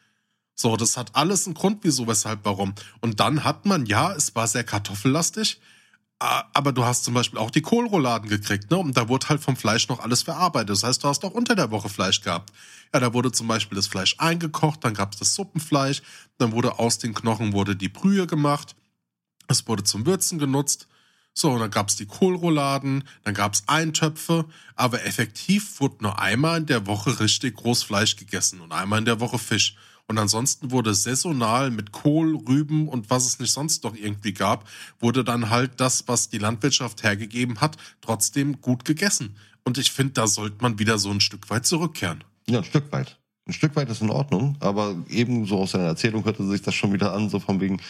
So, 0.58 0.76
das 0.76 0.96
hat 0.96 1.14
alles 1.14 1.46
einen 1.46 1.54
Grund, 1.54 1.80
wieso, 1.82 2.06
weshalb, 2.08 2.40
warum. 2.44 2.74
Und 3.02 3.20
dann 3.20 3.44
hat 3.44 3.66
man, 3.66 3.84
ja, 3.84 4.12
es 4.12 4.34
war 4.34 4.48
sehr 4.48 4.64
kartoffellastig, 4.64 5.60
aber 6.18 6.72
du 6.72 6.86
hast 6.86 7.04
zum 7.04 7.12
Beispiel 7.12 7.38
auch 7.38 7.50
die 7.50 7.60
Kohlrouladen 7.60 8.30
gekriegt, 8.30 8.70
ne? 8.70 8.78
Und 8.78 8.96
da 8.96 9.10
wurde 9.10 9.28
halt 9.28 9.42
vom 9.42 9.54
Fleisch 9.54 9.86
noch 9.88 10.00
alles 10.00 10.22
verarbeitet. 10.22 10.70
Das 10.70 10.82
heißt, 10.82 11.04
du 11.04 11.08
hast 11.08 11.26
auch 11.26 11.32
unter 11.32 11.54
der 11.54 11.70
Woche 11.70 11.90
Fleisch 11.90 12.22
gehabt. 12.22 12.54
Ja, 12.94 13.00
da 13.00 13.12
wurde 13.12 13.32
zum 13.32 13.46
Beispiel 13.48 13.76
das 13.76 13.86
Fleisch 13.86 14.14
eingekocht, 14.16 14.82
dann 14.82 14.94
gab's 14.94 15.18
das 15.18 15.34
Suppenfleisch, 15.34 16.00
dann 16.38 16.52
wurde 16.52 16.78
aus 16.78 16.96
den 16.96 17.12
Knochen 17.12 17.52
wurde 17.52 17.76
die 17.76 17.90
Brühe 17.90 18.26
gemacht, 18.26 18.74
es 19.48 19.68
wurde 19.68 19.84
zum 19.84 20.06
Würzen 20.06 20.38
genutzt. 20.38 20.88
So, 21.34 21.50
und 21.50 21.60
dann 21.60 21.70
gab's 21.70 21.96
die 21.96 22.06
Kohlrouladen, 22.06 23.04
dann 23.24 23.34
gab's 23.34 23.64
Eintöpfe, 23.66 24.46
aber 24.74 25.04
effektiv 25.04 25.80
wurde 25.80 25.96
nur 26.00 26.18
einmal 26.18 26.60
in 26.60 26.66
der 26.66 26.86
Woche 26.86 27.20
richtig 27.20 27.56
groß 27.56 27.82
Fleisch 27.82 28.16
gegessen 28.16 28.62
und 28.62 28.72
einmal 28.72 29.00
in 29.00 29.04
der 29.04 29.20
Woche 29.20 29.38
Fisch. 29.38 29.76
Und 30.08 30.18
ansonsten 30.18 30.70
wurde 30.70 30.94
saisonal 30.94 31.70
mit 31.70 31.90
Kohl, 31.90 32.36
Rüben 32.36 32.88
und 32.88 33.10
was 33.10 33.26
es 33.26 33.40
nicht 33.40 33.52
sonst 33.52 33.82
noch 33.82 33.96
irgendwie 33.96 34.32
gab, 34.32 34.68
wurde 35.00 35.24
dann 35.24 35.50
halt 35.50 35.72
das, 35.78 36.06
was 36.06 36.28
die 36.28 36.38
Landwirtschaft 36.38 37.02
hergegeben 37.02 37.60
hat, 37.60 37.76
trotzdem 38.00 38.60
gut 38.60 38.84
gegessen. 38.84 39.36
Und 39.64 39.78
ich 39.78 39.90
finde, 39.90 40.12
da 40.12 40.28
sollte 40.28 40.58
man 40.60 40.78
wieder 40.78 40.98
so 40.98 41.10
ein 41.10 41.20
Stück 41.20 41.50
weit 41.50 41.66
zurückkehren. 41.66 42.22
Ja, 42.48 42.58
ein 42.58 42.64
Stück 42.64 42.92
weit. 42.92 43.18
Ein 43.48 43.52
Stück 43.52 43.74
weit 43.74 43.88
ist 43.90 44.00
in 44.00 44.10
Ordnung, 44.10 44.56
aber 44.60 44.96
eben 45.08 45.46
so 45.46 45.58
aus 45.58 45.72
seiner 45.72 45.84
Erzählung 45.84 46.24
hörte 46.24 46.46
sich 46.46 46.62
das 46.62 46.74
schon 46.74 46.92
wieder 46.92 47.12
an, 47.12 47.28
so 47.28 47.40
von 47.40 47.60
wegen, 47.60 47.80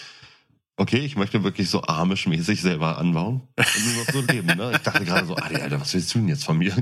okay, 0.77 0.99
ich 0.99 1.17
möchte 1.17 1.43
wirklich 1.43 1.71
so 1.71 1.83
amisch-mäßig 1.83 2.61
selber 2.61 2.99
anbauen 2.99 3.49
und 3.57 3.85
nur 3.85 4.05
noch 4.05 4.13
so 4.13 4.21
leben. 4.21 4.47
Ne? 4.47 4.73
Ich 4.75 4.83
dachte 4.83 5.05
gerade 5.05 5.27
so, 5.27 5.37
Adi, 5.37 5.57
Alter, 5.57 5.81
was 5.81 5.95
willst 5.95 6.15
du 6.15 6.19
denn 6.19 6.29
jetzt 6.29 6.45
von 6.45 6.59
mir? 6.59 6.77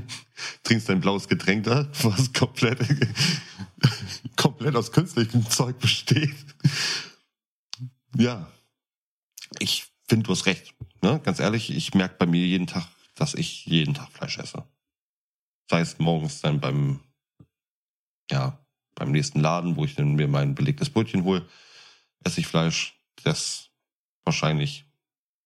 Trinkst 0.63 0.89
dein 0.89 1.01
blaues 1.01 1.27
Getränk 1.27 1.63
da, 1.63 1.87
was 2.03 2.33
komplett, 2.33 2.79
komplett 4.35 4.75
aus 4.75 4.91
künstlichem 4.91 5.49
Zeug 5.49 5.79
besteht. 5.79 6.35
Ja, 8.17 8.47
ich 9.59 9.87
finde, 10.07 10.23
du 10.23 10.31
hast 10.31 10.45
recht. 10.45 10.73
Ne? 11.01 11.19
Ganz 11.23 11.39
ehrlich, 11.39 11.71
ich 11.71 11.93
merke 11.93 12.15
bei 12.17 12.25
mir 12.25 12.45
jeden 12.45 12.67
Tag, 12.67 12.87
dass 13.15 13.33
ich 13.33 13.65
jeden 13.65 13.93
Tag 13.93 14.11
Fleisch 14.11 14.37
esse. 14.37 14.63
Sei 15.69 15.79
es 15.79 15.99
morgens 15.99 16.41
dann 16.41 16.59
beim 16.59 16.99
ja, 18.31 18.59
beim 18.95 19.11
nächsten 19.11 19.39
Laden, 19.39 19.75
wo 19.75 19.85
ich 19.85 19.95
dann 19.95 20.15
mir 20.15 20.27
mein 20.27 20.55
belegtes 20.55 20.89
Brötchen 20.89 21.23
hole, 21.23 21.47
esse 22.23 22.39
ich 22.39 22.47
Fleisch, 22.47 22.99
das 23.23 23.69
wahrscheinlich 24.25 24.85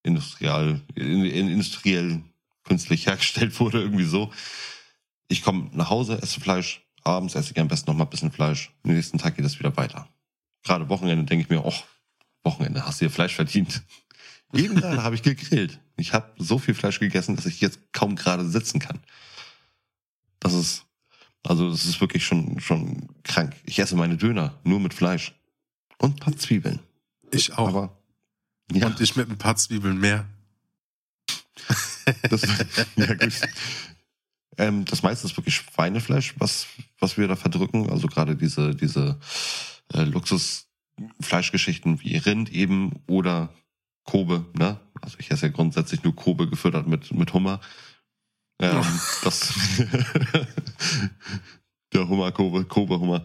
industriell, 0.03 0.81
in, 0.95 1.25
in, 1.25 1.49
industriell 1.49 2.23
künstlich 2.63 3.05
hergestellt 3.05 3.59
wurde, 3.59 3.81
irgendwie 3.81 4.05
so. 4.05 4.31
Ich 5.27 5.43
komme 5.43 5.69
nach 5.73 5.89
Hause, 5.89 6.19
esse 6.21 6.39
Fleisch, 6.39 6.81
abends 7.03 7.35
esse 7.35 7.51
ich 7.51 7.59
am 7.59 7.67
besten 7.67 7.91
noch 7.91 7.97
mal 7.97 8.05
ein 8.05 8.09
bisschen 8.09 8.31
Fleisch. 8.31 8.71
Am 8.83 8.93
nächsten 8.93 9.17
Tag 9.17 9.35
geht 9.35 9.45
es 9.45 9.59
wieder 9.59 9.75
weiter. 9.77 10.07
Gerade 10.63 10.89
Wochenende 10.89 11.25
denke 11.25 11.43
ich 11.43 11.49
mir, 11.49 11.63
oh, 11.63 11.73
Wochenende, 12.43 12.85
hast 12.85 13.01
du 13.01 13.05
dir 13.05 13.11
Fleisch 13.11 13.35
verdient. 13.35 13.83
Eben 14.53 14.75
gerade 14.75 15.03
habe 15.03 15.13
ich 15.13 15.21
gegrillt. 15.21 15.79
Ich 15.97 16.13
habe 16.13 16.31
so 16.37 16.57
viel 16.57 16.73
Fleisch 16.73 16.99
gegessen, 16.99 17.35
dass 17.35 17.45
ich 17.45 17.61
jetzt 17.61 17.93
kaum 17.93 18.15
gerade 18.15 18.47
sitzen 18.49 18.79
kann. 18.79 18.99
Das 20.39 20.53
ist 20.53 20.85
also 21.43 21.69
das 21.69 21.85
ist 21.85 22.01
wirklich 22.01 22.25
schon, 22.25 22.59
schon 22.59 23.07
krank. 23.23 23.55
Ich 23.65 23.79
esse 23.79 23.95
meine 23.95 24.17
Döner 24.17 24.59
nur 24.63 24.79
mit 24.79 24.93
Fleisch. 24.93 25.35
Und 25.97 26.15
ein 26.15 26.19
paar 26.19 26.35
Zwiebeln. 26.35 26.79
Ich 27.31 27.57
auch. 27.57 27.67
Aber 27.67 27.98
ja, 28.71 28.87
Und 28.87 28.99
ich 29.01 29.15
mit 29.15 29.29
ein 29.29 29.37
paar 29.37 29.55
Zwiebeln 29.55 29.99
mehr. 29.99 30.25
das, 32.29 32.41
ja 32.95 33.13
gut. 33.13 33.33
Ähm, 34.57 34.85
das 34.85 35.03
meiste 35.03 35.25
ist 35.25 35.37
wirklich 35.37 35.55
Schweinefleisch, 35.55 36.35
was, 36.37 36.67
was 36.99 37.17
wir 37.17 37.27
da 37.27 37.35
verdrücken. 37.35 37.89
Also 37.89 38.07
gerade 38.07 38.35
diese, 38.35 38.75
diese 38.75 39.19
äh, 39.93 40.03
Luxusfleischgeschichten 40.03 42.01
wie 42.01 42.17
Rind 42.17 42.51
eben 42.51 42.99
oder 43.07 43.53
Kobe, 44.03 44.45
ne? 44.53 44.79
Also 45.01 45.17
ich 45.19 45.31
esse 45.31 45.45
ja 45.47 45.51
grundsätzlich 45.51 46.03
nur 46.03 46.15
Kobe 46.15 46.49
gefüttert 46.49 46.87
mit, 46.87 47.13
mit 47.13 47.31
Hummer. 47.33 47.61
Ähm, 48.59 48.83
das 49.23 49.53
der 51.93 52.09
Hummer, 52.09 52.31
Kobe, 52.31 52.65
Kobe, 52.65 52.99
Hummer. 52.99 53.23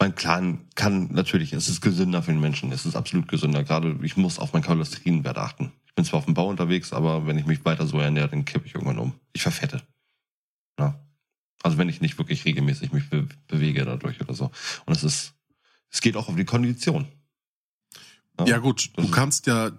Mein 0.00 0.14
Clan 0.14 0.66
kann 0.76 1.12
natürlich, 1.12 1.52
es 1.52 1.68
ist 1.68 1.80
gesünder 1.80 2.22
für 2.22 2.30
den 2.30 2.40
Menschen, 2.40 2.70
es 2.70 2.86
ist 2.86 2.94
absolut 2.94 3.26
gesünder. 3.28 3.64
Gerade 3.64 3.98
ich 4.02 4.16
muss 4.16 4.38
auf 4.38 4.52
meinen 4.52 4.62
Cholesterinwert 4.62 5.38
achten. 5.38 5.72
Ich 5.86 5.94
bin 5.94 6.04
zwar 6.04 6.18
auf 6.18 6.24
dem 6.24 6.34
Bau 6.34 6.48
unterwegs, 6.48 6.92
aber 6.92 7.26
wenn 7.26 7.38
ich 7.38 7.46
mich 7.46 7.64
weiter 7.64 7.86
so 7.86 7.98
ernähre, 7.98 8.28
dann 8.28 8.44
kippe 8.44 8.66
ich 8.66 8.74
irgendwann 8.74 8.98
um. 8.98 9.14
Ich 9.32 9.42
verfette. 9.42 9.82
Ja. 10.78 11.00
Also 11.62 11.78
wenn 11.78 11.88
ich 11.88 12.00
nicht 12.00 12.18
wirklich 12.18 12.44
regelmäßig 12.44 12.92
mich 12.92 13.10
be 13.10 13.26
bewege 13.48 13.84
dadurch 13.84 14.20
oder 14.20 14.34
so. 14.34 14.52
Und 14.86 14.96
es 14.96 15.02
ist, 15.02 15.34
es 15.90 16.00
geht 16.00 16.16
auch 16.16 16.28
auf 16.28 16.36
die 16.36 16.44
Kondition. 16.44 17.08
Ja 18.46 18.58
gut, 18.58 18.92
du 18.96 19.10
kannst 19.10 19.48
ja, 19.48 19.72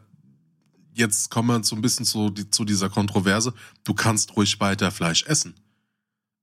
jetzt 0.94 1.32
kommen 1.32 1.48
wir 1.48 1.64
so 1.64 1.78
ein 1.78 1.82
bisschen 1.82 2.06
zu, 2.06 2.30
zu 2.32 2.66
dieser 2.66 2.90
Kontroverse, 2.90 3.54
du 3.86 3.94
kannst 3.94 4.36
ruhig 4.36 4.60
weiter 4.60 4.92
Fleisch 4.92 5.24
essen. 5.24 5.56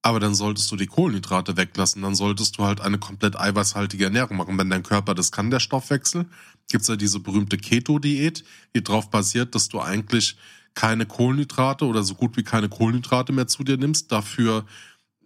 Aber 0.07 0.21
dann 0.21 0.37
solltest 0.37 0.71
du 0.71 0.77
die 0.77 0.87
Kohlenhydrate 0.87 1.57
weglassen, 1.57 2.03
dann 2.03 2.15
solltest 2.15 2.57
du 2.57 2.65
halt 2.65 2.81
eine 2.81 2.97
komplett 2.97 3.35
eiweißhaltige 3.35 4.05
Ernährung 4.05 4.37
machen. 4.37 4.57
Wenn 4.57 4.71
dein 4.71 4.85
Körper 4.85 5.17
das 5.17 5.33
kann, 5.33 5.51
der 5.51 5.59
Stoffwechsel, 5.59 6.27
gibt's 6.71 6.87
ja 6.87 6.95
diese 6.95 7.19
berühmte 7.19 7.59
Keto-Diät, 7.59 8.45
die 8.73 8.85
darauf 8.85 9.11
basiert, 9.11 9.57
dass 9.57 9.69
du 9.69 9.81
eigentlich 9.81 10.37
keine 10.75 11.07
Kohlenhydrate 11.07 11.87
oder 11.87 12.05
so 12.05 12.15
gut 12.15 12.37
wie 12.37 12.45
keine 12.45 12.69
Kohlenhydrate 12.69 13.33
mehr 13.33 13.49
zu 13.49 13.65
dir 13.65 13.79
nimmst, 13.79 14.13
dafür 14.13 14.65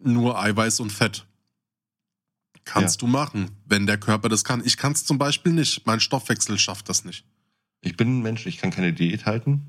nur 0.03 0.41
Eiweiß 0.41 0.81
und 0.81 0.93
Fett. 0.93 1.26
Kannst 2.64 3.03
du 3.03 3.07
machen, 3.07 3.51
wenn 3.66 3.87
der 3.87 3.99
Körper 3.99 4.31
das 4.31 4.45
kann. 4.45 4.64
Ich 4.64 4.78
kann 4.78 4.93
es 4.93 5.05
zum 5.05 5.18
Beispiel 5.18 5.53
nicht. 5.53 5.85
Mein 5.85 6.01
Stoffwechsel 6.01 6.59
schafft 6.59 6.89
das 6.89 7.05
nicht. 7.05 7.26
Ich 7.83 7.99
bin 7.99 8.20
ein 8.20 8.22
Mensch, 8.22 8.47
ich 8.47 8.57
kann 8.57 8.70
keine 8.70 8.95
Diät 8.95 9.26
halten. 9.26 9.66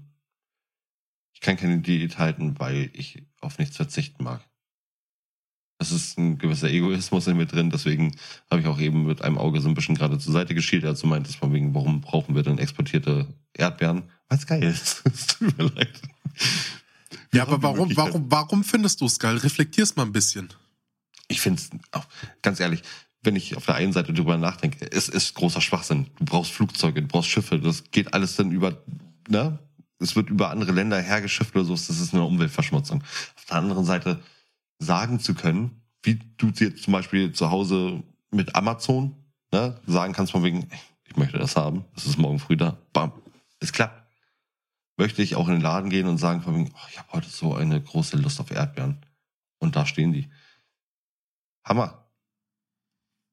Ich 1.34 1.42
kann 1.42 1.58
keine 1.58 1.80
Diät 1.80 2.18
halten, 2.18 2.58
weil 2.60 2.90
ich 2.94 3.24
auf 3.42 3.60
nichts 3.60 3.76
verzichten 3.76 4.24
mag. 4.24 4.42
Das 5.82 5.92
ist 5.92 6.16
ein 6.20 6.38
gewisser 6.38 6.70
Egoismus 6.70 7.26
in 7.26 7.38
mir 7.38 7.48
drin, 7.48 7.72
deswegen 7.72 8.16
habe 8.52 8.62
ich 8.62 8.68
auch 8.68 8.80
eben 8.80 9.08
mit 9.08 9.24
einem 9.24 9.40
Auge 9.40 9.62
so 9.62 9.68
ein 9.68 9.74
bisschen 9.74 9.96
gerade 9.96 10.20
zur 10.20 10.32
Seite 10.32 10.54
geschielt, 10.54 10.86
als 10.86 11.00
du 11.00 11.08
meintest, 11.08 11.38
von 11.38 11.52
wegen, 11.54 11.74
warum 11.74 12.02
brauchen 12.02 12.36
wir 12.36 12.44
denn 12.44 12.60
exportierte 12.60 13.26
Erdbeeren? 13.54 14.04
Weil 14.30 14.38
es 14.38 14.46
geil 14.46 14.62
ist. 14.62 15.02
Es 15.12 15.26
tut 15.26 15.58
mir 15.58 15.72
leid. 15.74 16.00
Ja, 17.34 17.48
aber 17.48 17.64
warum, 17.64 17.98
warum, 17.98 18.32
warum 18.32 18.64
findest 18.64 19.02
du 19.02 19.08
es 19.08 19.18
geil? 19.18 19.38
Reflektier's 19.38 19.96
mal 19.96 20.04
ein 20.04 20.12
bisschen. 20.12 20.50
Ich 21.28 21.42
finde 21.42 21.60
es, 21.60 21.72
ganz 22.44 22.60
ehrlich, 22.60 22.84
wenn 23.24 23.36
ich 23.36 23.58
auf 23.58 23.66
der 23.66 23.74
einen 23.74 23.92
Seite 23.92 24.14
drüber 24.14 24.38
nachdenke, 24.38 24.88
es 24.92 25.10
ist 25.10 25.34
großer 25.34 25.62
Schwachsinn. 25.62 26.06
Du 26.20 26.26
brauchst 26.26 26.52
Flugzeuge, 26.52 27.02
du 27.02 27.08
brauchst 27.08 27.32
Schiffe, 27.32 27.58
das 27.58 27.86
geht 27.90 28.14
alles 28.14 28.36
dann 28.36 28.52
über, 28.52 28.78
ne? 29.28 29.58
Es 29.98 30.16
wird 30.16 30.30
über 30.30 30.52
andere 30.52 30.74
Länder 30.74 31.02
hergeschifft 31.02 31.56
oder 31.56 31.66
so, 31.66 31.74
das 31.74 31.90
ist 31.90 32.14
eine 32.14 32.24
Umweltverschmutzung. 32.24 33.02
Auf 33.36 33.46
der 33.46 33.58
anderen 33.58 33.86
Seite 33.86 34.20
sagen 34.82 35.20
zu 35.20 35.36
können, 35.36 35.82
wie 36.04 36.16
du 36.38 36.52
dir 36.52 36.76
zum 36.76 36.94
Beispiel 36.94 37.32
zu 37.32 37.52
Hause 37.52 38.04
mit 38.32 38.56
Amazon 38.56 39.16
ne, 39.52 39.80
sagen 39.86 40.14
kannst 40.14 40.32
von 40.32 40.44
wegen, 40.44 40.68
ich 41.06 41.16
möchte 41.16 41.38
das 41.38 41.56
haben, 41.56 41.86
es 41.96 42.06
ist 42.06 42.18
morgen 42.18 42.40
früh 42.40 42.58
da, 42.58 42.78
bam, 42.92 43.14
es 43.60 43.72
klappt. 43.72 44.02
Möchte 44.98 45.22
ich 45.22 45.36
auch 45.36 45.48
in 45.48 45.56
den 45.56 45.62
Laden 45.62 45.90
gehen 45.90 46.08
und 46.08 46.18
sagen 46.18 46.42
von 46.42 46.56
wegen, 46.56 46.72
oh, 46.74 46.88
ich 46.90 47.00
habe 47.00 47.12
heute 47.14 47.30
so 47.30 47.56
eine 47.56 47.82
große 47.82 48.18
Lust 48.18 48.40
auf 48.40 48.52
Erdbeeren. 48.52 49.06
Und 49.60 49.76
da 49.76 49.86
stehen 49.86 50.12
die. 50.12 50.30
Hammer. 51.64 52.10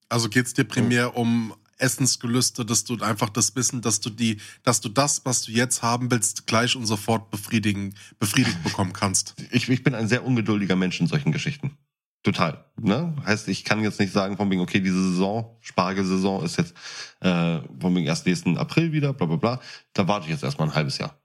Also 0.08 0.28
geht's 0.28 0.54
dir 0.54 0.64
primär 0.64 1.16
um 1.16 1.54
Essensgelüste, 1.78 2.64
dass 2.64 2.84
du 2.84 3.00
einfach 3.02 3.28
das 3.30 3.56
Wissen, 3.56 3.80
dass 3.80 4.00
du 4.00 4.10
die, 4.10 4.40
dass 4.62 4.80
du 4.80 4.88
das, 4.88 5.24
was 5.24 5.42
du 5.42 5.52
jetzt 5.52 5.82
haben 5.82 6.10
willst, 6.10 6.46
gleich 6.46 6.76
und 6.76 6.86
sofort 6.86 7.30
befriedigen, 7.30 7.94
befriedigt 8.18 8.62
bekommen 8.62 8.92
kannst. 8.92 9.34
Ich, 9.50 9.68
ich 9.68 9.82
bin 9.82 9.94
ein 9.94 10.08
sehr 10.08 10.24
ungeduldiger 10.24 10.76
Mensch 10.76 11.00
in 11.00 11.06
solchen 11.06 11.32
Geschichten. 11.32 11.76
Total. 12.22 12.64
Ne? 12.76 13.14
Heißt, 13.24 13.48
ich 13.48 13.64
kann 13.64 13.82
jetzt 13.82 14.00
nicht 14.00 14.12
sagen, 14.12 14.36
von 14.36 14.50
wegen, 14.50 14.60
okay, 14.60 14.80
diese 14.80 15.10
Saison, 15.10 15.56
Spargelsaison 15.60 16.44
ist 16.44 16.58
jetzt 16.58 16.74
äh, 17.20 17.60
von 17.80 17.94
wegen 17.94 18.06
erst 18.06 18.26
nächsten 18.26 18.58
April 18.58 18.92
wieder, 18.92 19.12
bla 19.12 19.26
bla 19.26 19.36
bla. 19.36 19.60
Da 19.92 20.08
warte 20.08 20.26
ich 20.26 20.32
jetzt 20.32 20.42
erstmal 20.42 20.68
ein 20.68 20.74
halbes 20.74 20.98
Jahr. 20.98 21.18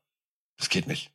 Das 0.58 0.70
geht 0.70 0.88
nicht. 0.88 1.12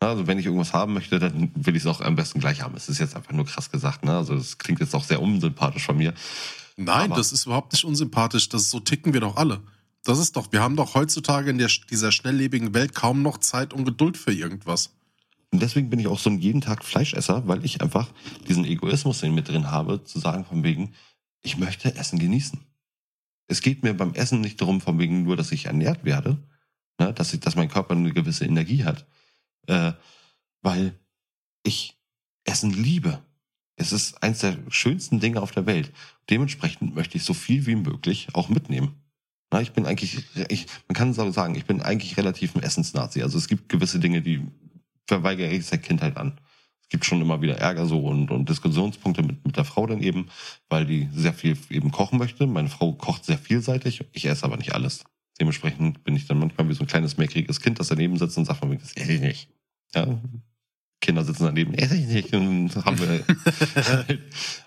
Also 0.00 0.26
wenn 0.26 0.38
ich 0.38 0.46
irgendwas 0.46 0.72
haben 0.72 0.92
möchte, 0.94 1.18
dann 1.18 1.50
will 1.54 1.76
ich 1.76 1.82
es 1.82 1.86
auch 1.86 2.00
am 2.00 2.16
besten 2.16 2.40
gleich 2.40 2.62
haben. 2.62 2.76
Es 2.76 2.88
ist 2.88 2.98
jetzt 2.98 3.16
einfach 3.16 3.32
nur 3.32 3.46
krass 3.46 3.70
gesagt. 3.70 4.04
Ne? 4.04 4.16
Also 4.16 4.34
das 4.34 4.58
klingt 4.58 4.80
jetzt 4.80 4.94
auch 4.94 5.04
sehr 5.04 5.22
unsympathisch 5.22 5.84
von 5.84 5.96
mir. 5.96 6.12
Nein, 6.76 7.06
Aber- 7.10 7.16
das 7.16 7.32
ist 7.32 7.46
überhaupt 7.46 7.72
nicht 7.72 7.84
unsympathisch. 7.84 8.48
Das 8.48 8.70
so 8.70 8.80
ticken 8.80 9.12
wir 9.12 9.20
doch 9.20 9.36
alle. 9.36 9.62
Das 10.04 10.18
ist 10.18 10.36
doch, 10.36 10.50
wir 10.50 10.60
haben 10.62 10.76
doch 10.76 10.94
heutzutage 10.94 11.50
in 11.50 11.58
der, 11.58 11.70
dieser 11.90 12.10
schnelllebigen 12.10 12.74
Welt 12.74 12.94
kaum 12.94 13.22
noch 13.22 13.38
Zeit 13.38 13.72
und 13.72 13.84
Geduld 13.84 14.16
für 14.16 14.32
irgendwas. 14.32 14.94
Und 15.52 15.60
deswegen 15.62 15.90
bin 15.90 16.00
ich 16.00 16.08
auch 16.08 16.18
so 16.18 16.30
ein 16.30 16.38
jeden 16.38 16.60
Tag 16.60 16.84
Fleischesser, 16.84 17.46
weil 17.46 17.64
ich 17.64 17.82
einfach 17.82 18.10
diesen 18.48 18.64
Egoismus 18.64 19.22
in 19.22 19.34
mir 19.34 19.42
drin 19.42 19.70
habe, 19.70 20.02
zu 20.02 20.18
sagen 20.18 20.44
von 20.44 20.64
wegen, 20.64 20.94
ich 21.42 21.58
möchte 21.58 21.94
Essen 21.94 22.18
genießen. 22.18 22.58
Es 23.48 23.60
geht 23.60 23.82
mir 23.82 23.94
beim 23.94 24.14
Essen 24.14 24.40
nicht 24.40 24.60
darum, 24.60 24.80
von 24.80 24.98
wegen 24.98 25.24
nur, 25.24 25.36
dass 25.36 25.52
ich 25.52 25.66
ernährt 25.66 26.04
werde, 26.04 26.42
ne, 26.98 27.12
dass, 27.12 27.34
ich, 27.34 27.40
dass 27.40 27.54
mein 27.54 27.68
Körper 27.68 27.94
eine 27.94 28.12
gewisse 28.12 28.46
Energie 28.46 28.84
hat, 28.84 29.06
äh, 29.66 29.92
weil 30.62 30.98
ich 31.62 31.98
Essen 32.44 32.70
liebe. 32.70 33.22
Es 33.76 33.92
ist 33.92 34.22
eins 34.22 34.40
der 34.40 34.58
schönsten 34.68 35.20
Dinge 35.20 35.40
auf 35.40 35.52
der 35.52 35.66
Welt. 35.66 35.92
Dementsprechend 36.30 36.94
möchte 36.94 37.16
ich 37.16 37.24
so 37.24 37.34
viel 37.34 37.66
wie 37.66 37.76
möglich 37.76 38.28
auch 38.34 38.48
mitnehmen. 38.48 38.94
Na, 39.52 39.60
ich 39.60 39.72
bin 39.72 39.86
eigentlich, 39.86 40.24
ich, 40.48 40.66
man 40.88 40.94
kann 40.94 41.12
so 41.12 41.30
sagen, 41.30 41.54
ich 41.54 41.66
bin 41.66 41.82
eigentlich 41.82 42.16
relativ 42.16 42.54
ein 42.54 42.62
Essensnazi. 42.62 43.22
Also 43.22 43.38
es 43.38 43.48
gibt 43.48 43.68
gewisse 43.68 44.00
Dinge, 44.00 44.22
die 44.22 44.46
verweigere 45.06 45.50
ich 45.50 45.66
seit 45.66 45.82
Kindheit 45.82 46.16
an. 46.16 46.38
Es 46.82 46.88
gibt 46.88 47.04
schon 47.04 47.20
immer 47.20 47.40
wieder 47.42 47.58
Ärger 47.58 47.86
so 47.86 48.00
und, 48.00 48.30
und 48.30 48.48
Diskussionspunkte 48.48 49.22
mit, 49.22 49.44
mit 49.44 49.56
der 49.56 49.64
Frau 49.64 49.86
dann 49.86 50.02
eben, 50.02 50.28
weil 50.68 50.86
die 50.86 51.08
sehr 51.12 51.34
viel 51.34 51.56
eben 51.70 51.90
kochen 51.90 52.18
möchte. 52.18 52.46
Meine 52.46 52.68
Frau 52.68 52.92
kocht 52.92 53.24
sehr 53.24 53.38
vielseitig, 53.38 54.04
ich 54.12 54.26
esse 54.26 54.44
aber 54.44 54.56
nicht 54.56 54.74
alles. 54.74 55.04
Dementsprechend 55.40 56.04
bin 56.04 56.16
ich 56.16 56.26
dann 56.26 56.38
manchmal 56.38 56.68
wie 56.68 56.74
so 56.74 56.84
ein 56.84 56.86
kleines 56.86 57.16
mäckriges 57.16 57.60
Kind, 57.60 57.80
das 57.80 57.88
daneben 57.88 58.16
sitzt 58.18 58.36
und 58.38 58.44
sagt 58.44 58.60
von 58.60 58.68
mir, 58.68 58.76
das 58.78 58.92
esse 58.92 59.12
ich 59.12 59.20
nicht. 59.20 59.48
Ja, 59.94 60.18
Kinder 61.02 61.24
sitzen 61.24 61.44
daneben, 61.44 61.74
esse 61.74 61.96
ich 61.96 62.06
nicht. 62.06 62.32
Und 62.32 62.74
haben 62.76 62.98
wir 62.98 63.24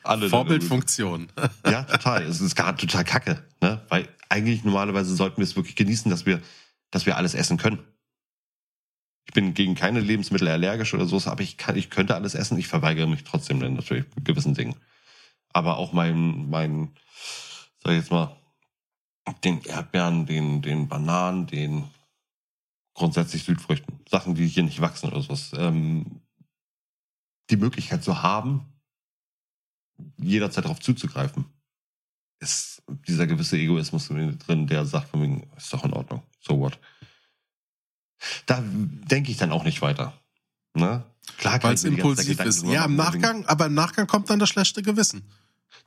alle. 0.04 0.30
Vorbildfunktion. 0.30 1.30
Ja, 1.66 1.84
total. 1.84 2.24
Es 2.24 2.42
ist 2.42 2.56
gar 2.56 2.78
total 2.78 3.06
kacke, 3.06 3.42
ne? 3.62 3.82
Weil 3.90 4.08
eigentlich 4.30 4.64
normalerweise 4.64 5.16
sollten 5.16 5.38
wir 5.38 5.46
es 5.46 5.56
wirklich 5.56 5.78
genießen, 5.78 6.12
dass 6.12 6.26
wir, 6.26 6.42
dass 6.92 7.06
wir 7.06 7.18
alles 7.18 7.34
essen 7.34 7.58
können. 7.58 7.80
Ich 9.28 9.34
bin 9.34 9.54
gegen 9.54 9.76
keine 9.76 10.02
Lebensmittel 10.02 10.50
allergisch 10.50 10.94
oder 10.94 11.06
so, 11.06 11.20
aber 11.26 11.42
ich 11.42 11.58
kann, 11.58 11.78
ich 11.78 11.90
könnte 11.90 12.16
alles 12.16 12.36
essen. 12.36 12.60
Ich 12.60 12.68
verweigere 12.68 13.08
mich 13.08 13.24
trotzdem 13.24 13.60
dann 13.60 13.74
natürlich 13.74 14.06
mit 14.16 14.26
gewissen 14.26 14.54
Dingen. 14.54 14.76
Aber 15.54 15.78
auch 15.78 15.94
mein, 15.94 16.50
mein, 16.50 16.90
sag 17.82 17.94
ich 17.94 18.00
jetzt 18.00 18.12
mal, 18.12 18.36
den 19.44 19.62
Erdbeeren, 19.64 20.26
den, 20.26 20.62
den 20.62 20.88
Bananen, 20.90 21.48
den 21.48 21.86
grundsätzlich 22.94 23.44
Südfrüchten, 23.44 24.02
Sachen, 24.10 24.36
die 24.36 24.48
hier 24.48 24.64
nicht 24.64 24.82
wachsen 24.82 25.10
oder 25.10 25.22
sowas, 25.22 25.52
ähm, 25.58 26.22
die 27.50 27.58
Möglichkeit 27.58 28.04
zu 28.04 28.22
haben, 28.22 28.66
jederzeit 30.18 30.66
darauf 30.66 30.80
zuzugreifen, 30.80 31.46
ist 32.40 32.84
dieser 33.08 33.28
gewisse 33.28 33.58
Egoismus 33.58 34.08
drin, 34.08 34.68
der 34.68 34.86
sagt 34.86 35.10
von 35.10 35.22
wegen, 35.22 35.50
ist 35.56 35.72
doch 35.74 35.86
in 35.86 35.94
Ordnung, 35.94 36.24
so 36.40 36.60
what. 36.60 36.80
Da 38.46 38.62
denke 38.64 39.32
ich 39.32 39.38
dann 39.38 39.52
auch 39.52 39.64
nicht 39.64 39.82
weiter. 39.82 40.20
Ne? 40.74 41.04
Klar 41.38 41.62
Weil 41.64 41.74
es 41.74 41.84
impulsiv 41.84 42.40
ist. 42.42 42.64
Ja, 42.66 42.86
im 42.86 42.96
Nachgang, 42.96 43.46
aber 43.46 43.68
im 43.68 43.74
Nachgang 43.74 44.08
kommt 44.08 44.30
dann 44.30 44.40
das 44.40 44.50
schlechte 44.50 44.82
Gewissen. 44.82 45.24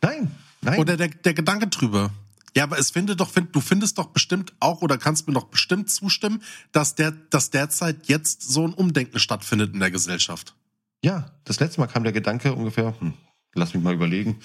Nein, 0.02 0.34
nein. 0.60 0.78
Oder 0.78 0.96
der, 0.96 1.08
der 1.08 1.34
Gedanke 1.34 1.68
drüber. 1.68 2.10
Ja, 2.56 2.64
aber 2.64 2.78
es 2.78 2.90
finde 2.90 3.14
doch, 3.14 3.30
find, 3.30 3.54
du 3.54 3.60
findest 3.60 3.98
doch 3.98 4.06
bestimmt 4.06 4.52
auch 4.58 4.82
oder 4.82 4.98
kannst 4.98 5.28
mir 5.28 5.34
doch 5.34 5.44
bestimmt 5.44 5.90
zustimmen, 5.90 6.42
dass 6.72 6.94
der, 6.94 7.12
dass 7.12 7.50
derzeit 7.50 8.08
jetzt 8.08 8.42
so 8.42 8.66
ein 8.66 8.74
Umdenken 8.74 9.18
stattfindet 9.18 9.74
in 9.74 9.80
der 9.80 9.90
Gesellschaft. 9.90 10.54
Ja, 11.02 11.30
das 11.44 11.60
letzte 11.60 11.80
Mal 11.80 11.86
kam 11.86 12.04
der 12.04 12.12
Gedanke 12.12 12.54
ungefähr, 12.54 12.94
hm, 12.98 13.14
lass 13.54 13.74
mich 13.74 13.82
mal 13.82 13.94
überlegen, 13.94 14.40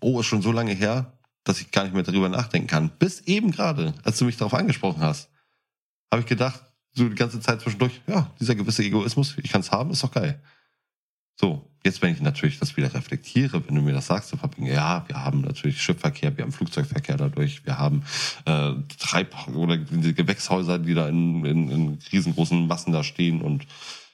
oh, 0.00 0.20
ist 0.20 0.26
schon 0.26 0.42
so 0.42 0.52
lange 0.52 0.72
her, 0.72 1.18
dass 1.44 1.60
ich 1.60 1.70
gar 1.70 1.84
nicht 1.84 1.94
mehr 1.94 2.02
darüber 2.02 2.28
nachdenken 2.28 2.68
kann. 2.68 2.90
Bis 2.98 3.20
eben 3.22 3.50
gerade, 3.50 3.94
als 4.04 4.18
du 4.18 4.24
mich 4.24 4.36
darauf 4.36 4.54
angesprochen 4.54 5.02
hast, 5.02 5.30
habe 6.10 6.22
ich 6.22 6.26
gedacht, 6.26 6.62
so 6.94 7.08
die 7.08 7.14
ganze 7.14 7.40
Zeit 7.40 7.60
zwischendurch, 7.60 8.00
ja, 8.06 8.30
dieser 8.40 8.54
gewisse 8.54 8.82
Egoismus, 8.82 9.36
ich 9.42 9.50
kann 9.50 9.60
es 9.60 9.70
haben, 9.70 9.90
ist 9.90 10.02
doch 10.02 10.12
geil. 10.12 10.42
So, 11.40 11.70
jetzt 11.84 12.02
wenn 12.02 12.12
ich 12.12 12.20
natürlich 12.20 12.58
das 12.58 12.76
wieder 12.76 12.92
reflektiere, 12.92 13.66
wenn 13.66 13.74
du 13.74 13.82
mir 13.82 13.92
das 13.92 14.06
sagst, 14.06 14.32
dann 14.32 14.40
verbringe, 14.40 14.72
ja, 14.72 15.04
wir 15.06 15.22
haben 15.22 15.42
natürlich 15.42 15.80
Schiffverkehr, 15.80 16.36
wir 16.36 16.42
haben 16.42 16.52
Flugzeugverkehr 16.52 17.16
dadurch, 17.16 17.64
wir 17.64 17.78
haben 17.78 18.02
äh, 18.44 18.72
Treib- 18.98 19.48
oder 19.48 19.78
Gewächshäuser, 19.78 20.78
die 20.78 20.94
da 20.94 21.08
in, 21.08 21.44
in, 21.44 21.70
in 21.70 21.98
riesengroßen 22.10 22.66
Massen 22.66 22.92
da 22.92 23.04
stehen 23.04 23.40
und 23.40 23.66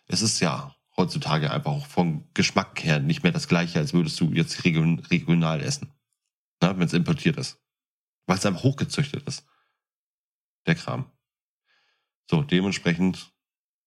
es 0.07 0.20
ist 0.20 0.40
ja 0.40 0.74
heutzutage 0.97 1.51
einfach 1.51 1.72
auch 1.72 1.86
vom 1.86 2.24
Geschmack 2.34 2.82
her 2.84 3.01
nicht 3.01 3.22
mehr 3.22 3.32
das 3.32 3.49
gleiche, 3.49 3.78
als 3.78 3.92
würdest 3.92 4.20
du 4.20 4.32
jetzt 4.32 4.64
region, 4.64 5.01
regional 5.01 5.61
essen. 5.61 5.92
Wenn 6.61 6.80
es 6.82 6.95
importiert 6.95 7.36
ist. 7.36 7.59
Weil 8.26 8.38
es 8.38 8.47
einfach 8.47 8.62
hochgezüchtet 8.62 9.26
ist. 9.28 9.45
Der 10.66 10.74
Kram. 10.74 11.11
So, 12.30 12.42
dementsprechend, 12.42 13.30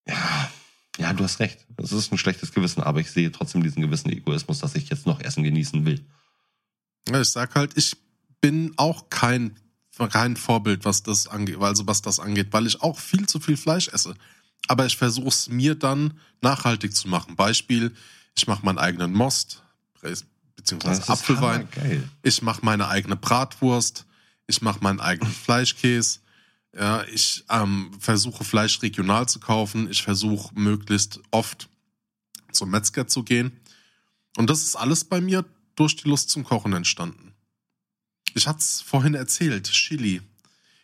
ja, 0.07 0.51
ja, 0.97 1.13
du 1.13 1.23
hast 1.23 1.39
recht. 1.39 1.65
Es 1.77 1.91
ist 1.91 2.11
ein 2.11 2.17
schlechtes 2.17 2.51
Gewissen, 2.51 2.81
aber 2.83 2.99
ich 2.99 3.09
sehe 3.09 3.31
trotzdem 3.31 3.63
diesen 3.63 3.81
gewissen 3.81 4.11
Egoismus, 4.11 4.59
dass 4.59 4.75
ich 4.75 4.89
jetzt 4.89 5.07
noch 5.07 5.21
Essen 5.21 5.43
genießen 5.43 5.85
will. 5.85 6.05
Ja, 7.09 7.21
ich 7.21 7.29
sag 7.29 7.55
halt, 7.55 7.75
ich 7.77 7.95
bin 8.41 8.73
auch 8.77 9.09
kein, 9.09 9.59
kein 10.11 10.35
Vorbild, 10.35 10.85
was 10.85 11.03
das 11.03 11.27
angeht, 11.27 11.57
also 11.59 11.87
was 11.87 12.01
das 12.01 12.19
angeht, 12.19 12.47
weil 12.51 12.67
ich 12.67 12.81
auch 12.81 12.99
viel 12.99 13.27
zu 13.27 13.39
viel 13.39 13.57
Fleisch 13.57 13.87
esse. 13.89 14.15
Aber 14.67 14.85
ich 14.85 14.97
versuche 14.97 15.29
es 15.29 15.49
mir 15.49 15.75
dann 15.75 16.19
nachhaltig 16.41 16.95
zu 16.95 17.07
machen. 17.07 17.35
Beispiel, 17.35 17.95
ich 18.35 18.47
mache 18.47 18.65
meinen 18.65 18.77
eigenen 18.77 19.13
Most, 19.13 19.63
beziehungsweise 20.55 21.07
Apfelwein. 21.09 21.67
Ich 22.23 22.41
mache 22.41 22.63
meine 22.63 22.87
eigene 22.87 23.15
Bratwurst. 23.15 24.05
Ich 24.47 24.61
mache 24.61 24.79
meinen 24.81 24.99
eigenen 24.99 25.33
Fleischkäse. 25.45 26.19
Ja, 26.77 27.03
ich 27.05 27.43
ähm, 27.49 27.91
versuche 27.99 28.43
Fleisch 28.43 28.81
regional 28.81 29.27
zu 29.27 29.39
kaufen. 29.39 29.89
Ich 29.89 30.03
versuche 30.03 30.53
möglichst 30.53 31.19
oft 31.31 31.69
zum 32.51 32.69
Metzger 32.69 33.07
zu 33.07 33.23
gehen. 33.23 33.59
Und 34.37 34.49
das 34.49 34.61
ist 34.61 34.75
alles 34.75 35.03
bei 35.03 35.19
mir 35.19 35.45
durch 35.75 35.95
die 35.95 36.07
Lust 36.07 36.29
zum 36.29 36.43
Kochen 36.43 36.73
entstanden. 36.73 37.33
Ich 38.33 38.47
hatte 38.47 38.59
es 38.59 38.81
vorhin 38.81 39.15
erzählt, 39.15 39.71
Chili. 39.71 40.21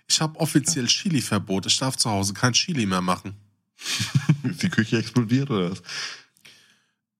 Ich 0.07 0.21
habe 0.21 0.39
offiziell 0.39 0.87
Chili-Verbot. 0.87 1.67
Ich 1.67 1.77
darf 1.77 1.97
zu 1.97 2.09
Hause 2.09 2.33
kein 2.33 2.53
Chili 2.53 2.85
mehr 2.85 3.01
machen. 3.01 3.35
Ist 4.43 4.61
die 4.63 4.69
Küche 4.69 4.97
explodiert 4.97 5.49
oder 5.49 5.71
was? 5.71 5.81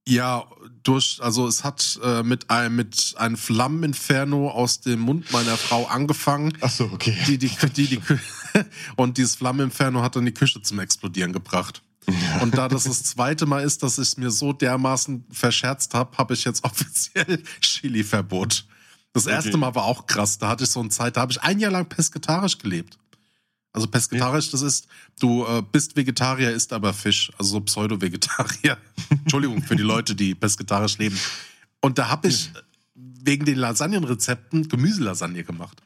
Ja, 0.06 0.46
durch, 0.84 1.20
also 1.22 1.48
es 1.48 1.64
hat 1.64 2.00
äh, 2.04 2.24
mit 2.24 2.50
einem 2.50 2.76
mit 2.76 3.16
einem 3.18 3.38
Flammeninferno 3.38 4.50
aus 4.50 4.82
dem 4.82 5.00
Mund 5.00 5.32
meiner 5.32 5.56
Frau 5.56 5.86
angefangen. 5.86 6.58
Ach 6.60 6.70
so, 6.70 6.86
okay. 6.86 7.18
Die, 7.26 7.38
die, 7.38 7.50
die, 7.74 7.88
die, 7.88 8.02
und 8.98 9.18
dieses 9.18 9.36
Flammeninferno 9.36 10.02
hat 10.02 10.18
dann 10.18 10.26
die 10.26 10.34
Küche 10.34 10.62
zum 10.62 10.80
Explodieren 10.80 11.32
gebracht. 11.32 11.82
Und 12.42 12.58
da 12.58 12.68
das 12.68 12.84
das 12.84 13.04
zweite 13.04 13.46
Mal 13.46 13.64
ist, 13.64 13.82
dass 13.82 13.98
ich 13.98 14.18
mir 14.18 14.30
so 14.30 14.52
dermaßen 14.52 15.26
verscherzt 15.32 15.94
habe, 15.94 16.18
habe 16.18 16.34
ich 16.34 16.44
jetzt 16.44 16.64
offiziell 16.66 17.42
Chili-Verbot. 17.62 18.66
Das 19.14 19.26
erste 19.26 19.50
Okay. 19.52 19.58
Mal 19.58 19.76
war 19.76 19.84
auch 19.84 20.08
krass. 20.08 20.38
Da 20.38 20.50
hatte 20.50 20.64
ich 20.64 20.70
so 20.70 20.80
eine 20.80 20.90
Zeit, 20.90 21.16
da 21.16 21.22
habe 21.22 21.32
ich 21.32 21.42
ein 21.42 21.60
Jahr 21.60 21.72
lang 21.72 21.88
pesketarisch 21.88 22.58
gelebt. 22.58 22.98
Also 23.74 23.88
pesketarisch, 23.88 24.52
das 24.52 24.62
ist, 24.62 24.88
du 25.20 25.46
äh, 25.46 25.64
bist 25.64 25.96
Vegetarier, 25.96 26.52
isst 26.52 26.72
aber 26.74 26.94
Fisch, 26.94 27.32
also 27.40 27.54
so 27.54 27.62
Pseudo-Vegetarier. 27.62 28.78
Entschuldigung 29.10 29.64
für 29.64 29.76
die 29.76 29.84
Leute, 29.84 30.14
die 30.14 30.36
pesketarisch 30.36 31.00
leben. 31.00 31.20
Und 31.82 31.98
da 31.98 32.08
habe 32.08 32.28
ich 32.28 32.52
wegen 32.94 33.46
den 33.46 33.58
Lasagnenrezepten 33.58 34.70
Gemüselasagne 34.70 35.44
gemacht. 35.44 35.82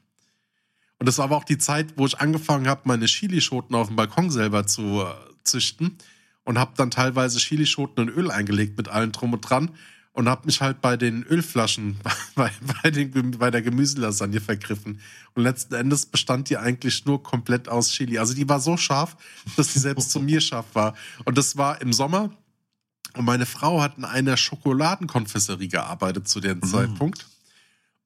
Und 1.00 1.08
das 1.08 1.18
war 1.18 1.26
aber 1.26 1.38
auch 1.38 1.44
die 1.46 1.58
Zeit, 1.58 1.94
wo 1.96 2.06
ich 2.06 2.20
angefangen 2.20 2.68
habe, 2.68 2.82
meine 2.86 3.06
Chilischoten 3.06 3.76
auf 3.76 3.88
dem 3.88 3.96
Balkon 3.96 4.32
selber 4.32 4.68
zu 4.68 5.02
äh, 5.02 5.14
züchten 5.44 5.98
und 6.44 6.58
habe 6.58 6.74
dann 6.76 6.92
teilweise 6.92 7.40
Chilischoten 7.40 8.08
in 8.08 8.14
Öl 8.14 8.32
eingelegt 8.32 8.78
mit 8.78 8.90
allem 8.90 9.12
drum 9.12 9.34
und 9.34 9.42
dran. 9.42 9.72
Und 10.18 10.28
habe 10.28 10.48
mich 10.48 10.62
halt 10.62 10.82
bei 10.82 10.98
den 10.98 11.22
Ölflaschen 11.22 11.98
bei, 12.36 12.52
bei, 12.82 12.90
den, 12.90 13.38
bei 13.38 13.52
der 13.52 13.62
Gemüselasagne 13.62 14.42
vergriffen. 14.42 15.00
Und 15.36 15.44
letzten 15.44 15.76
Endes 15.76 16.08
bestand 16.08 16.50
die 16.50 16.58
eigentlich 16.58 17.06
nur 17.06 17.22
komplett 17.22 17.70
aus 17.70 17.90
Chili. 17.92 18.18
Also 18.18 18.34
die 18.34 18.50
war 18.50 18.60
so 18.60 18.78
scharf, 18.78 19.16
dass 19.58 19.74
die 19.74 19.80
selbst 19.80 20.10
zu 20.10 20.20
mir 20.20 20.42
scharf 20.42 20.66
war. 20.74 20.96
Und 21.26 21.38
das 21.38 21.56
war 21.56 21.82
im 21.82 21.94
Sommer. 21.94 22.32
Und 23.14 23.26
meine 23.26 23.46
Frau 23.46 23.80
hat 23.80 24.00
in 24.00 24.06
einer 24.06 24.38
Schokoladenkonfesserie 24.38 25.68
gearbeitet 25.68 26.28
zu 26.28 26.40
dem 26.40 26.62
Mhm. 26.62 26.64
Zeitpunkt. 26.64 27.28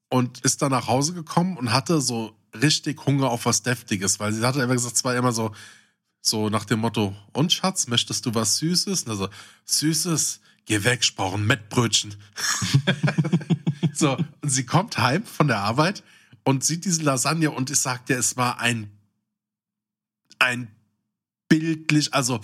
Und 0.09 0.41
ist 0.41 0.62
dann 0.62 0.72
nach 0.72 0.88
Hause 0.88 1.14
gekommen 1.14 1.55
und 1.55 1.72
hatte 1.72 2.01
so 2.01 2.36
richtig 2.62 3.05
Hunger 3.05 3.30
auf 3.30 3.45
was 3.45 3.64
Deftiges, 3.64 4.20
weil 4.20 4.34
sie 4.34 4.45
hatte 4.45 4.62
immer 4.62 4.74
gesagt, 4.74 4.97
es 4.97 5.05
war 5.05 5.16
immer 5.16 5.32
so, 5.32 5.55
so 6.20 6.49
nach 6.49 6.66
dem 6.66 6.80
Motto, 6.80 7.16
und 7.32 7.53
Schatz, 7.53 7.88
möchtest 7.88 8.26
du 8.26 8.36
was 8.36 8.57
Süßes? 8.57 9.03
Und 9.03 9.12
also, 9.12 9.30
Süßes, 9.64 10.41
geh 10.66 10.84
weg, 10.84 10.99
ich 11.03 11.16
brauche 11.16 11.38
ein 11.38 11.45
Mettbrötchen. 11.45 12.16
so, 13.93 14.18
und 14.41 14.49
sie 14.49 14.66
kommt 14.66 14.97
heim 14.97 15.26
von 15.26 15.47
der 15.47 15.59
Arbeit 15.59 16.03
und 16.43 16.64
sieht 16.64 16.86
diese 16.86 17.03
Lasagne 17.03 17.51
und 17.51 17.70
ich 17.70 17.80
sag 17.80 18.05
dir, 18.05 18.18
es 18.18 18.38
war 18.38 18.59
ein, 18.59 18.89
ein 20.39 20.70
bildlich, 21.49 22.14
also 22.14 22.41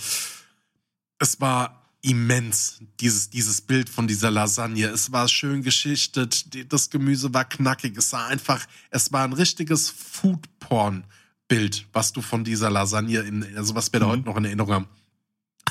es 1.20 1.39
war 1.41 1.78
immens, 2.01 2.80
dieses, 2.99 3.30
dieses 3.30 3.61
Bild 3.61 3.89
von 3.89 4.07
dieser 4.07 4.32
Lasagne. 4.32 4.88
Es 4.88 5.11
war 5.11 5.28
schön 5.28 5.61
geschichtet, 5.63 6.72
das 6.72 6.89
Gemüse 6.89 7.34
war 7.34 7.45
knackig, 7.45 7.97
es 7.97 8.13
war 8.13 8.28
einfach, 8.28 8.65
es 8.91 9.11
war 9.11 9.24
ein 9.24 9.34
richtiges 9.34 9.89
Foodporn-Bild, 9.89 11.88
was 11.93 12.13
du 12.13 12.22
von 12.22 12.43
dieser 12.43 12.70
Lasagne, 12.70 13.20
in, 13.22 13.57
also 13.57 13.76
was 13.76 13.91
wir 13.91 13.99
da 13.99 14.05
Mhm. 14.07 14.11
heute 14.11 14.24
noch 14.24 14.38
in 14.38 14.45
Erinnerung 14.45 14.74
haben. 14.74 14.88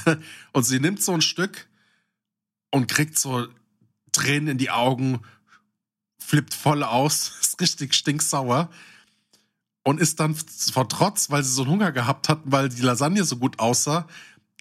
Und 0.52 0.64
sie 0.64 0.80
nimmt 0.80 1.02
so 1.02 1.12
ein 1.12 1.22
Stück 1.22 1.68
und 2.70 2.88
kriegt 2.88 3.18
so 3.18 3.46
Tränen 4.12 4.48
in 4.48 4.58
die 4.58 4.70
Augen, 4.70 5.20
flippt 6.18 6.54
voll 6.54 6.82
aus, 6.82 7.32
ist 7.40 7.60
richtig 7.60 7.94
stinksauer 7.94 8.70
und 9.84 10.00
ist 10.00 10.20
dann 10.20 10.34
vor 10.34 10.88
Trotz, 10.88 11.30
weil 11.30 11.42
sie 11.44 11.52
so 11.52 11.62
einen 11.62 11.70
Hunger 11.72 11.92
gehabt 11.92 12.28
hat, 12.28 12.40
weil 12.44 12.68
die 12.68 12.82
Lasagne 12.82 13.24
so 13.24 13.36
gut 13.36 13.58
aussah, 13.58 14.06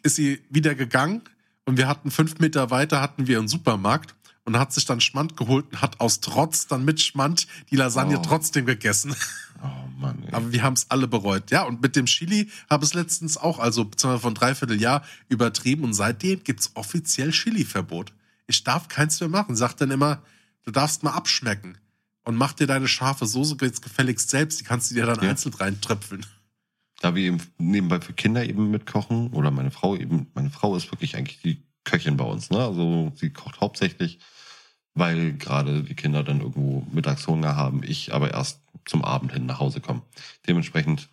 ist 0.03 0.16
sie 0.16 0.43
wieder 0.49 0.76
gegangen 0.76 1.22
und 1.66 1.78
wir 1.78 1.88
hatten 1.88 2.12
fünf 2.12 2.39
Meter 2.39 2.70
weiter 2.70 3.01
hatten 3.01 3.28
wir 3.28 3.39
einen 3.39 3.47
Supermarkt 3.47 4.14
und 4.43 4.60
hat 4.60 4.72
sich 4.72 4.86
dann 4.86 5.01
Schmand 5.01 5.36
geholt 5.36 5.66
und 5.72 5.82
hat 5.82 5.99
aus 5.99 6.20
Trotz 6.22 6.68
dann 6.68 6.86
mit 6.86 7.01
Schmand 7.01 7.47
die 7.72 7.76
Lasagne 7.76 8.20
Oh. 8.20 8.22
trotzdem 8.22 8.66
gegessen. 8.66 9.16
Oh 9.64 9.88
Mann, 9.97 10.24
ey. 10.28 10.34
Aber 10.34 10.51
wir 10.51 10.64
haben 10.64 10.74
es 10.74 10.89
alle 10.91 11.08
bereut. 11.08 11.51
Ja, 11.51 11.64
und 11.64 11.82
mit 11.82 11.95
dem 11.95 12.06
Chili 12.06 12.49
habe 12.70 12.84
ich 12.84 12.91
es 12.91 12.93
letztens 12.93 13.38
auch, 13.38 13.60
also 13.60 13.86
beziehungsweise 13.86 14.22
von 14.22 14.34
dreiviertel 14.34 14.80
Jahr 14.80 15.03
übertrieben 15.30 15.84
und 15.84 15.93
seitdem 15.93 16.43
gibt's 16.43 16.72
offiziell 16.76 17.32
Chili-Verbot. 17.32 18.14
Ich 18.47 18.64
darf 18.64 18.88
keins 18.88 19.20
mehr 19.20 19.30
machen. 19.30 19.56
Sagt 19.56 19.82
dann 19.82 19.91
immer, 19.91 20.22
du 20.64 20.72
darfst 20.72 21.03
mal 21.03 21.12
abschmecken 21.14 21.78
und 22.24 22.36
mach 22.36 22.53
dir 22.53 22.68
deine 22.68 22.88
scharfe 22.88 23.26
Soße 23.26 23.58
jetzt 23.62 23.82
gefälligst 23.82 24.30
selbst. 24.30 24.60
Die 24.60 24.64
kannst 24.64 24.91
du 24.91 24.95
dir 24.95 25.06
dann 25.06 25.24
Ja. 25.24 25.30
einzeln 25.30 25.53
reintröpfeln. 25.53 26.26
da 27.01 27.14
wir 27.14 27.24
eben 27.24 27.38
nebenbei 27.58 27.99
für 28.01 28.14
Kinder 28.14 28.45
eben 28.45 28.72
mitkochen 28.72 29.32
oder 29.34 29.51
meine 29.51 29.70
Frau 29.72 29.95
eben, 29.95 30.28
meine 30.34 30.49
Frau 30.49 30.76
ist 30.76 30.91
wirklich 30.91 31.16
eigentlich 31.18 31.41
die 31.41 31.62
Köchin 31.84 32.18
bei 32.18 32.24
uns, 32.26 32.49
ne? 32.49 32.58
Also 32.60 33.12
sie 33.16 33.30
kocht 33.32 33.60
hauptsächlich, 33.62 34.18
weil 34.95 35.34
gerade 35.34 35.84
die 35.84 35.93
Kinder 35.93 36.24
dann 36.24 36.39
irgendwo 36.39 36.88
Mittagshunger 36.91 37.56
haben, 37.56 37.84
ich 37.84 38.14
aber 38.14 38.32
erst 38.32 38.62
zum 38.86 39.03
Abend 39.03 39.33
hin 39.33 39.45
nach 39.45 39.59
Hause 39.59 39.81
komme. 39.81 40.03
Dementsprechend 40.47 41.09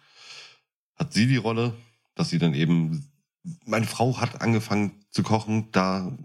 hat 0.95 1.13
sie 1.13 1.27
die 1.27 1.37
Rolle, 1.37 1.75
dass 2.15 2.29
sie 2.29 2.39
dann 2.39 2.55
eben, 2.55 3.11
meine 3.65 3.87
Frau 3.87 4.21
hat 4.21 4.41
angefangen 4.41 5.05
zu 5.11 5.23
kochen, 5.23 5.71
da, 5.73 6.17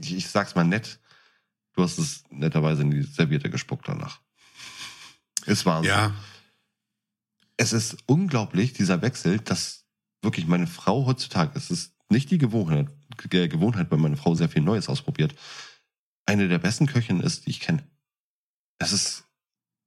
ich 0.00 0.28
sag's 0.28 0.54
mal 0.54 0.64
nett, 0.64 0.98
du 1.72 1.82
hast 1.82 1.98
es 1.98 2.24
netterweise 2.30 2.82
in 2.82 2.90
die 2.90 3.02
Serviette 3.02 3.50
gespuckt 3.50 3.88
danach. 3.88 4.20
Es 5.46 5.64
war 5.64 5.82
so 5.82 5.88
Ja, 5.88 6.14
es 7.56 7.72
ist 7.72 7.96
unglaublich, 8.06 8.72
dieser 8.72 9.00
Wechsel, 9.02 9.38
dass 9.38 9.84
wirklich 10.22 10.46
meine 10.46 10.66
Frau 10.66 11.06
heutzutage, 11.06 11.56
es 11.56 11.70
ist 11.70 11.94
nicht 12.08 12.30
die 12.30 12.38
Gewohnheit, 12.38 12.88
Ge- 13.28 13.48
Gewohnheit, 13.48 13.90
weil 13.90 13.98
meine 13.98 14.16
Frau 14.16 14.34
sehr 14.34 14.48
viel 14.48 14.62
Neues 14.62 14.88
ausprobiert, 14.88 15.34
eine 16.26 16.48
der 16.48 16.58
besten 16.58 16.86
Köchinnen 16.86 17.22
ist, 17.22 17.46
die 17.46 17.50
ich 17.50 17.60
kenne. 17.60 17.86
Es 18.78 18.92
ist 18.92 19.24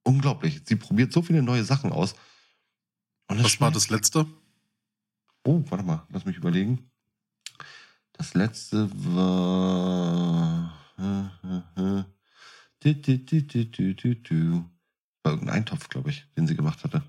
unglaublich. 0.08 0.62
Sie 0.64 0.76
probiert 0.76 1.12
so 1.12 1.20
viele 1.22 1.42
neue 1.42 1.64
Sachen 1.64 1.92
aus. 1.92 2.14
Und 3.28 3.44
was 3.44 3.60
war 3.60 3.70
das 3.70 3.90
letzte? 3.90 4.26
Oh, 5.44 5.62
warte 5.68 5.84
mal, 5.84 6.06
lass 6.08 6.24
mich 6.24 6.38
überlegen. 6.38 6.90
Das 8.14 8.34
letzte 8.34 8.90
war. 9.14 10.74
War 15.22 15.32
irgendein 15.32 15.56
Eintopf, 15.56 15.88
glaube 15.88 16.10
ich, 16.10 16.26
den 16.36 16.46
sie 16.46 16.56
gemacht 16.56 16.82
hatte. 16.84 17.02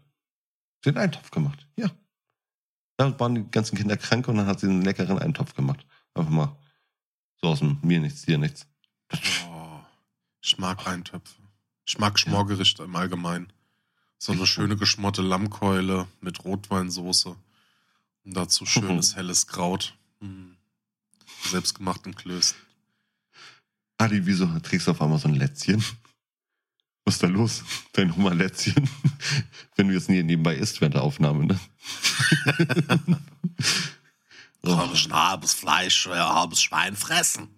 Sie 0.83 0.89
hat 0.89 0.97
einen 0.97 1.05
Eintopf 1.05 1.31
gemacht, 1.31 1.67
ja. 1.77 1.89
Da 2.97 3.17
waren 3.19 3.35
die 3.35 3.49
ganzen 3.49 3.77
Kinder 3.77 3.95
krank 3.95 4.27
und 4.27 4.35
dann 4.37 4.47
hat 4.47 4.59
sie 4.59 4.67
einen 4.67 4.81
leckeren 4.81 5.19
Eintopf 5.19 5.53
gemacht. 5.55 5.85
Einfach 6.13 6.31
mal 6.31 6.57
so 7.41 7.47
aus 7.47 7.59
dem 7.59 7.79
mir 7.81 8.01
nichts, 8.01 8.23
dir 8.23 8.37
nichts. 8.37 8.67
Oh, 9.49 9.79
ich 10.41 10.57
mag 10.57 10.85
Eintöpfe. 10.85 11.48
Ich 11.89 11.97
mag 11.97 12.19
Schmorgerichte 12.19 12.83
im 12.83 12.95
Allgemeinen. 12.95 13.51
So 14.19 14.31
eine 14.31 14.45
schöne 14.45 14.77
geschmorte 14.77 15.23
Lammkeule 15.23 16.07
mit 16.21 16.45
Rotweinsoße. 16.45 17.35
Und 18.25 18.37
dazu 18.37 18.67
schönes 18.67 19.15
helles 19.15 19.47
Kraut. 19.47 19.97
Mm. 20.19 20.51
Selbstgemachten 21.49 22.13
Klößen. 22.13 22.55
Adi, 23.97 24.23
wieso 24.27 24.45
trägst 24.59 24.85
du 24.85 24.91
auf 24.91 25.01
einmal 25.01 25.17
so 25.17 25.29
ein 25.29 25.33
Lätzchen? 25.33 25.83
Was 27.05 27.15
ist 27.15 27.23
da 27.23 27.27
los? 27.27 27.63
Dein 27.93 28.15
Hummerlätzchen? 28.15 28.87
Wenn 29.75 29.87
du 29.87 29.95
jetzt 29.95 30.09
nie 30.09 30.21
nebenbei 30.21 30.57
isst 30.57 30.81
während 30.81 30.93
der 30.93 31.01
Aufnahme, 31.01 31.47
ne? 31.47 31.59
oh, 34.61 34.73
ein 34.75 35.13
halbes 35.13 35.55
Fleisch, 35.55 36.05
ein 36.05 36.19
halbes 36.19 36.61
Schwein 36.61 36.95
fressen. 36.95 37.49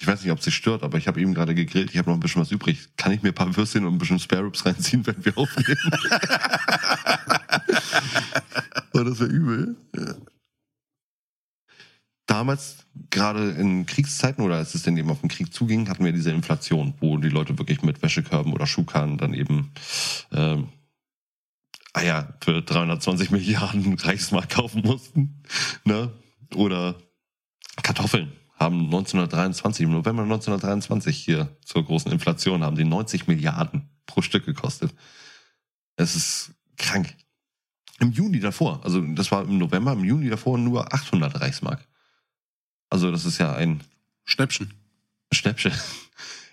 Ich 0.00 0.06
weiß 0.06 0.22
nicht, 0.22 0.30
ob 0.30 0.38
es 0.38 0.44
dich 0.44 0.54
stört, 0.54 0.84
aber 0.84 0.96
ich 0.96 1.08
habe 1.08 1.20
eben 1.20 1.34
gerade 1.34 1.56
gegrillt. 1.56 1.90
Ich 1.90 1.98
habe 1.98 2.08
noch 2.08 2.16
ein 2.16 2.20
bisschen 2.20 2.40
was 2.40 2.52
übrig. 2.52 2.88
Kann 2.96 3.10
ich 3.10 3.22
mir 3.22 3.30
ein 3.30 3.34
paar 3.34 3.56
Würstchen 3.56 3.84
und 3.84 3.94
ein 3.94 3.98
bisschen 3.98 4.20
Spare 4.20 4.44
Ribs 4.44 4.64
reinziehen, 4.64 5.04
wenn 5.04 5.24
wir 5.24 5.36
aufnehmen? 5.36 5.76
oh, 8.94 9.02
das 9.02 9.18
wäre 9.18 9.30
übel. 9.30 9.76
Ja. 9.96 10.14
Damals, 12.26 12.86
gerade 13.10 13.50
in 13.50 13.86
Kriegszeiten 13.86 14.44
oder 14.44 14.54
als 14.56 14.76
es 14.76 14.84
denn 14.84 14.96
eben 14.96 15.10
auf 15.10 15.20
den 15.20 15.30
Krieg 15.30 15.52
zuging, 15.52 15.88
hatten 15.88 16.04
wir 16.04 16.12
diese 16.12 16.30
Inflation, 16.30 16.94
wo 17.00 17.16
die 17.16 17.30
Leute 17.30 17.58
wirklich 17.58 17.82
mit 17.82 18.00
Wäschekörben 18.00 18.52
oder 18.52 18.68
Schuhkarren 18.68 19.18
dann 19.18 19.34
eben 19.34 19.72
ähm, 20.30 20.68
Eier 21.92 22.38
für 22.40 22.62
320 22.62 23.32
Milliarden 23.32 23.98
Reichsmark 23.98 24.50
kaufen 24.50 24.82
mussten. 24.82 25.42
Ne? 25.84 26.12
Oder 26.54 26.94
Kartoffeln 27.82 28.37
haben 28.58 28.86
1923, 28.86 29.84
im 29.84 29.92
November 29.92 30.22
1923 30.22 31.16
hier 31.16 31.56
zur 31.64 31.84
großen 31.84 32.10
Inflation, 32.10 32.64
haben 32.64 32.76
die 32.76 32.84
90 32.84 33.26
Milliarden 33.28 33.88
pro 34.06 34.22
Stück 34.22 34.44
gekostet. 34.44 34.92
Es 35.96 36.16
ist 36.16 36.52
krank. 36.76 37.14
Im 38.00 38.12
Juni 38.12 38.40
davor, 38.40 38.80
also 38.84 39.00
das 39.00 39.30
war 39.30 39.42
im 39.42 39.58
November, 39.58 39.92
im 39.92 40.04
Juni 40.04 40.28
davor 40.28 40.58
nur 40.58 40.92
800 40.92 41.40
Reichsmark. 41.40 41.86
Also 42.90 43.10
das 43.10 43.24
ist 43.24 43.38
ja 43.38 43.54
ein 43.54 43.82
Schnäppchen. 44.24 44.72
Schnäppchen. 45.32 45.72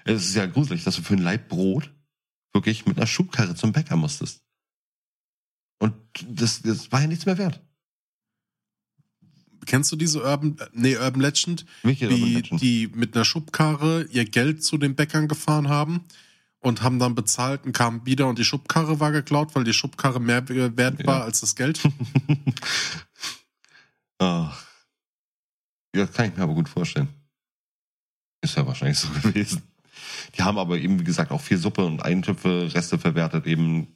Es 0.08 0.28
ist 0.28 0.36
ja 0.36 0.46
gruselig, 0.46 0.84
dass 0.84 0.98
du 0.98 1.02
für 1.02 1.16
ein 1.16 1.24
Laib 1.24 1.50
Brot 1.50 1.92
wirklich 2.54 2.86
mit 2.86 2.98
einer 2.98 3.08
Schubkarre 3.08 3.56
zum 3.56 3.72
Bäcker 3.72 3.96
musstest. 3.96 4.44
Und 5.80 5.96
das, 6.28 6.62
das 6.62 6.92
war 6.92 7.02
ja 7.02 7.08
nichts 7.08 7.26
mehr 7.26 7.40
wert. 7.40 7.60
Kennst 9.66 9.92
du 9.92 9.96
diese 9.96 10.24
Urban, 10.24 10.58
nee, 10.74 10.96
Urban 10.98 11.22
Legend, 11.22 11.66
Welche 11.84 12.06
Urban 12.06 12.20
wie 12.22 12.34
Legend? 12.36 12.62
die 12.62 12.88
mit 12.94 13.16
einer 13.16 13.26
Schubkarre 13.26 14.04
ihr 14.12 14.26
Geld 14.26 14.64
zu 14.64 14.78
den 14.78 14.96
Bäckern 14.96 15.28
gefahren 15.28 15.68
haben 15.70 16.04
und 16.60 16.82
haben 16.82 17.00
dann 17.00 17.14
bezahlt 17.16 17.66
und 17.66 17.74
kamen 17.74 18.06
wieder 18.06 18.28
und 18.28 18.40
die 18.40 18.46
Schubkarre 18.46 19.00
war 19.00 19.12
geklaut, 19.12 19.54
weil 19.56 19.64
die 19.64 19.74
Schubkarre 19.74 20.20
mehr 20.20 20.48
wert 20.50 21.06
war 21.06 21.20
Ja. 21.20 21.24
als 21.26 21.42
das 21.42 21.56
Geld? 21.56 21.82
Ach. 24.20 24.64
Ja, 25.96 26.06
kann 26.08 26.30
ich 26.30 26.36
mir 26.36 26.44
aber 26.44 26.56
gut 26.56 26.68
vorstellen. 26.68 27.08
Ist 28.42 28.58
ja 28.58 28.68
wahrscheinlich 28.68 28.98
so 29.00 29.08
gewesen. 29.24 29.62
Die 30.38 30.44
haben 30.44 30.58
aber 30.58 30.78
eben, 30.78 31.00
wie 31.00 31.06
gesagt, 31.06 31.32
auch 31.32 31.40
viel 31.40 31.58
Suppe 31.58 31.86
und 31.86 32.04
Eintöpfe, 32.04 32.70
Reste 32.74 33.00
verwertet. 33.00 33.46
Eben 33.48 33.96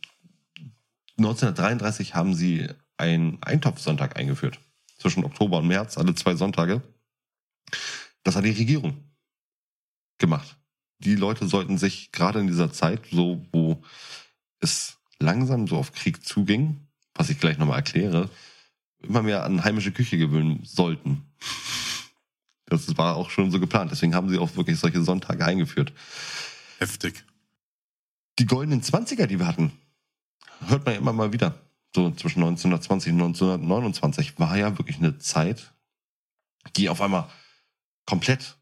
1933 1.17 2.15
haben 2.15 2.33
sie 2.35 2.69
einen 2.95 3.43
Eintopfsonntag 3.43 4.15
eingeführt. 4.17 4.61
Zwischen 4.99 5.23
Oktober 5.23 5.59
und 5.59 5.67
März, 5.67 5.97
alle 5.97 6.13
zwei 6.13 6.35
Sonntage. 6.35 6.81
Das 8.23 8.35
hat 8.35 8.45
die 8.45 8.51
Regierung 8.51 9.03
gemacht. 10.17 10.57
Die 10.99 11.15
Leute 11.15 11.47
sollten 11.47 11.77
sich 11.77 12.11
gerade 12.11 12.39
in 12.39 12.47
dieser 12.47 12.71
Zeit, 12.71 13.07
so 13.09 13.45
wo 13.51 13.81
es 14.59 14.97
langsam 15.19 15.67
so 15.67 15.77
auf 15.77 15.93
Krieg 15.93 16.25
zuging, 16.25 16.87
was 17.13 17.29
ich 17.29 17.39
gleich 17.39 17.57
nochmal 17.57 17.77
erkläre, 17.77 18.29
immer 19.01 19.21
mehr 19.23 19.45
an 19.45 19.63
heimische 19.63 19.93
Küche 19.93 20.17
gewöhnen 20.17 20.61
sollten. 20.63 21.25
Das 22.65 22.97
war 22.97 23.15
auch 23.15 23.29
schon 23.29 23.51
so 23.51 23.59
geplant. 23.59 23.91
Deswegen 23.91 24.13
haben 24.13 24.29
sie 24.29 24.37
auch 24.37 24.55
wirklich 24.55 24.77
solche 24.77 25.01
Sonntage 25.01 25.43
eingeführt. 25.43 25.93
Heftig. 26.77 27.25
Die 28.37 28.45
goldenen 28.45 28.81
20er, 28.81 29.25
die 29.25 29.39
wir 29.39 29.47
hatten, 29.47 29.71
hört 30.67 30.85
man 30.85 30.93
ja 30.93 30.99
immer 30.99 31.13
mal 31.13 31.33
wieder. 31.33 31.59
So 31.95 32.11
zwischen 32.11 32.43
1920 32.43 33.13
und 33.13 33.21
1929 33.21 34.39
war 34.39 34.57
ja 34.57 34.77
wirklich 34.77 34.97
eine 34.97 35.17
Zeit, 35.17 35.73
die 36.75 36.89
auf 36.89 37.01
einmal 37.01 37.29
komplett 38.05 38.57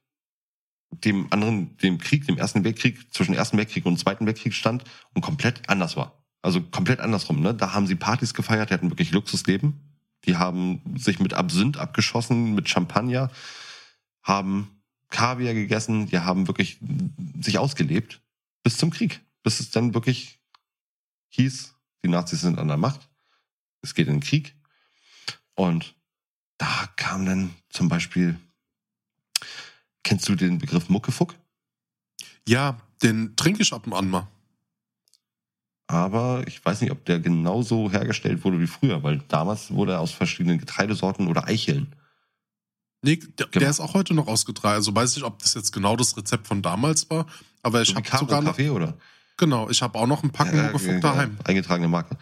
dem 0.91 1.31
anderen, 1.31 1.77
dem 1.77 1.97
Krieg, 1.97 2.25
dem 2.25 2.37
Ersten 2.37 2.63
Weltkrieg, 2.63 3.13
zwischen 3.13 3.33
Ersten 3.33 3.57
Weltkrieg 3.57 3.85
und 3.85 3.99
Zweiten 3.99 4.25
Weltkrieg 4.25 4.53
stand 4.53 4.83
und 5.13 5.21
komplett 5.21 5.69
anders 5.69 5.97
war. 5.97 6.23
Also 6.41 6.61
komplett 6.61 7.01
andersrum, 7.01 7.41
ne? 7.41 7.53
Da 7.53 7.73
haben 7.73 7.87
sie 7.87 7.95
Partys 7.95 8.33
gefeiert, 8.33 8.69
die 8.69 8.73
hatten 8.73 8.89
wirklich 8.89 9.11
Luxusleben. 9.11 9.97
Die 10.25 10.37
haben 10.37 10.81
sich 10.97 11.19
mit 11.19 11.33
Absinth 11.33 11.77
abgeschossen, 11.77 12.55
mit 12.55 12.69
Champagner, 12.69 13.29
haben 14.23 14.81
Kaviar 15.09 15.53
gegessen, 15.53 16.07
die 16.07 16.19
haben 16.19 16.47
wirklich 16.47 16.79
sich 17.39 17.59
ausgelebt 17.59 18.21
bis 18.63 18.77
zum 18.77 18.89
Krieg. 18.89 19.21
Bis 19.43 19.59
es 19.59 19.71
dann 19.71 19.93
wirklich 19.93 20.39
hieß, 21.29 21.75
die 22.03 22.09
Nazis 22.09 22.41
sind 22.41 22.59
an 22.59 22.67
der 22.67 22.77
Macht, 22.77 23.09
es 23.81 23.93
geht 23.93 24.07
in 24.07 24.15
den 24.15 24.19
Krieg. 24.21 24.55
Und 25.55 25.95
da 26.57 26.89
kam 26.95 27.25
dann 27.25 27.53
zum 27.69 27.89
Beispiel, 27.89 28.39
kennst 30.03 30.27
du 30.29 30.35
den 30.35 30.57
Begriff 30.57 30.89
Muckefuck? 30.89 31.35
Ja, 32.47 32.79
den 33.03 33.35
trinke 33.35 33.61
ich 33.61 33.73
ab 33.73 33.85
und 33.85 33.93
an 33.93 34.09
mal. 34.09 34.27
aber 35.87 36.43
ich 36.47 36.63
weiß 36.65 36.81
nicht, 36.81 36.91
ob 36.91 37.05
der 37.05 37.19
genauso 37.19 37.89
hergestellt 37.91 38.43
wurde 38.43 38.59
wie 38.59 38.67
früher, 38.67 39.03
weil 39.03 39.19
damals 39.29 39.71
wurde 39.71 39.93
er 39.93 40.01
aus 40.01 40.11
verschiedenen 40.11 40.57
Getreidesorten 40.59 41.27
oder 41.27 41.47
Eicheln. 41.47 41.95
Nee, 43.03 43.17
der, 43.17 43.45
Genau. 43.47 43.59
der 43.59 43.69
ist 43.69 43.79
auch 43.79 43.93
heute 43.93 44.13
noch 44.13 44.27
ausgetragen. 44.27 44.75
Also 44.75 44.93
weiß 44.93 45.15
nicht, 45.15 45.23
ob 45.23 45.39
das 45.39 45.53
jetzt 45.53 45.71
genau 45.71 45.95
das 45.95 46.17
Rezept 46.17 46.47
von 46.47 46.61
damals 46.61 47.09
war, 47.09 47.25
aber 47.63 47.81
ich 47.83 47.89
So 47.89 47.95
habe 47.95 48.17
sogar 48.17 48.41
noch, 48.41 48.51
Kaffee 48.51 48.69
oder? 48.69 48.97
genau, 49.37 49.69
ich 49.69 49.81
habe 49.81 49.97
auch 49.97 50.07
noch 50.07 50.23
ein 50.23 50.31
Packen 50.31 50.57
Ja, 50.57 50.63
Muckefuck 50.63 50.93
ja, 50.95 50.99
daheim. 50.99 51.37
Eingetragene 51.45 51.87
Marke. 51.87 52.17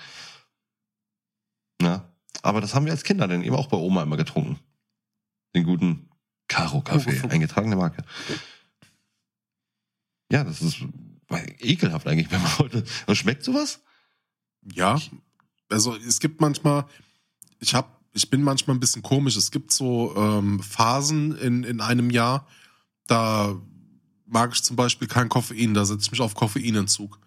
Ja. 1.82 2.10
Aber 2.42 2.62
das 2.62 2.76
haben 2.76 2.86
wir 2.86 2.92
als 2.92 3.04
Kinder 3.04 3.28
dann 3.28 3.44
eben 3.44 3.56
auch 3.56 3.68
bei 3.68 3.78
Oma 3.78 4.04
immer 4.04 4.18
getrunken. 4.18 4.60
Den 5.56 5.64
guten 5.64 6.10
Caro 6.48 6.82
Kaffee, 6.82 7.10
Muckefuck. 7.10 7.32
eingetragene 7.32 7.76
Marke. 7.76 8.04
Ja, 10.32 10.44
das 10.44 10.62
ist 10.62 10.78
ekelhaft 11.60 12.08
eigentlich, 12.08 12.32
wenn 12.32 12.42
man 12.42 12.58
heute. 12.60 12.84
Aber 13.06 13.16
schmeckt 13.16 13.44
sowas? 13.44 13.82
Ja, 14.74 15.00
also 15.70 15.96
es 15.96 16.20
gibt 16.20 16.42
manchmal, 16.42 16.86
ich 17.60 17.74
habe, 17.74 17.88
ich 18.14 18.30
bin 18.30 18.42
manchmal 18.42 18.76
ein 18.76 18.80
bisschen 18.80 19.02
komisch. 19.02 19.36
Es 19.36 19.52
gibt 19.52 19.72
so 19.72 20.16
ähm, 20.16 20.62
Phasen 20.62 21.38
in, 21.38 21.64
in 21.64 21.82
einem 21.82 22.10
Jahr, 22.10 22.48
da 23.08 23.56
mag 24.26 24.54
ich 24.54 24.64
zum 24.64 24.76
Beispiel 24.76 25.08
kein 25.08 25.30
Koffein, 25.30 25.74
da 25.74 25.86
setze 25.86 26.06
ich 26.06 26.12
mich 26.12 26.22
auf 26.22 26.34
Koffeinentzug. 26.34 27.20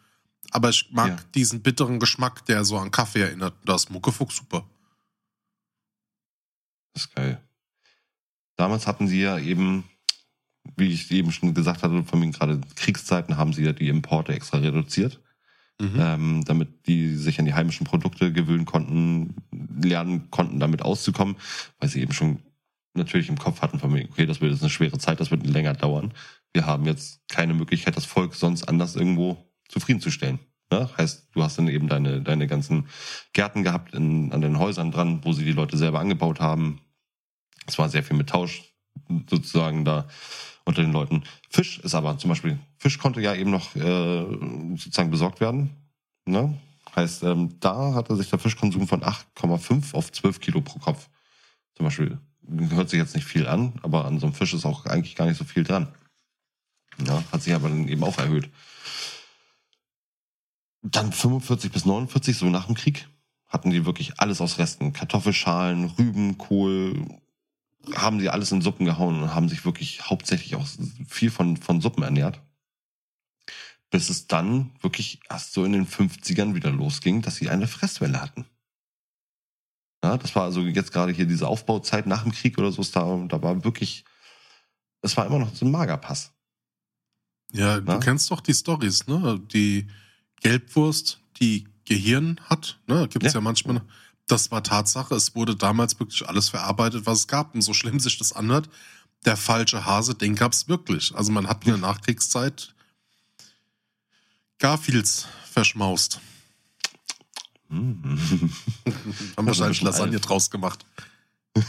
Aber 0.50 0.70
ich 0.70 0.90
mag 0.90 1.08
Ja. 1.08 1.16
diesen 1.34 1.62
bitteren 1.62 1.98
Geschmack, 1.98 2.44
der 2.46 2.64
so 2.64 2.78
an 2.78 2.90
Kaffee 2.90 3.22
erinnert. 3.22 3.54
Da 3.64 3.74
ist 3.74 3.90
Muckefuck 3.90 4.32
super. 4.32 4.68
Das 6.94 7.04
ist 7.04 7.14
geil. 7.14 7.40
Damals 8.56 8.86
hatten 8.86 9.06
sie 9.06 9.20
ja 9.20 9.38
eben, 9.38 9.84
wie 10.76 10.92
ich 10.92 11.10
eben 11.10 11.30
schon 11.32 11.54
gesagt 11.54 11.82
hatte, 11.82 12.02
von 12.04 12.18
mir 12.18 12.30
gerade 12.30 12.60
Kriegszeiten 12.76 13.36
haben 13.36 13.52
sie 13.52 13.64
ja 13.64 13.72
die 13.72 13.88
Importe 13.88 14.32
extra 14.32 14.58
reduziert. 14.58 15.20
Mhm. 15.80 15.94
ähm, 15.96 16.44
damit 16.44 16.88
die 16.88 17.14
sich 17.14 17.38
an 17.38 17.44
die 17.44 17.54
heimischen 17.54 17.86
Produkte 17.86 18.32
gewöhnen 18.32 18.64
konnten, 18.64 19.36
lernen 19.80 20.28
konnten, 20.28 20.58
damit 20.58 20.82
auszukommen, 20.82 21.36
weil 21.78 21.88
sie 21.88 22.00
eben 22.00 22.12
schon 22.12 22.42
natürlich 22.94 23.28
im 23.28 23.38
Kopf 23.38 23.60
hatten 23.62 23.78
von 23.78 23.92
mir, 23.92 24.04
okay, 24.10 24.26
das 24.26 24.40
wird 24.40 24.50
jetzt 24.50 24.62
eine 24.62 24.70
schwere 24.70 24.98
Zeit, 24.98 25.20
das 25.20 25.30
wird 25.30 25.46
länger 25.46 25.74
dauern. 25.74 26.12
Wir 26.52 26.66
haben 26.66 26.84
jetzt 26.84 27.20
keine 27.28 27.54
Möglichkeit, 27.54 27.96
das 27.96 28.06
Volk 28.06 28.34
sonst 28.34 28.64
anders 28.64 28.96
irgendwo 28.96 29.47
zufriedenzustellen. 29.68 30.38
Ne? 30.70 30.88
Heißt, 30.96 31.28
du 31.32 31.42
hast 31.42 31.58
dann 31.58 31.68
eben 31.68 31.88
deine, 31.88 32.20
deine 32.20 32.46
ganzen 32.46 32.88
Gärten 33.32 33.62
gehabt 33.62 33.94
in, 33.94 34.32
an 34.32 34.40
den 34.40 34.58
Häusern 34.58 34.90
dran, 34.90 35.24
wo 35.24 35.32
sie 35.32 35.44
die 35.44 35.52
Leute 35.52 35.76
selber 35.76 36.00
angebaut 36.00 36.40
haben. 36.40 36.80
Es 37.66 37.78
war 37.78 37.88
sehr 37.88 38.02
viel 38.02 38.16
mit 38.16 38.28
Tausch 38.28 38.62
sozusagen 39.28 39.84
da 39.84 40.08
unter 40.64 40.82
den 40.82 40.92
Leuten. 40.92 41.24
Fisch 41.48 41.78
ist 41.78 41.94
aber 41.94 42.18
zum 42.18 42.28
Beispiel, 42.28 42.58
Fisch 42.76 42.98
konnte 42.98 43.20
ja 43.20 43.34
eben 43.34 43.50
noch 43.50 43.74
äh, 43.74 44.26
sozusagen 44.76 45.10
besorgt 45.10 45.40
werden. 45.40 45.70
Ne? 46.26 46.58
Heißt, 46.94 47.22
ähm, 47.22 47.58
da 47.60 47.94
hatte 47.94 48.16
sich 48.16 48.28
der 48.28 48.38
Fischkonsum 48.38 48.86
von 48.86 49.02
8,5 49.02 49.94
auf 49.94 50.12
12 50.12 50.40
Kilo 50.40 50.60
pro 50.60 50.78
Kopf. 50.78 51.08
Zum 51.74 51.84
Beispiel, 51.84 52.18
hört 52.70 52.90
sich 52.90 52.98
jetzt 52.98 53.14
nicht 53.14 53.26
viel 53.26 53.46
an, 53.46 53.74
aber 53.82 54.04
an 54.04 54.18
so 54.18 54.26
einem 54.26 54.34
Fisch 54.34 54.52
ist 54.52 54.66
auch 54.66 54.84
eigentlich 54.84 55.14
gar 55.14 55.26
nicht 55.26 55.38
so 55.38 55.44
viel 55.44 55.64
dran. 55.64 55.88
Ja, 57.06 57.22
hat 57.30 57.42
sich 57.42 57.54
aber 57.54 57.68
dann 57.68 57.88
eben 57.88 58.02
auch 58.02 58.18
erhöht. 58.18 58.50
Dann 60.82 61.12
45 61.12 61.72
bis 61.72 61.84
49, 61.84 62.36
so 62.36 62.46
nach 62.46 62.66
dem 62.66 62.74
Krieg, 62.74 63.08
hatten 63.46 63.70
die 63.70 63.84
wirklich 63.86 64.20
alles 64.20 64.40
aus 64.40 64.58
Resten. 64.58 64.92
Kartoffelschalen, 64.92 65.86
Rüben, 65.86 66.38
Kohl, 66.38 67.20
haben 67.94 68.20
sie 68.20 68.28
alles 68.28 68.52
in 68.52 68.62
Suppen 68.62 68.84
gehauen 68.84 69.22
und 69.22 69.34
haben 69.34 69.48
sich 69.48 69.64
wirklich 69.64 70.08
hauptsächlich 70.08 70.54
auch 70.54 70.66
viel 71.08 71.30
von, 71.30 71.56
von 71.56 71.80
Suppen 71.80 72.02
ernährt. 72.02 72.40
Bis 73.90 74.10
es 74.10 74.26
dann 74.26 74.72
wirklich 74.82 75.20
erst 75.30 75.52
so 75.52 75.64
in 75.64 75.72
den 75.72 75.86
50ern 75.86 76.54
wieder 76.54 76.70
losging, 76.70 77.22
dass 77.22 77.36
sie 77.36 77.48
eine 77.48 77.66
Fresswelle 77.66 78.20
hatten. 78.20 78.44
Ja, 80.04 80.16
das 80.16 80.34
war 80.36 80.44
also 80.44 80.60
jetzt 80.62 80.92
gerade 80.92 81.12
hier 81.12 81.26
diese 81.26 81.48
Aufbauzeit 81.48 82.06
nach 82.06 82.22
dem 82.22 82.32
Krieg 82.32 82.58
oder 82.58 82.70
so, 82.70 82.82
ist 82.82 82.94
da, 82.94 83.02
da 83.28 83.42
war 83.42 83.64
wirklich, 83.64 84.04
es 85.02 85.16
war 85.16 85.26
immer 85.26 85.38
noch 85.38 85.54
so 85.54 85.64
ein 85.64 85.72
Magerpass. 85.72 86.32
Ja, 87.52 87.80
Na? 87.80 87.94
du 87.94 88.00
kennst 88.00 88.30
doch 88.30 88.40
die 88.40 88.54
Stories, 88.54 89.06
ne? 89.06 89.40
Die 89.52 89.88
Gelbwurst, 90.42 91.20
die 91.40 91.66
Gehirn 91.84 92.40
hat, 92.44 92.78
ne? 92.86 93.08
Gibt's 93.08 93.32
ja. 93.32 93.38
Ja. 93.38 93.40
manchmal. 93.40 93.82
Das 94.26 94.50
war 94.50 94.62
Tatsache. 94.62 95.14
Es 95.14 95.34
wurde 95.34 95.56
damals 95.56 95.98
wirklich 95.98 96.28
alles 96.28 96.50
verarbeitet, 96.50 97.06
was 97.06 97.20
es 97.20 97.26
gab. 97.28 97.54
Und 97.54 97.62
so 97.62 97.72
schlimm 97.72 97.98
sich 97.98 98.18
das 98.18 98.34
anhört, 98.34 98.68
der 99.24 99.36
falsche 99.36 99.86
Hase, 99.86 100.14
den 100.14 100.34
gab's 100.34 100.68
wirklich. 100.68 101.14
Also 101.14 101.32
man 101.32 101.48
hat 101.48 101.64
in 101.64 101.70
der 101.70 101.78
Nachkriegszeit 101.78 102.74
Garfields 104.58 105.26
verschmaust. 105.50 106.20
Hm. 107.70 108.18
Haben 109.36 109.46
wahrscheinlich 109.46 109.80
Lasagne 109.82 110.16
alt. 110.16 110.28
draus 110.28 110.50
gemacht. 110.50 110.84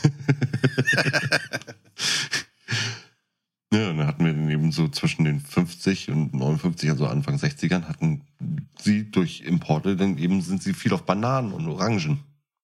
Ja, 3.71 3.91
und 3.91 3.99
dann 3.99 4.07
hatten 4.07 4.25
wir 4.25 4.33
dann 4.33 4.49
eben 4.49 4.71
so 4.71 4.87
zwischen 4.87 5.25
den 5.25 5.39
50 5.39 6.09
und 6.09 6.33
59, 6.33 6.89
also 6.89 7.05
Anfang 7.05 7.35
60ern, 7.35 7.83
hatten 7.83 8.25
sie 8.79 9.11
durch 9.11 9.41
Importe, 9.41 9.95
dann 9.95 10.17
eben 10.17 10.41
sind 10.41 10.63
sie 10.63 10.73
viel 10.73 10.93
auf 10.93 11.05
Bananen 11.05 11.53
und 11.53 11.67
Orangen 11.67 12.19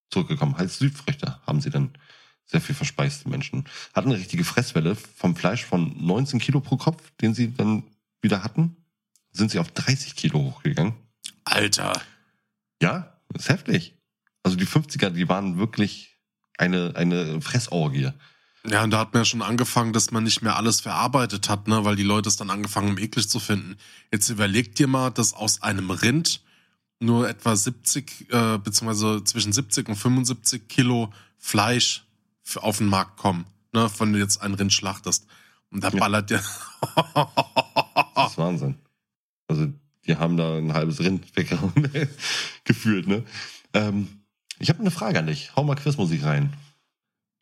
zurückgekommen. 0.09 0.55
Als 0.55 0.79
Südfrüchte 0.79 1.39
haben 1.45 1.61
sie 1.61 1.69
dann 1.69 1.91
sehr 2.47 2.61
viel 2.61 2.75
verspeist, 2.75 3.25
die 3.25 3.29
Menschen. 3.29 3.65
Hatten 3.93 4.09
eine 4.09 4.19
richtige 4.19 4.43
Fresswelle 4.43 4.95
vom 4.95 5.35
Fleisch 5.35 5.63
von 5.63 5.95
19 6.03 6.39
Kilo 6.39 6.59
pro 6.59 6.77
Kopf, 6.77 7.11
den 7.21 7.33
sie 7.33 7.53
dann 7.53 7.83
wieder 8.21 8.43
hatten, 8.43 8.75
sind 9.31 9.51
sie 9.51 9.59
auf 9.59 9.71
30 9.71 10.15
Kilo 10.15 10.39
hochgegangen. 10.39 10.93
Alter. 11.43 12.01
Ja, 12.81 13.19
ist 13.33 13.49
heftig. 13.49 13.95
Also 14.43 14.57
die 14.57 14.67
50er, 14.67 15.09
die 15.09 15.29
waren 15.29 15.57
wirklich 15.57 16.17
eine, 16.57 16.93
eine 16.95 17.41
Fressorgie. 17.41 18.11
Ja, 18.67 18.83
und 18.83 18.91
da 18.91 18.99
hat 18.99 19.13
man 19.13 19.21
ja 19.21 19.25
schon 19.25 19.41
angefangen, 19.41 19.93
dass 19.93 20.11
man 20.11 20.23
nicht 20.23 20.41
mehr 20.41 20.55
alles 20.55 20.81
verarbeitet 20.81 21.49
hat, 21.49 21.67
ne, 21.67 21.85
weil 21.85 21.95
die 21.95 22.03
Leute 22.03 22.29
es 22.29 22.35
dann 22.37 22.49
angefangen 22.49 22.89
haben, 22.89 22.97
eklig 22.97 23.29
zu 23.29 23.39
finden. 23.39 23.77
Jetzt 24.11 24.29
überleg 24.29 24.75
dir 24.75 24.87
mal, 24.87 25.11
dass 25.11 25.33
aus 25.33 25.61
einem 25.61 25.91
Rind 25.91 26.41
nur 26.99 27.29
etwa 27.29 27.55
70, 27.55 28.31
äh, 28.31 28.57
beziehungsweise 28.57 29.23
zwischen 29.23 29.53
70 29.53 29.87
und 29.89 29.95
75 29.95 30.67
Kilo 30.67 31.11
Fleisch 31.37 32.05
auf 32.55 32.77
den 32.79 32.87
Markt 32.87 33.17
kommen, 33.17 33.45
ne, 33.73 33.89
wenn 33.99 34.13
du 34.13 34.19
jetzt 34.19 34.41
ein 34.41 34.53
Rind 34.53 34.73
schlachtest. 34.73 35.27
Und 35.71 35.83
da 35.83 35.89
Ja. 35.89 35.99
ballert 35.99 36.29
der. 36.29 36.41
Das 38.15 38.31
ist 38.31 38.37
Wahnsinn. 38.37 38.75
Also, 39.47 39.71
die 40.07 40.15
haben 40.15 40.37
da 40.37 40.57
ein 40.57 40.73
halbes 40.73 40.99
Rind 40.99 41.25
weggehauen, 41.35 41.89
gefühlt, 42.63 43.07
ne? 43.07 43.23
Ähm, 43.73 44.07
ich 44.57 44.69
habe 44.69 44.79
eine 44.79 44.91
Frage 44.91 45.19
an 45.19 45.27
dich. 45.27 45.55
Hau 45.55 45.63
mal 45.63 45.75
Quizmusik 45.75 46.23
rein. 46.23 46.53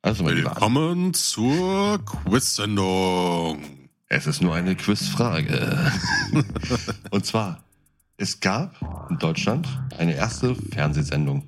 Also, 0.05 0.25
Willkommen 0.25 1.13
zur 1.13 1.97
Quiz-Sendung. 2.03 3.63
es 4.09 4.27
ist 4.27 4.41
nur 4.41 4.53
eine 4.53 4.75
Quizfrage. 4.75 5.77
Und 7.11 7.25
zwar, 7.25 7.63
es 8.17 8.41
gab 8.41 8.75
in 9.09 9.17
Deutschland 9.17 9.65
eine 9.97 10.13
erste 10.13 10.55
Fernsehsendung. 10.55 11.47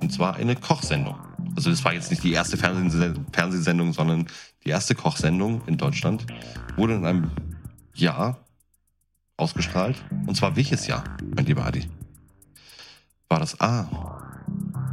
Und 0.00 0.10
zwar 0.10 0.36
eine 0.36 0.56
Kochsendung. 0.56 1.16
Also 1.56 1.68
das 1.68 1.84
war 1.84 1.92
jetzt 1.92 2.10
nicht 2.10 2.24
die 2.24 2.32
erste 2.32 2.56
Fernsehse- 2.56 3.14
Fernsehsendung, 3.34 3.92
sondern 3.92 4.28
die 4.64 4.70
erste 4.70 4.94
Kochsendung 4.94 5.60
in 5.66 5.76
Deutschland 5.76 6.24
wurde 6.76 6.94
in 6.94 7.04
einem 7.04 7.30
Jahr 7.94 8.46
ausgestrahlt. 9.36 10.02
Und 10.26 10.36
zwar 10.36 10.56
welches 10.56 10.86
Jahr, 10.86 11.04
mein 11.36 11.44
lieber 11.44 11.66
Adi? 11.66 11.86
War 13.28 13.40
das 13.40 13.60
A 13.60 14.22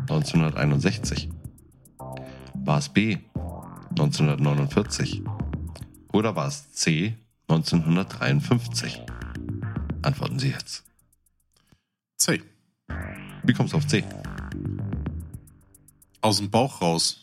1961? 0.10 1.30
War 2.66 2.80
es 2.80 2.90
B 2.90 3.20
1949? 3.92 5.22
Oder 6.12 6.36
war 6.36 6.48
es 6.48 6.72
C 6.74 7.16
1953? 7.48 9.02
Antworten 10.02 10.40
Sie 10.40 10.50
jetzt. 10.50 10.84
C. 12.18 12.42
Wie 13.44 13.54
kommst 13.54 13.74
du 13.74 13.78
auf 13.78 13.86
C? 13.86 14.04
Aus 16.22 16.38
dem 16.38 16.50
Bauch 16.50 16.82
raus. 16.82 17.22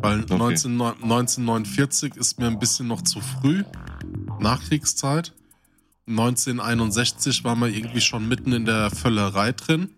Weil 0.00 0.22
Okay. 0.22 0.36
19, 0.36 0.72
1949 0.80 2.16
ist 2.16 2.38
mir 2.38 2.46
ein 2.46 2.60
bisschen 2.60 2.86
noch 2.86 3.02
zu 3.02 3.20
früh. 3.20 3.64
Nachkriegszeit. 4.38 5.32
1961 6.06 7.44
war 7.44 7.56
man 7.56 7.72
irgendwie 7.72 8.00
schon 8.00 8.28
mitten 8.28 8.52
in 8.52 8.64
der 8.64 8.90
Völlerei 8.90 9.52
drin. 9.52 9.90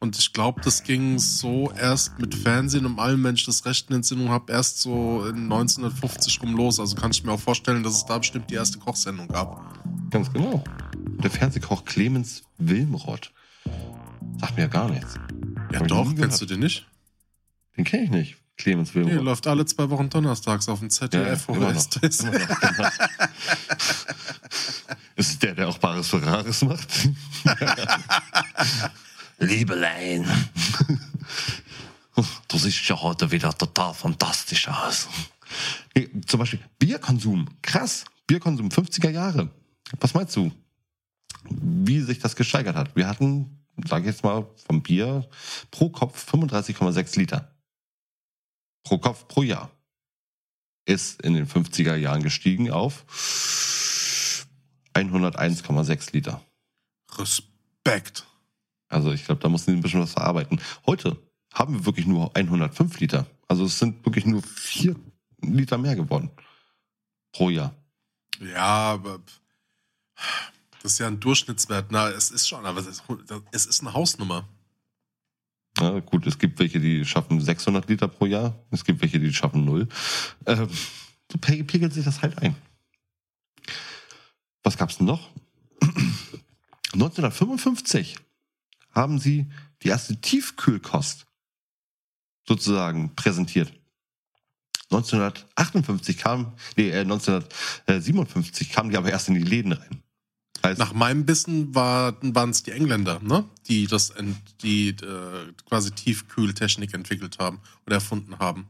Und 0.00 0.16
ich 0.16 0.32
glaube, 0.32 0.60
das 0.62 0.84
ging 0.84 1.18
so 1.18 1.72
erst 1.72 2.18
mit 2.20 2.32
Fernsehen 2.34 2.86
und 2.86 3.00
allem, 3.00 3.24
wenn 3.24 3.34
ich 3.34 3.44
das 3.44 3.64
recht 3.64 3.90
in 3.90 3.96
Entsinnung 3.96 4.28
habe, 4.28 4.52
erst 4.52 4.80
so 4.80 5.24
in 5.26 5.44
1950 5.44 6.40
rum 6.40 6.54
los. 6.56 6.78
Also 6.78 6.94
kann 6.94 7.10
ich 7.10 7.24
mir 7.24 7.32
auch 7.32 7.40
vorstellen, 7.40 7.82
dass 7.82 7.94
es 7.96 8.06
da 8.06 8.18
bestimmt 8.18 8.48
die 8.48 8.54
erste 8.54 8.78
Kochsendung 8.78 9.26
gab. 9.26 9.60
Ganz 10.10 10.32
genau. 10.32 10.62
Der 11.22 11.30
Fernsehkoch 11.30 11.84
Clemens 11.84 12.44
Wilmroth. 12.58 13.32
Sagt 14.40 14.54
mir 14.56 14.62
ja 14.62 14.68
gar 14.68 14.88
nichts. 14.88 15.14
Ja 15.72 15.80
Hab 15.80 15.88
doch, 15.88 16.14
kennst 16.14 16.40
du 16.40 16.46
den 16.46 16.60
nicht? 16.60 16.86
Den 17.76 17.84
kenne 17.84 18.04
ich 18.04 18.10
nicht. 18.10 18.36
Clemens 18.56 18.94
Nee, 18.94 19.04
Wilmroth. 19.04 19.24
läuft 19.24 19.46
alle 19.48 19.66
zwei 19.66 19.90
Wochen 19.90 20.08
donnerstags 20.10 20.68
auf 20.68 20.78
dem 20.78 20.90
ZDF 20.90 21.48
Ja, 21.48 21.54
immer 21.54 21.70
ist 21.72 21.96
noch. 21.96 22.02
Immer 22.02 22.38
noch, 22.38 22.60
genau. 22.60 22.88
Ist 25.16 25.42
der, 25.42 25.54
der 25.56 25.68
auch 25.68 25.78
Bares 25.78 26.06
Ferraris 26.08 26.62
macht? 26.62 26.88
Liebelein. 29.38 30.26
Du 32.48 32.58
siehst 32.58 32.88
ja 32.88 33.00
heute 33.00 33.30
wieder 33.30 33.56
total 33.56 33.94
fantastisch 33.94 34.66
aus. 34.66 35.06
Nee, 35.94 36.08
Zum 36.26 36.40
Beispiel 36.40 36.58
Bierkonsum. 36.78 37.48
Krass. 37.62 38.04
Bierkonsum 38.26 38.70
50er 38.70 39.10
Jahre. 39.10 39.50
Was 40.00 40.14
meinst 40.14 40.34
du? 40.34 40.50
Wie 41.44 42.00
sich 42.00 42.18
das 42.18 42.34
gesteigert 42.34 42.76
hat? 42.76 42.96
Wir 42.96 43.06
hatten, 43.06 43.64
sage 43.86 44.02
ich 44.02 44.14
jetzt 44.14 44.24
mal, 44.24 44.46
vom 44.66 44.82
Bier 44.82 45.28
pro 45.70 45.90
Kopf 45.90 46.32
35,6 46.32 47.18
Liter. 47.18 47.54
Pro 48.82 48.98
Kopf 48.98 49.28
pro 49.28 49.42
Jahr 49.42 49.70
ist 50.84 51.22
in 51.22 51.34
den 51.34 51.46
50er 51.46 51.94
Jahren 51.94 52.22
gestiegen 52.22 52.70
auf 52.70 53.04
101,6 54.94 56.12
Liter. 56.12 56.42
Respekt. 57.16 58.27
Also 58.88 59.12
ich 59.12 59.24
glaube, 59.24 59.40
da 59.40 59.48
mussten 59.48 59.72
sie 59.72 59.76
ein 59.76 59.82
bisschen 59.82 60.00
was 60.00 60.12
verarbeiten. 60.12 60.60
Heute 60.86 61.16
haben 61.52 61.74
wir 61.74 61.86
wirklich 61.86 62.06
nur 62.06 62.34
105 62.36 62.98
Liter. 63.00 63.26
Also 63.48 63.64
es 63.64 63.78
sind 63.78 64.04
wirklich 64.04 64.26
nur 64.26 64.42
4 64.42 64.96
Liter 65.42 65.78
mehr 65.78 65.96
geworden 65.96 66.30
pro 67.32 67.50
Jahr. 67.50 67.74
Ja, 68.40 68.64
aber 68.92 69.20
das 70.82 70.92
ist 70.92 70.98
ja 70.98 71.06
ein 71.08 71.20
Durchschnittswert. 71.20 71.90
Na, 71.90 72.08
es 72.10 72.30
ist 72.30 72.48
schon, 72.48 72.64
aber 72.64 72.80
es 72.80 73.66
ist, 73.66 73.80
eine 73.80 73.92
Hausnummer. 73.92 74.48
Ja, 75.78 76.00
gut, 76.00 76.26
es 76.26 76.38
gibt 76.38 76.58
welche, 76.58 76.80
die 76.80 77.04
schaffen 77.04 77.40
600 77.40 77.88
Liter 77.88 78.08
pro 78.08 78.26
Jahr. 78.26 78.54
Es 78.70 78.84
gibt 78.84 79.00
welche, 79.00 79.20
die 79.20 79.32
schaffen 79.32 79.64
null. 79.64 79.88
Ähm, 80.46 80.68
so 81.30 81.38
pe- 81.38 81.62
pegelt 81.64 81.92
sich 81.92 82.04
das 82.04 82.22
halt 82.22 82.38
ein. 82.38 82.56
Was 84.64 84.76
gab's 84.76 84.98
denn 84.98 85.06
noch? 85.06 85.28
1955 86.94 88.16
haben 88.92 89.18
sie 89.18 89.46
die 89.82 89.88
erste 89.88 90.20
Tiefkühlkost 90.20 91.26
sozusagen 92.46 93.14
präsentiert. 93.14 93.72
1958 94.90 96.16
kam, 96.16 96.52
nee, 96.76 96.88
äh, 96.88 97.00
1957 97.00 98.72
kamen 98.72 98.90
die 98.90 98.96
aber 98.96 99.10
erst 99.10 99.28
in 99.28 99.34
die 99.34 99.42
Läden 99.42 99.72
rein. 99.72 100.02
Heißt, 100.64 100.78
Nach 100.78 100.92
meinem 100.92 101.28
Wissen 101.28 101.74
war, 101.74 102.16
waren 102.20 102.50
es 102.50 102.62
die 102.62 102.72
Engländer, 102.72 103.20
ne? 103.20 103.44
die 103.68 103.86
das 103.86 104.12
die 104.62 104.88
äh, 104.88 105.52
quasi 105.68 105.92
Tiefkühltechnik 105.92 106.94
entwickelt 106.94 107.38
haben 107.38 107.60
oder 107.86 107.96
erfunden 107.96 108.38
haben. 108.38 108.66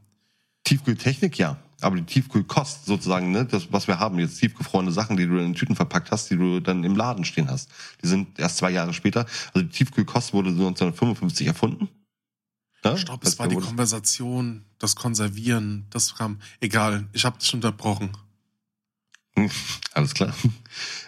Tiefkühltechnik, 0.65 1.37
ja. 1.37 1.57
Aber 1.81 1.95
die 1.95 2.03
Tiefkühlkost 2.03 2.85
sozusagen, 2.85 3.31
ne, 3.31 3.45
das, 3.45 3.71
was 3.71 3.87
wir 3.87 3.99
haben, 3.99 4.19
jetzt 4.19 4.39
tiefgefrorene 4.39 4.91
Sachen, 4.91 5.17
die 5.17 5.27
du 5.27 5.37
in 5.37 5.53
Tüten 5.53 5.75
verpackt 5.75 6.11
hast, 6.11 6.29
die 6.29 6.37
du 6.37 6.59
dann 6.59 6.83
im 6.83 6.95
Laden 6.95 7.25
stehen 7.25 7.49
hast. 7.49 7.69
Die 8.03 8.07
sind 8.07 8.39
erst 8.39 8.57
zwei 8.57 8.71
Jahre 8.71 8.93
später. 8.93 9.25
Also 9.53 9.65
die 9.65 9.69
Tiefkühlkost 9.69 10.33
wurde 10.33 10.49
so 10.49 10.67
1955 10.67 11.47
erfunden. 11.47 11.89
Ja? 12.83 12.93
Ich 12.93 13.05
glaube, 13.05 13.23
Das 13.23 13.33
es 13.33 13.39
war 13.39 13.47
die 13.47 13.55
Konversation, 13.55 14.65
das 14.77 14.95
Konservieren, 14.95 15.85
das 15.89 16.15
kam. 16.15 16.39
Egal, 16.59 17.07
ich 17.13 17.25
habe 17.25 17.37
dich 17.37 17.53
unterbrochen. 17.53 18.11
Alles 19.93 20.13
klar. 20.13 20.33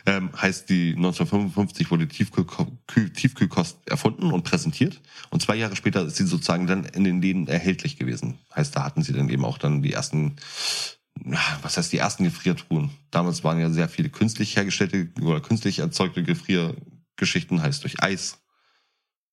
Ähm, 0.06 0.32
heißt, 0.36 0.70
die 0.70 0.96
1955 0.96 1.92
wurde 1.92 2.08
die 2.08 2.16
Tiefkühlko 2.16 2.78
Kühl- 2.88 3.14
Tiefkühlkost 3.14 3.78
erfunden 3.88 4.32
und 4.32 4.44
präsentiert. 4.44 5.00
Und 5.30 5.42
zwei 5.42 5.56
Jahre 5.56 5.76
später 5.76 6.04
ist 6.04 6.16
sie 6.16 6.26
sozusagen 6.26 6.66
dann 6.66 6.86
in 6.86 7.04
den 7.04 7.22
Läden 7.22 7.48
erhältlich 7.48 7.98
gewesen. 7.98 8.40
Heißt, 8.56 8.76
da 8.76 8.84
hatten 8.84 9.04
sie 9.04 9.14
dann 9.14 9.30
eben 9.30 9.46
auch 9.46 9.58
dann 9.58 9.82
die 9.82 9.94
ersten, 9.94 10.38
was 11.62 11.78
heißt 11.78 11.94
die 11.94 12.00
ersten 12.00 12.24
Gefriertruhen? 12.24 12.90
Damals 13.12 13.44
waren 13.44 13.60
ja 13.60 13.70
sehr 13.70 13.90
viele 13.90 14.10
künstlich 14.10 14.56
hergestellte 14.56 15.10
oder 15.22 15.40
künstlich 15.40 15.80
erzeugte 15.80 16.24
Gefriergeschichten, 16.24 17.62
heißt 17.62 17.84
durch 17.84 18.02
Eis, 18.02 18.40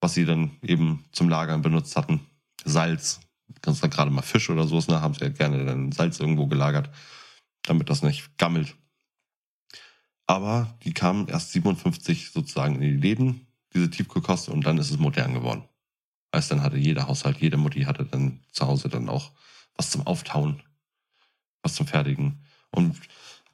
was 0.01 0.15
sie 0.15 0.25
dann 0.25 0.51
eben 0.63 1.05
zum 1.13 1.29
Lagern 1.29 1.63
benutzt 1.63 1.97
hatten. 1.97 2.21
Salz, 2.65 3.21
ganz 3.63 3.81
gerade 3.81 4.11
mal 4.11 4.23
Fisch 4.23 4.51
oder 4.51 4.67
sowas, 4.67 4.89
ne, 4.89 5.01
haben 5.01 5.15
sie 5.15 5.23
ja 5.23 5.31
gerne 5.31 5.65
dann 5.65 5.93
Salz 5.93 6.21
irgendwo 6.21 6.47
gelagert, 6.47 6.91
damit 7.63 7.91
das 7.91 8.03
nicht 8.03 8.37
gammelt. 8.39 8.77
Aber 10.27 10.77
die 10.85 10.93
kamen 10.93 11.29
erst 11.29 11.53
57 11.53 12.31
sozusagen 12.31 12.75
in 12.77 12.81
die 12.83 12.91
Läden, 13.09 13.47
diese 13.73 13.91
Tiefkühlkost, 13.91 14.49
und 14.49 14.65
dann 14.67 14.79
ist 14.79 14.91
es 14.91 14.99
modern 14.99 15.35
geworden. 15.35 15.65
Heißt, 16.35 16.51
dann 16.51 16.63
hatte 16.63 16.77
jeder 16.77 17.09
Haushalt, 17.09 17.39
jede 17.39 17.57
Mutti 17.57 17.83
hatte 17.83 18.05
dann 18.05 18.41
zu 18.53 18.67
Hause 18.67 18.89
dann 18.89 19.09
auch 19.09 19.33
was 19.75 19.91
zum 19.91 20.07
Auftauen, 20.07 20.63
was 21.63 21.75
zum 21.75 21.87
Fertigen. 21.87 22.45
Und 22.71 22.97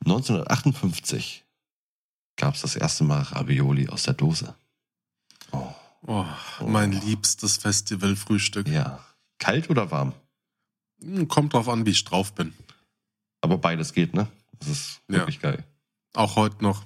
1958 0.04 1.44
gab 2.36 2.54
es 2.54 2.62
das 2.62 2.74
erste 2.76 3.04
Mal 3.04 3.22
Ravioli 3.22 3.88
aus 3.88 4.02
der 4.02 4.14
Dose. 4.14 4.54
Oh, 5.52 5.72
Oh, 6.06 6.26
mein 6.66 6.92
liebstes 6.92 7.56
Festivalfrühstück. 7.56 8.68
ja. 8.68 9.02
Kalt 9.38 9.70
oder 9.70 9.90
warm? 9.90 10.12
Kommt 11.28 11.54
drauf 11.54 11.66
an, 11.68 11.86
wie 11.86 11.90
ich 11.90 12.04
drauf 12.04 12.34
bin. 12.34 12.52
Aber 13.44 13.58
beides 13.58 13.92
geht, 13.92 14.14
ne? 14.14 14.26
Das 14.58 14.68
ist 14.68 15.00
Ja. 15.08 15.18
wirklich 15.18 15.40
geil. 15.40 15.62
Auch 16.14 16.36
heute 16.36 16.62
noch. 16.62 16.84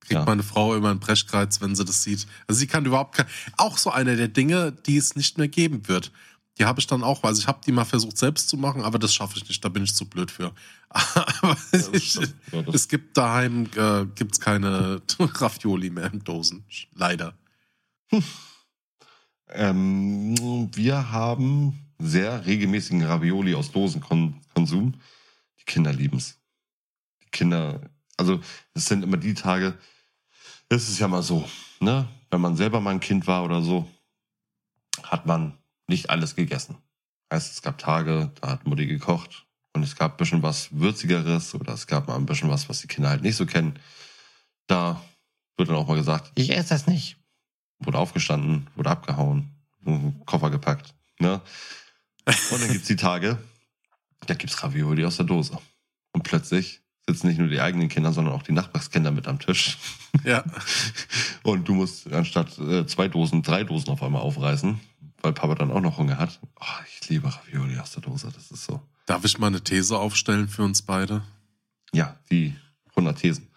Kriegt 0.00 0.12
Ja. 0.20 0.24
meine 0.24 0.42
Frau 0.42 0.74
immer 0.76 0.90
einen 0.90 1.00
Brechkreiz, 1.00 1.60
wenn 1.62 1.74
sie 1.74 1.84
das 1.84 2.02
sieht. 2.02 2.26
Also 2.46 2.58
sie 2.58 2.66
kann 2.66 2.84
überhaupt 2.84 3.16
kein. 3.16 3.26
Auch 3.56 3.78
so 3.78 3.90
eine 3.90 4.14
der 4.16 4.28
Dinge, 4.28 4.72
die 4.72 4.98
es 4.98 5.16
nicht 5.16 5.38
mehr 5.38 5.48
geben 5.48 5.88
wird. 5.88 6.12
Die 6.58 6.64
habe 6.64 6.80
ich 6.80 6.86
dann 6.86 7.02
auch, 7.02 7.22
also 7.24 7.40
ich 7.40 7.46
habe 7.48 7.60
die 7.66 7.72
mal 7.72 7.84
versucht 7.84 8.16
selbst 8.16 8.48
zu 8.48 8.56
machen, 8.56 8.82
aber 8.82 8.98
das 8.98 9.14
schaffe 9.14 9.36
ich 9.36 9.48
nicht, 9.48 9.64
da 9.64 9.68
bin 9.68 9.84
ich 9.84 9.94
zu 9.94 10.04
blöd 10.06 10.30
für. 10.30 10.52
Aber 10.90 11.56
ich. 11.92 12.14
Ja, 12.14 12.62
das- 12.62 12.74
es 12.74 12.88
gibt 12.88 13.16
daheim 13.16 13.68
äh, 13.76 14.06
gibt's 14.14 14.38
keine 14.40 15.02
Ravioli 15.18 15.90
mehr 15.90 16.12
in 16.12 16.22
Dosen. 16.24 16.64
Leider. 16.94 17.34
Ähm, 19.48 20.70
wir 20.74 21.10
haben 21.10 21.78
sehr 21.98 22.44
regelmäßigen 22.46 23.02
Ravioli 23.04 23.54
aus 23.54 23.70
Dosenkonsum. 23.72 24.94
Die 25.66 25.72
Kinder 25.72 25.92
lieben's. 25.92 26.38
Die 27.22 27.30
Kinder, 27.30 27.80
also 28.16 28.40
es 28.74 28.86
sind 28.86 29.02
immer 29.02 29.16
die 29.16 29.34
Tage, 29.34 29.78
es 30.68 30.88
ist 30.88 30.98
ja 30.98 31.08
mal 31.08 31.22
so, 31.22 31.48
ne? 31.80 32.08
Wenn 32.30 32.40
man 32.40 32.56
selber 32.56 32.80
mal 32.80 32.90
ein 32.90 33.00
Kind 33.00 33.26
war 33.26 33.44
oder 33.44 33.62
so, 33.62 33.88
hat 35.02 35.26
man 35.26 35.56
nicht 35.86 36.10
alles 36.10 36.34
gegessen. 36.34 36.76
Heißt, 37.32 37.52
es 37.52 37.62
gab 37.62 37.78
Tage, 37.78 38.32
da 38.40 38.50
hat 38.50 38.66
Mutti 38.66 38.86
gekocht 38.86 39.46
und 39.72 39.82
es 39.82 39.96
gab 39.96 40.14
ein 40.14 40.16
bisschen 40.16 40.42
was 40.42 40.68
Würzigeres 40.72 41.54
oder 41.54 41.74
es 41.74 41.86
gab 41.86 42.08
mal 42.08 42.16
ein 42.16 42.26
bisschen 42.26 42.50
was, 42.50 42.68
was 42.68 42.80
die 42.80 42.88
Kinder 42.88 43.10
halt 43.10 43.22
nicht 43.22 43.36
so 43.36 43.46
kennen. 43.46 43.78
Da 44.66 45.00
wird 45.56 45.68
dann 45.68 45.76
auch 45.76 45.86
mal 45.86 45.96
gesagt, 45.96 46.32
ich 46.34 46.50
esse 46.50 46.70
das 46.70 46.86
nicht 46.86 47.16
wurde 47.78 47.98
aufgestanden, 47.98 48.66
wurde 48.74 48.90
abgehauen, 48.90 49.50
Koffer 50.24 50.50
gepackt. 50.50 50.94
Ne? 51.18 51.40
Und 52.24 52.60
dann 52.60 52.72
gibt's 52.72 52.88
die 52.88 52.96
Tage, 52.96 53.38
da 54.26 54.34
gibt's 54.34 54.62
Ravioli 54.62 55.04
aus 55.04 55.16
der 55.16 55.26
Dose. 55.26 55.58
Und 56.12 56.22
plötzlich 56.22 56.80
sitzen 57.08 57.28
nicht 57.28 57.38
nur 57.38 57.48
die 57.48 57.60
eigenen 57.60 57.88
Kinder, 57.88 58.12
sondern 58.12 58.34
auch 58.34 58.42
die 58.42 58.52
Nachbarskinder 58.52 59.10
mit 59.10 59.28
am 59.28 59.38
Tisch. 59.38 59.78
Ja. 60.24 60.44
Und 61.42 61.68
du 61.68 61.74
musst 61.74 62.12
anstatt 62.12 62.58
äh, 62.58 62.86
zwei 62.86 63.08
Dosen, 63.08 63.42
drei 63.42 63.64
Dosen 63.64 63.90
auf 63.90 64.02
einmal 64.02 64.22
aufreißen, 64.22 64.80
weil 65.22 65.32
Papa 65.32 65.54
dann 65.54 65.70
auch 65.70 65.80
noch 65.80 65.98
Hunger 65.98 66.18
hat. 66.18 66.40
Oh, 66.60 66.82
ich 66.88 67.08
liebe 67.08 67.32
Ravioli 67.32 67.78
aus 67.78 67.92
der 67.92 68.02
Dose, 68.02 68.30
das 68.34 68.50
ist 68.50 68.64
so. 68.64 68.80
Darf 69.06 69.24
ich 69.24 69.38
mal 69.38 69.48
eine 69.48 69.62
These 69.62 69.96
aufstellen 69.96 70.48
für 70.48 70.62
uns 70.62 70.82
beide? 70.82 71.22
Ja, 71.92 72.16
die 72.30 72.56
100 72.90 73.18
Thesen. 73.18 73.48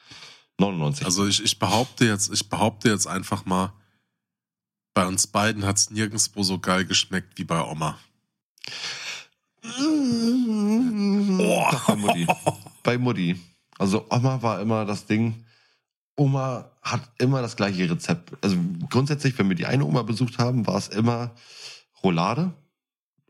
99. 0.59 1.05
Also 1.05 1.25
ich, 1.25 1.43
ich 1.43 1.57
behaupte 1.57 2.05
jetzt, 2.05 2.31
ich 2.31 2.49
behaupte 2.49 2.89
jetzt 2.89 3.07
einfach 3.07 3.45
mal, 3.45 3.73
bei 4.93 5.07
uns 5.07 5.27
beiden 5.27 5.65
hat's 5.65 5.89
nirgendwo 5.89 6.43
so 6.43 6.59
geil 6.59 6.85
geschmeckt 6.85 7.37
wie 7.37 7.45
bei 7.45 7.61
Oma. 7.61 7.97
Oh. 9.63 9.89
Mutti. 11.95 12.27
bei 12.83 12.97
Mutti. 12.97 13.39
Also 13.77 14.05
Oma 14.09 14.41
war 14.41 14.61
immer 14.61 14.85
das 14.85 15.05
Ding. 15.05 15.45
Oma 16.15 16.71
hat 16.81 17.01
immer 17.17 17.41
das 17.41 17.55
gleiche 17.55 17.89
Rezept. 17.89 18.33
Also 18.43 18.57
grundsätzlich, 18.89 19.37
wenn 19.39 19.47
wir 19.49 19.55
die 19.55 19.65
eine 19.65 19.85
Oma 19.85 20.03
besucht 20.03 20.37
haben, 20.37 20.67
war 20.67 20.75
es 20.75 20.89
immer 20.89 21.35
Roulade. 22.03 22.53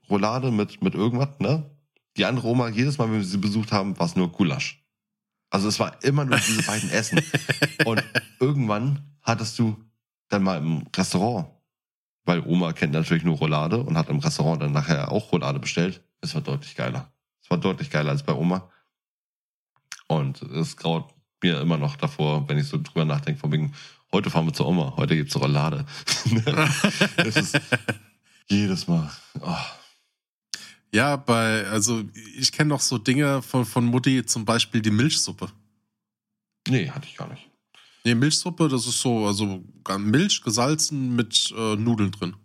Roulade 0.09 0.51
mit, 0.51 0.81
mit 0.81 0.95
irgendwas, 0.95 1.29
ne? 1.39 1.69
Die 2.17 2.25
andere 2.25 2.47
Oma, 2.47 2.69
jedes 2.69 2.97
Mal, 2.97 3.05
wenn 3.05 3.19
wir 3.19 3.23
sie 3.23 3.37
besucht 3.37 3.71
haben, 3.71 3.97
war 3.99 4.07
es 4.07 4.15
nur 4.15 4.31
Gulasch. 4.31 4.83
Also 5.51 5.67
es 5.67 5.79
war 5.79 6.03
immer 6.03 6.25
nur 6.25 6.39
diese 6.39 6.63
beiden 6.63 6.89
Essen. 6.89 7.21
Und 7.85 8.03
irgendwann 8.39 9.15
hattest 9.21 9.57
du 9.59 9.77
dann 10.29 10.43
mal 10.43 10.57
im 10.57 10.85
Restaurant, 10.95 11.47
weil 12.25 12.41
Oma 12.45 12.73
kennt 12.73 12.93
natürlich 12.93 13.23
nur 13.23 13.37
Roulade 13.37 13.77
und 13.77 13.97
hat 13.97 14.09
im 14.09 14.19
Restaurant 14.19 14.61
dann 14.61 14.71
nachher 14.71 15.11
auch 15.11 15.31
Roulade 15.31 15.59
bestellt. 15.59 16.03
Es 16.21 16.35
war 16.35 16.41
deutlich 16.41 16.75
geiler. 16.75 17.11
Es 17.41 17.49
war 17.49 17.57
deutlich 17.57 17.89
geiler 17.89 18.11
als 18.11 18.23
bei 18.23 18.33
Oma. 18.33 18.69
Und 20.07 20.41
es 20.41 20.75
graut 20.75 21.13
mir 21.41 21.61
immer 21.61 21.77
noch 21.77 21.95
davor, 21.95 22.47
wenn 22.49 22.57
ich 22.57 22.67
so 22.67 22.81
drüber 22.81 23.05
nachdenke, 23.05 23.39
von 23.39 23.51
wegen, 23.51 23.73
heute 24.11 24.29
fahren 24.29 24.45
wir 24.45 24.53
zur 24.53 24.67
Oma, 24.67 24.95
heute 24.97 25.15
gibt's 25.15 25.35
Roulade. 25.35 25.85
es 27.17 27.35
ist 27.35 27.59
jedes 28.47 28.87
Mal. 28.87 29.09
Oh. 29.39 29.55
Ja, 30.91 31.15
bei, 31.15 31.65
also 31.67 32.03
ich 32.35 32.51
kenne 32.51 32.69
noch 32.69 32.81
so 32.81 32.97
Dinge 32.97 33.41
von, 33.41 33.65
von 33.65 33.85
Mutti, 33.85 34.25
zum 34.25 34.45
Beispiel 34.45 34.81
die 34.81 34.91
Milchsuppe. 34.91 35.49
Nee, 36.67 36.89
hatte 36.89 37.07
ich 37.07 37.15
gar 37.15 37.29
nicht. 37.29 37.47
Nee, 38.03 38.15
Milchsuppe, 38.15 38.67
das 38.67 38.87
ist 38.87 39.01
so, 39.01 39.27
also 39.27 39.63
Milch 39.97 40.41
gesalzen 40.41 41.15
mit 41.15 41.53
äh, 41.55 41.75
Nudeln 41.75 42.11
drin. 42.11 42.35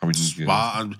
Hab 0.00 0.10
ich 0.10 0.36
Das 0.36 0.46
war, 0.46 0.90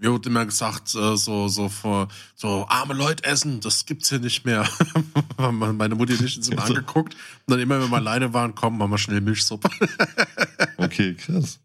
mir 0.00 0.12
wurde 0.12 0.28
immer 0.28 0.44
gesagt, 0.44 0.94
äh, 0.94 1.16
so, 1.16 1.48
so, 1.48 1.68
vor, 1.68 2.08
so 2.34 2.66
arme 2.68 2.94
Leute 2.94 3.24
essen, 3.24 3.60
das 3.60 3.86
gibt's 3.86 4.08
hier 4.10 4.18
nicht 4.18 4.44
mehr. 4.44 4.68
Meine 5.38 5.94
Mutti 5.94 6.14
nicht 6.22 6.36
uns 6.36 6.48
immer 6.48 6.62
Also. 6.62 6.74
angeguckt. 6.74 7.14
Und 7.14 7.50
dann 7.52 7.60
immer, 7.60 7.80
wenn 7.80 7.90
wir 7.90 7.96
alleine 7.96 8.32
waren, 8.34 8.54
komm, 8.54 8.78
machen 8.78 8.90
wir 8.90 8.98
schnell 8.98 9.20
Milchsuppe. 9.20 9.68
Okay, 10.78 11.14
krass. 11.14 11.58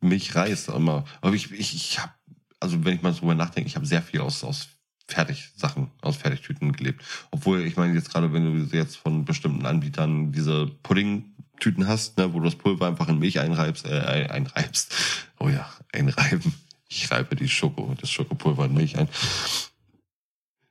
Milch 0.00 0.34
Reis 0.34 0.68
immer. 0.68 1.04
Aber 1.20 1.34
ich, 1.34 1.50
ich, 1.52 1.74
ich 1.74 1.98
habe, 2.00 2.12
also 2.60 2.84
wenn 2.84 2.94
ich 2.96 3.02
mal 3.02 3.12
drüber 3.12 3.34
nachdenke, 3.34 3.68
ich 3.68 3.76
habe 3.76 3.84
sehr 3.86 4.02
viel 4.02 4.20
aus, 4.20 4.42
aus 4.44 4.68
Fertigsachen, 5.06 5.90
aus 6.00 6.16
Fertigtüten 6.16 6.72
gelebt. 6.72 7.04
Obwohl, 7.30 7.60
ich 7.62 7.76
meine, 7.76 7.94
jetzt 7.94 8.10
gerade, 8.10 8.32
wenn 8.32 8.68
du 8.68 8.76
jetzt 8.76 8.96
von 8.96 9.24
bestimmten 9.24 9.66
Anbietern 9.66 10.32
diese 10.32 10.66
Pudding-Tüten 10.82 11.86
hast, 11.86 12.16
ne, 12.18 12.32
wo 12.32 12.38
du 12.38 12.44
das 12.46 12.54
Pulver 12.56 12.86
einfach 12.86 13.08
in 13.08 13.18
Milch 13.18 13.38
einreibst, 13.40 13.86
äh, 13.86 14.00
ein- 14.00 14.30
einreibst. 14.30 14.94
Oh 15.38 15.48
ja, 15.48 15.68
einreiben. 15.92 16.54
Ich 16.88 17.10
reibe 17.10 17.36
die 17.36 17.48
Schoko, 17.48 17.94
das 18.00 18.10
Schokopulver 18.10 18.64
in 18.64 18.74
Milch 18.74 18.96
ein. 18.96 19.08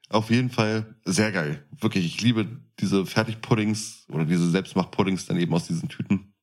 Auf 0.10 0.30
jeden 0.30 0.50
Fall 0.50 0.96
sehr 1.06 1.32
geil. 1.32 1.66
Wirklich, 1.80 2.06
ich 2.06 2.22
liebe 2.22 2.48
diese 2.80 3.06
Fertigpuddings 3.06 4.06
oder 4.10 4.26
diese 4.26 4.50
Selbstmachpuddings 4.50 5.26
dann 5.26 5.38
eben 5.38 5.54
aus 5.54 5.68
diesen 5.68 5.90
Tüten. 5.90 6.34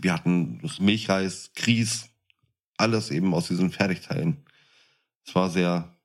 Wir 0.00 0.12
hatten 0.12 0.60
das 0.62 0.80
Milchreis, 0.80 1.52
Grieß, 1.54 2.08
alles 2.78 3.10
eben 3.10 3.34
aus 3.34 3.48
diesen 3.48 3.70
Fertigteilen. 3.70 4.44
Es 5.26 5.34
war 5.34 5.50
sehr 5.50 5.96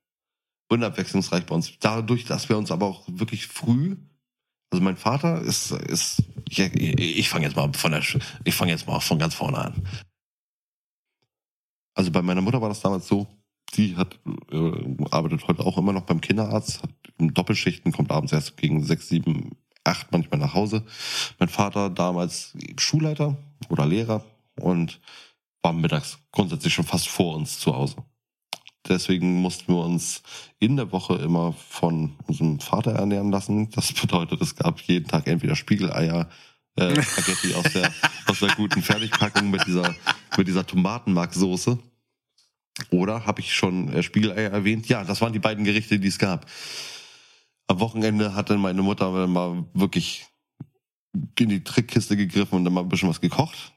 unabwechslungsreich 0.68 1.46
bei 1.46 1.54
uns. 1.54 1.78
Dadurch, 1.80 2.24
dass 2.24 2.48
wir 2.48 2.58
uns 2.58 2.70
aber 2.70 2.86
auch 2.86 3.04
wirklich 3.08 3.46
früh, 3.46 3.96
also 4.70 4.82
mein 4.82 4.96
Vater 4.96 5.40
ist, 5.42 5.70
ist, 5.70 6.22
ich, 6.48 6.58
ich 6.58 7.28
fange 7.28 7.46
jetzt 7.46 7.56
mal 7.56 7.72
von 7.74 7.92
der, 7.92 8.02
ich 8.44 8.54
fange 8.54 8.72
jetzt 8.72 8.86
mal 8.86 9.00
von 9.00 9.18
ganz 9.18 9.34
vorne 9.34 9.58
an. 9.58 9.86
Also 11.94 12.10
bei 12.10 12.22
meiner 12.22 12.40
Mutter 12.40 12.60
war 12.60 12.68
das 12.68 12.80
damals 12.80 13.06
so, 13.06 13.26
die 13.74 13.96
hat, 13.96 14.18
äh, 14.50 14.96
arbeitet 15.10 15.46
heute 15.48 15.64
auch 15.64 15.78
immer 15.78 15.92
noch 15.92 16.02
beim 16.02 16.20
Kinderarzt, 16.20 16.82
hat 16.82 16.90
Doppelschichten, 17.18 17.92
kommt 17.92 18.10
abends 18.10 18.32
erst 18.32 18.56
gegen 18.56 18.82
sechs, 18.84 19.08
sieben, 19.08 19.56
acht 19.84 20.12
manchmal 20.12 20.40
nach 20.40 20.54
Hause. 20.54 20.84
Mein 21.38 21.48
Vater 21.48 21.90
damals 21.90 22.54
Schulleiter 22.78 23.36
oder 23.68 23.86
Lehrer 23.86 24.24
und 24.60 25.00
war 25.62 25.72
mittags 25.72 26.18
grundsätzlich 26.32 26.74
schon 26.74 26.84
fast 26.84 27.08
vor 27.08 27.36
uns 27.36 27.58
zu 27.58 27.74
Hause. 27.74 27.96
Deswegen 28.88 29.40
mussten 29.40 29.72
wir 29.72 29.84
uns 29.84 30.22
in 30.58 30.76
der 30.76 30.90
Woche 30.90 31.14
immer 31.14 31.52
von 31.52 32.16
unserem 32.26 32.58
Vater 32.58 32.92
ernähren 32.92 33.30
lassen. 33.30 33.70
Das 33.70 33.92
bedeutet, 34.00 34.40
es 34.40 34.56
gab 34.56 34.80
jeden 34.80 35.06
Tag 35.06 35.26
entweder 35.28 35.54
Spiegeleier, 35.54 36.28
äh, 36.76 37.02
Spaghetti 37.02 37.54
aus 37.54 37.72
der, 37.72 37.92
aus 38.26 38.38
der 38.40 38.50
guten 38.56 38.82
Fertigpackung 38.82 39.50
mit 39.50 39.66
dieser, 39.66 39.94
mit 40.36 40.48
dieser 40.48 40.66
Tomatenmarksoße. 40.66 41.78
Oder 42.90 43.26
habe 43.26 43.40
ich 43.40 43.54
schon 43.54 43.92
äh, 43.92 44.02
Spiegeleier 44.02 44.50
erwähnt? 44.50 44.88
Ja, 44.88 45.04
das 45.04 45.20
waren 45.20 45.32
die 45.32 45.38
beiden 45.38 45.64
Gerichte, 45.64 45.98
die 45.98 46.08
es 46.08 46.18
gab. 46.18 46.46
Am 47.66 47.80
Wochenende 47.80 48.34
hat 48.34 48.50
dann 48.50 48.60
meine 48.60 48.82
Mutter 48.82 49.26
mal 49.26 49.64
wirklich 49.74 50.26
in 51.38 51.48
die 51.50 51.62
Trickkiste 51.62 52.16
gegriffen 52.16 52.56
und 52.56 52.64
dann 52.64 52.72
mal 52.72 52.80
ein 52.80 52.88
bisschen 52.88 53.08
was 53.08 53.20
gekocht. 53.20 53.72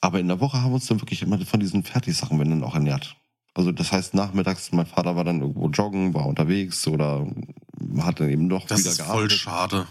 Aber 0.00 0.20
in 0.20 0.28
der 0.28 0.40
Woche 0.40 0.62
haben 0.62 0.70
wir 0.70 0.76
uns 0.76 0.86
dann 0.86 1.00
wirklich 1.00 1.22
immer 1.22 1.38
von 1.44 1.60
diesen 1.60 1.82
Fertigsachen 1.84 2.38
wenn 2.38 2.50
dann 2.50 2.64
auch 2.64 2.74
ernährt. 2.74 3.16
Also 3.54 3.72
das 3.72 3.90
heißt, 3.92 4.14
nachmittags, 4.14 4.70
mein 4.72 4.86
Vater 4.86 5.16
war 5.16 5.24
dann 5.24 5.40
irgendwo 5.40 5.68
joggen, 5.68 6.14
war 6.14 6.26
unterwegs 6.26 6.86
oder 6.86 7.26
hat 7.98 8.20
dann 8.20 8.30
eben 8.30 8.46
noch 8.46 8.66
Das 8.66 8.80
wieder 8.80 8.90
ist 8.90 9.00
voll 9.00 9.06
gearbeitet. 9.28 9.38
schade. 9.38 9.86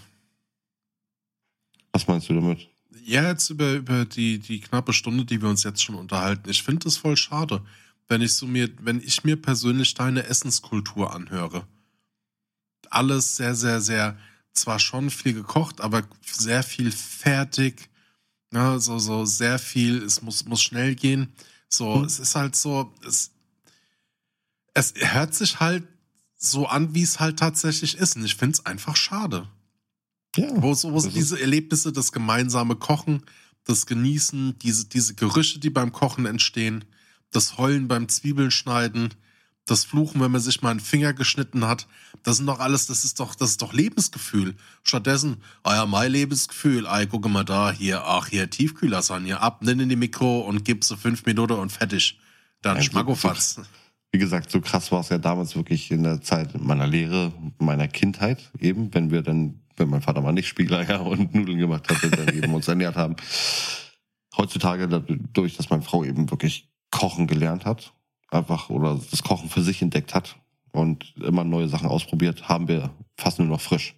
Was 1.98 2.08
meinst 2.08 2.30
du 2.30 2.36
damit? 2.36 2.70
Ja, 3.06 3.28
jetzt 3.28 3.50
über, 3.50 3.74
über 3.74 4.06
die, 4.06 4.38
die 4.38 4.60
knappe 4.62 4.94
Stunde, 4.94 5.26
die 5.26 5.42
wir 5.42 5.50
uns 5.50 5.64
jetzt 5.64 5.82
schon 5.84 5.96
unterhalten. 5.96 6.48
Ich 6.48 6.62
finde 6.62 6.88
es 6.88 6.96
voll 6.96 7.18
schade, 7.18 7.66
wenn 8.08 8.22
ich 8.22 8.36
so 8.36 8.46
mir, 8.46 8.70
wenn 8.82 9.02
ich 9.02 9.24
mir 9.24 9.36
persönlich 9.36 9.96
deine 9.96 10.22
Essenskultur 10.28 11.12
anhöre. 11.12 11.66
Alles 12.92 13.36
sehr, 13.36 13.56
sehr, 13.56 13.82
sehr, 13.82 14.16
zwar 14.54 14.78
schon 14.78 15.10
viel 15.10 15.34
gekocht, 15.34 15.82
aber 15.82 16.04
sehr 16.22 16.62
viel 16.62 16.92
fertig. 16.92 17.90
Ja, 18.54 18.78
so, 18.78 19.00
so 19.00 19.26
sehr 19.26 19.58
viel, 19.58 20.04
es 20.04 20.22
muss, 20.22 20.46
muss 20.46 20.62
schnell 20.62 20.94
gehen. 20.94 21.34
So, 21.68 21.96
Hm. 21.96 22.04
es 22.04 22.20
ist 22.20 22.36
halt 22.36 22.56
so, 22.56 22.94
es, 23.08 23.32
es 24.76 24.94
hört 24.96 25.34
sich 25.34 25.60
halt 25.60 25.88
so 26.38 26.68
an, 26.68 26.94
wie 26.94 27.02
es 27.02 27.20
halt 27.20 27.40
tatsächlich 27.40 27.98
ist. 27.98 28.18
Und 28.18 28.24
ich 28.24 28.36
finde 28.36 28.54
es 28.54 28.66
einfach 28.68 28.96
schade. 28.96 29.48
Ja. 30.38 30.50
Wo 30.56 30.74
so 30.74 30.92
wo 30.94 31.00
so 31.00 31.08
ist- 31.08 31.16
diese 31.18 31.40
Erlebnisse, 31.42 31.92
das 31.92 32.12
gemeinsame 32.12 32.76
Kochen, 32.76 33.24
das 33.66 33.86
Genießen, 33.86 34.58
diese, 34.60 34.86
diese 34.86 35.16
Gerüche, 35.16 35.60
die 35.60 35.70
beim 35.70 35.92
Kochen 35.92 36.26
entstehen, 36.26 36.86
das 37.32 37.58
Heulen 37.58 37.88
beim 37.88 38.08
Zwiebeln 38.08 38.52
schneiden, 38.52 39.14
das 39.66 39.84
Fluchen, 39.84 40.22
wenn 40.22 40.32
man 40.32 40.40
sich 40.40 40.62
mal 40.62 40.72
einen 40.72 40.80
Finger 40.80 41.12
geschnitten 41.12 41.66
hat, 41.66 41.88
das 42.24 42.38
sind 42.38 42.46
doch 42.46 42.60
alles, 42.62 42.88
das 42.88 43.04
ist 43.04 43.20
doch, 43.20 43.36
das 43.36 43.50
ist 43.50 43.62
doch 43.62 43.74
Lebensgefühl. 43.74 44.56
Stattdessen, 44.84 45.38
ah 45.64 45.76
ja, 45.76 45.86
mein 45.86 46.10
Lebensgefühl, 46.14 46.86
ey, 46.86 47.06
gucke 47.08 47.28
mal 47.28 47.44
da, 47.44 47.72
hier, 47.74 48.06
ach, 48.06 48.28
hier, 48.28 48.50
Tiefkühlersagne, 48.50 49.42
ab, 49.42 49.62
nimm 49.64 49.82
in 49.82 49.90
die 49.90 49.98
Mikro 49.98 50.40
und 50.40 50.64
gib 50.64 50.86
sie 50.86 50.96
fünf 50.96 51.26
Minuten 51.26 51.54
und 51.54 51.72
fertig. 51.74 52.18
Dann 52.62 52.78
Ja, 52.78 52.84
so- 52.84 52.92
Schmackofatz. 52.92 53.60
Wie 54.14 54.20
gesagt, 54.20 54.50
so 54.50 54.62
krass 54.62 54.90
war 54.94 55.02
es 55.02 55.10
ja 55.10 55.18
damals 55.18 55.58
wirklich 55.58 55.92
in 55.92 56.04
der 56.04 56.22
Zeit 56.22 56.58
meiner 56.62 56.88
Lehre, 56.88 57.34
meiner 57.60 57.90
Kindheit 57.90 58.50
eben, 58.60 58.94
wenn 58.94 59.12
wir 59.12 59.22
dann, 59.22 59.60
wenn 59.78 59.90
mein 59.90 60.02
Vater 60.02 60.22
mal 60.22 60.34
nicht 60.34 60.48
Spiegeleier 60.48 61.02
und 61.06 61.34
Nudeln 61.34 61.60
gemacht 61.60 61.90
hat, 61.90 62.04
dann 62.04 62.36
eben 62.36 62.54
uns 62.54 62.68
ernährt 62.68 62.96
haben. 62.96 63.16
Heutzutage 64.36 64.88
dadurch, 64.88 65.58
dass 65.58 65.70
meine 65.70 65.84
Frau 65.84 66.04
eben 66.04 66.30
wirklich 66.30 66.70
kochen 66.92 67.28
gelernt 67.28 67.66
hat, 67.66 67.94
einfach 68.30 68.70
oder 68.70 69.00
das 69.10 69.24
Kochen 69.24 69.50
für 69.50 69.62
sich 69.62 69.82
entdeckt 69.82 70.14
hat 70.14 70.38
und 70.72 71.16
immer 71.18 71.44
neue 71.44 71.68
Sachen 71.68 71.88
ausprobiert, 71.88 72.50
haben 72.50 72.68
wir 72.68 72.92
fast 73.18 73.40
nur 73.40 73.48
noch 73.48 73.62
frisch. 73.62 73.96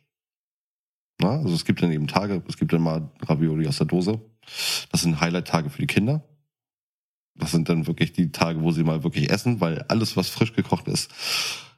Na, 1.21 1.31
also 1.31 1.53
es 1.53 1.65
gibt 1.65 1.81
dann 1.81 1.91
eben 1.91 2.07
Tage, 2.07 2.41
es 2.47 2.57
gibt 2.57 2.71
dann 2.71 2.81
mal 2.81 3.09
Ravioli 3.21 3.67
aus 3.67 3.77
der 3.77 3.87
Dose. 3.87 4.21
Das 4.91 5.01
sind 5.01 5.19
Highlight-Tage 5.19 5.69
für 5.69 5.81
die 5.81 5.87
Kinder. 5.87 6.23
Das 7.35 7.51
sind 7.51 7.69
dann 7.69 7.87
wirklich 7.87 8.13
die 8.13 8.31
Tage, 8.31 8.61
wo 8.61 8.71
sie 8.71 8.83
mal 8.83 9.03
wirklich 9.03 9.29
essen, 9.29 9.59
weil 9.59 9.81
alles, 9.83 10.15
was 10.15 10.29
frisch 10.29 10.53
gekocht 10.53 10.87
ist, 10.87 11.11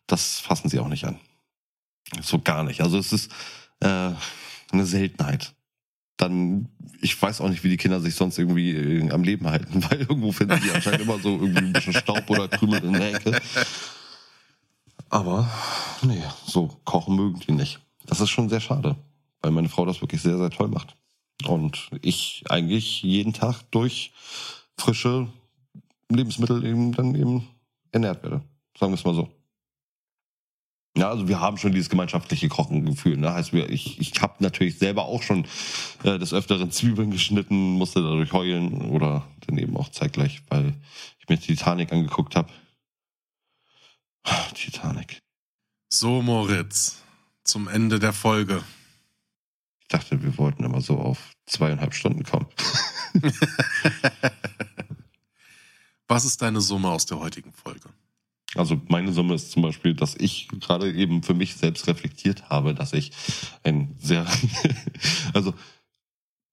das 0.08 0.40
fassen 0.40 0.70
sie 0.70 0.80
auch 0.80 0.88
nicht 0.88 1.06
an. 1.06 1.20
So 2.22 2.40
gar 2.40 2.64
nicht. 2.64 2.82
Also 2.82 2.98
es 2.98 3.14
ist 3.14 3.32
äh, 3.82 4.12
eine 4.72 4.86
Seltenheit. 4.86 5.54
Dann, 6.18 6.70
ich 7.02 7.20
weiß 7.20 7.42
auch 7.42 7.50
nicht, 7.50 7.64
wie 7.64 7.70
die 7.70 7.78
Kinder 7.78 8.00
sich 8.00 8.16
sonst 8.16 8.38
irgendwie 8.38 8.72
äh, 8.72 9.12
am 9.12 9.24
Leben 9.24 9.50
halten, 9.50 9.84
weil 9.90 10.02
irgendwo 10.02 10.32
finden 10.32 10.60
die 10.64 10.72
anscheinend 10.72 11.02
immer 11.02 11.20
so 11.20 11.30
irgendwie 11.32 11.66
ein 11.66 11.74
bisschen 11.74 11.94
Staub 11.94 12.30
oder 12.30 12.48
Krümel 12.48 12.84
in 12.84 12.94
der 12.94 13.14
Ecke. 13.14 13.42
Aber 15.10 15.50
nee, 16.04 16.24
so 16.46 16.68
kochen 16.86 17.16
mögen 17.16 17.40
die 17.42 17.52
nicht. 17.52 17.80
Das 18.06 18.22
ist 18.22 18.30
schon 18.30 18.50
sehr 18.50 18.62
schade, 18.62 18.96
weil 19.42 19.52
meine 19.52 19.70
Frau 19.70 19.86
das 19.86 20.02
wirklich 20.02 20.22
sehr, 20.22 20.38
sehr 20.38 20.50
toll 20.50 20.70
macht. 20.70 20.96
Und 21.48 21.90
ich 22.02 22.44
eigentlich 22.50 23.02
jeden 23.02 23.34
Tag 23.34 23.62
durch 23.72 24.14
frische 24.78 25.28
Lebensmittel 26.10 26.64
eben 26.66 26.92
dann 26.94 27.16
eben 27.16 27.48
ernährt 27.92 28.24
werde. 28.24 28.42
Sagen 28.80 28.92
wir 28.92 28.98
es 28.98 29.04
mal 29.04 29.16
so. 29.16 29.30
Ja, 30.98 31.10
also 31.10 31.28
wir 31.30 31.40
haben 31.40 31.58
schon 31.58 31.72
dieses 31.72 31.90
gemeinschaftliche 31.90 32.50
Kochengefühl. 32.50 33.16
Ne? 33.16 33.34
Heißt, 33.34 33.54
wir, 33.54 33.70
ich, 33.70 34.00
ich 34.00 34.22
habe 34.22 34.36
natürlich 34.40 34.78
selber 34.78 35.06
auch 35.06 35.24
schon 35.24 35.46
äh, 36.04 36.20
des 36.20 36.34
Öfteren 36.34 36.70
Zwiebeln 36.72 37.12
geschnitten, 37.12 37.72
musste 37.72 38.02
dadurch 38.02 38.34
heulen 38.34 38.82
oder 38.90 39.26
dann 39.48 39.58
eben 39.58 39.78
auch 39.78 39.90
zeitgleich, 39.90 40.42
weil 40.50 40.74
ich 41.20 41.30
mir 41.30 41.40
Titanic 41.40 41.94
angeguckt 41.94 42.36
habe. 42.36 42.52
Titanic. 44.54 45.22
So, 45.90 46.22
Moritz, 46.22 47.02
zum 47.44 47.68
Ende 47.68 48.00
der 48.00 48.14
Folge. 48.14 48.64
Ich 49.82 49.88
dachte, 49.88 50.22
wir 50.22 50.38
wollten 50.38 50.64
immer 50.64 50.82
so 50.82 50.98
auf 50.98 51.34
zweieinhalb 51.46 51.94
Stunden 51.94 52.24
kommen. 52.24 52.48
Was 56.08 56.26
ist 56.26 56.42
deine 56.42 56.60
Summe 56.62 56.90
aus 56.90 57.06
der 57.06 57.20
heutigen 57.20 57.54
Folge? 57.54 57.90
Also 58.56 58.82
meine 58.90 59.14
Summe 59.14 59.36
ist 59.36 59.52
zum 59.52 59.62
Beispiel, 59.62 59.94
dass 59.94 60.16
ich 60.16 60.48
gerade 60.60 60.92
eben 60.92 61.24
für 61.24 61.34
mich 61.34 61.56
selbst 61.56 61.88
reflektiert 61.88 62.50
habe, 62.50 62.74
dass 62.74 62.92
ich 62.92 63.12
ein 63.64 63.96
sehr, 63.98 64.26
also 65.34 65.54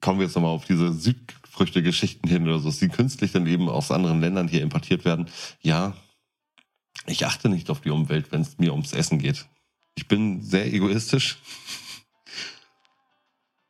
kommen 0.00 0.20
wir 0.20 0.26
jetzt 0.26 0.36
nochmal 0.36 0.52
auf 0.52 0.64
diese 0.64 0.92
Südfrüchte-Geschichten 0.92 2.28
hin 2.28 2.46
oder 2.46 2.60
so, 2.60 2.70
die 2.70 2.88
künstlich 2.88 3.32
dann 3.32 3.46
eben 3.46 3.68
aus 3.68 3.90
anderen 3.90 4.20
Ländern 4.20 4.46
hier 4.46 4.62
importiert 4.62 5.04
werden. 5.04 5.26
Ja, 5.60 5.96
ich 7.06 7.26
achte 7.26 7.48
nicht 7.48 7.68
auf 7.70 7.80
die 7.80 7.90
Umwelt, 7.90 8.30
wenn 8.30 8.42
es 8.42 8.58
mir 8.58 8.72
ums 8.72 8.92
Essen 8.92 9.18
geht. 9.18 9.46
Ich 9.96 10.06
bin 10.06 10.42
sehr 10.42 10.72
egoistisch. 10.72 11.38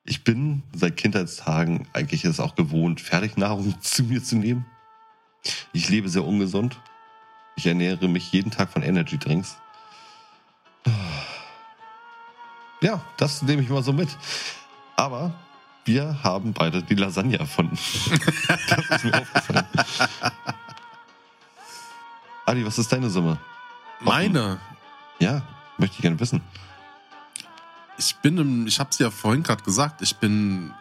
Ich 0.05 0.24
bin 0.24 0.62
seit 0.74 0.97
Kindheitstagen 0.97 1.87
eigentlich 1.93 2.24
es 2.24 2.41
auch 2.41 2.55
gewohnt, 2.55 3.01
Fertignahrung 3.01 3.74
zu 3.81 4.05
mir 4.05 4.22
zu 4.22 4.37
nehmen. 4.37 4.66
Ich 5.72 5.89
lebe 5.89 6.09
sehr 6.09 6.24
ungesund. 6.24 6.79
Ich 7.59 7.67
ernähre 7.67 8.07
mich 8.07 8.31
jeden 8.31 8.53
Tag 8.53 8.71
von 8.71 8.83
Energy 8.85 9.19
Drinks. 9.19 9.57
Ja, 12.81 13.05
das 13.17 13.43
nehme 13.43 13.63
ich 13.63 13.69
mal 13.69 13.83
so 13.83 13.93
mit. 13.93 14.09
Aber 14.95 15.35
wir 15.85 16.23
haben 16.23 16.53
beide 16.53 16.85
die 16.85 16.95
Lasagne 16.95 17.37
erfunden. 17.37 17.77
das 18.69 18.91
ist 18.91 19.05
mir 19.05 19.21
aufgefallen. 19.21 19.67
Adi, 22.47 22.65
was 22.65 22.79
ist 22.79 22.93
deine 22.93 23.11
Summe? 23.11 23.41
Meine? 23.99 24.61
Ja, 25.19 25.43
möchte 25.79 25.97
ich 25.97 26.03
gerne 26.03 26.21
wissen. 26.21 26.41
Ich 27.99 28.15
bin 28.19 28.39
im, 28.39 28.69
ich 28.69 28.79
habe 28.79 28.91
es 28.91 29.01
ja 29.01 29.11
vorhin 29.11 29.43
gerade 29.43 29.65
gesagt, 29.65 30.01
ich 30.01 30.15
bin, 30.15 30.73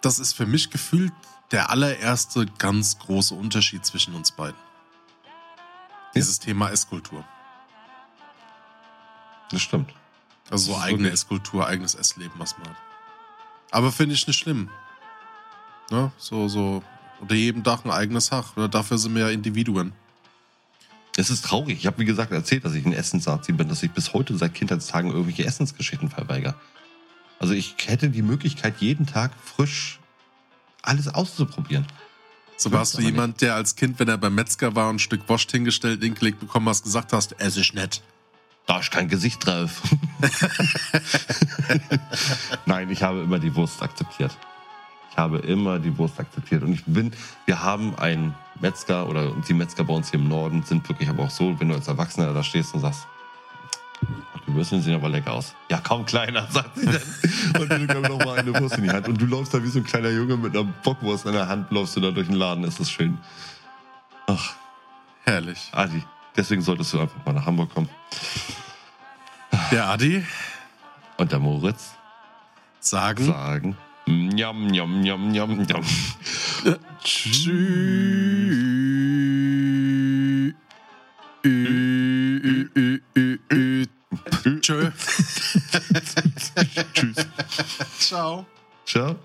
das 0.00 0.18
ist 0.18 0.32
für 0.32 0.46
mich 0.46 0.70
gefühlt 0.70 1.12
der 1.50 1.68
allererste 1.68 2.46
ganz 2.46 2.98
große 2.98 3.34
Unterschied 3.34 3.84
zwischen 3.84 4.14
uns 4.14 4.30
beiden. 4.30 4.69
Dieses 6.14 6.38
Thema 6.38 6.70
Esskultur. 6.70 7.24
Das 9.50 9.62
stimmt. 9.62 9.92
Also 10.50 10.72
so 10.72 10.78
eigene 10.78 11.04
wirklich- 11.04 11.14
Esskultur, 11.14 11.66
eigenes 11.66 11.94
Essleben, 11.94 12.34
was 12.38 12.58
man 12.58 12.68
hat. 12.68 12.76
Aber 13.70 13.92
finde 13.92 14.14
ich 14.14 14.26
nicht 14.26 14.38
schlimm. 14.38 14.70
Ne? 15.90 16.10
So, 16.18 16.48
so, 16.48 16.82
unter 17.20 17.34
jedem 17.34 17.62
Dach 17.62 17.84
ein 17.84 17.90
eigenes 17.90 18.32
Hach. 18.32 18.56
Oder 18.56 18.68
dafür 18.68 18.98
sind 18.98 19.14
wir 19.14 19.22
ja 19.22 19.30
Individuen. 19.30 19.92
Es 21.16 21.30
ist 21.30 21.44
traurig. 21.44 21.78
Ich 21.78 21.86
habe, 21.86 21.98
wie 21.98 22.04
gesagt, 22.04 22.32
erzählt, 22.32 22.64
dass 22.64 22.74
ich 22.74 22.84
ein 22.86 22.92
Essensnazi 22.92 23.52
bin, 23.52 23.68
dass 23.68 23.82
ich 23.82 23.90
bis 23.90 24.12
heute 24.12 24.36
seit 24.36 24.54
Kindheitstagen 24.54 25.10
irgendwelche 25.10 25.44
Essensgeschichten 25.44 26.08
verweigere. 26.08 26.54
Also 27.38 27.54
ich 27.54 27.74
hätte 27.86 28.10
die 28.10 28.22
Möglichkeit, 28.22 28.80
jeden 28.80 29.06
Tag 29.06 29.32
frisch 29.42 29.98
alles 30.82 31.08
auszuprobieren. 31.08 31.86
So 32.60 32.70
warst 32.72 32.98
du 32.98 33.00
jemand, 33.00 33.40
der 33.40 33.54
als 33.54 33.74
Kind, 33.74 33.98
wenn 33.98 34.08
er 34.08 34.18
beim 34.18 34.34
Metzger 34.34 34.76
war 34.76 34.90
und 34.90 34.96
ein 34.96 34.98
Stück 34.98 35.26
Wurst 35.30 35.50
hingestellt, 35.50 36.02
hingelegt 36.02 36.40
bekommen 36.40 36.68
hast, 36.68 36.84
gesagt 36.84 37.14
hast, 37.14 37.40
ess 37.40 37.56
ich 37.56 37.72
nicht. 37.72 38.02
Da 38.66 38.80
ist 38.80 38.90
kein 38.90 39.08
Gesicht 39.08 39.46
drauf. 39.46 39.80
Nein, 42.66 42.90
ich 42.90 43.02
habe 43.02 43.22
immer 43.22 43.38
die 43.38 43.56
Wurst 43.56 43.82
akzeptiert. 43.82 44.36
Ich 45.10 45.16
habe 45.16 45.38
immer 45.38 45.78
die 45.78 45.96
Wurst 45.96 46.20
akzeptiert. 46.20 46.62
Und 46.62 46.74
ich 46.74 46.84
bin, 46.84 47.12
wir 47.46 47.62
haben 47.62 47.98
einen 47.98 48.34
Metzger 48.60 49.08
oder 49.08 49.32
die 49.48 49.54
Metzger 49.54 49.84
bei 49.84 49.94
uns 49.94 50.10
hier 50.10 50.20
im 50.20 50.28
Norden 50.28 50.62
sind 50.62 50.86
wirklich 50.86 51.08
aber 51.08 51.22
auch 51.22 51.30
so, 51.30 51.58
wenn 51.58 51.70
du 51.70 51.76
als 51.76 51.88
Erwachsener 51.88 52.34
da 52.34 52.44
stehst 52.44 52.74
und 52.74 52.80
sagst, 52.80 53.06
"Ach, 54.04 54.29
die 54.46 54.54
Würstchen 54.54 54.82
sehen 54.82 54.94
aber 54.94 55.08
lecker 55.08 55.32
aus. 55.32 55.54
Ja, 55.70 55.80
komm, 55.82 56.04
Kleiner, 56.06 56.46
sagt 56.50 56.76
sie 56.78 56.86
dann. 56.86 57.60
Und 57.60 57.70
dann 57.70 57.86
kommt 57.86 58.08
noch 58.08 58.24
mal 58.24 58.38
eine 58.38 58.58
Wurst 58.58 58.76
in 58.78 58.84
die 58.84 58.90
Hand. 58.90 59.08
Und 59.08 59.20
du 59.20 59.26
läufst 59.26 59.54
da 59.54 59.62
wie 59.62 59.68
so 59.68 59.78
ein 59.78 59.84
kleiner 59.84 60.10
Junge 60.10 60.36
mit 60.36 60.56
einer 60.56 60.64
Bockwurst 60.82 61.26
in 61.26 61.32
der 61.32 61.48
Hand, 61.48 61.70
läufst 61.70 61.96
du 61.96 62.00
da 62.00 62.10
durch 62.10 62.26
den 62.28 62.36
Laden. 62.36 62.64
Ist 62.64 62.90
schön. 62.90 63.18
Ach, 64.26 64.54
Herrlich. 65.24 65.68
Adi, 65.72 66.02
deswegen 66.36 66.62
solltest 66.62 66.92
du 66.92 67.00
einfach 67.00 67.24
mal 67.24 67.32
nach 67.32 67.46
Hamburg 67.46 67.72
kommen. 67.72 67.88
Der 69.70 69.86
Adi 69.88 70.24
Und 71.16 71.30
der 71.32 71.38
Moritz 71.38 71.92
sagen, 72.80 73.26
sagen. 73.26 73.76
Njam, 74.06 74.66
njam, 74.66 75.02
njam, 75.02 75.30
njam, 75.30 75.62
njam. 75.62 75.84
Tschüss. 77.04 77.50
Ü. 81.44 81.89
Tschö. 84.60 84.90
Tschüss. 86.94 87.16
Ciao. 87.98 88.46
Ciao. 88.86 89.16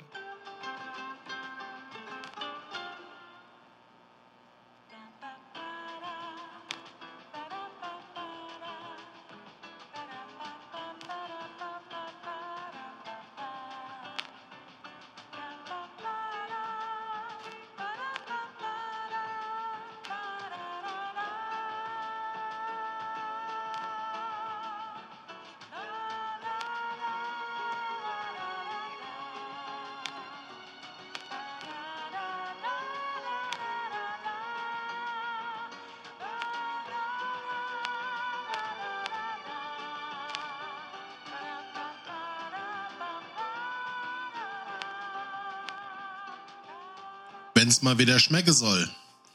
Mal 47.85 47.99
wieder 47.99 48.19
schmecke 48.19 48.51
soll. 48.51 48.89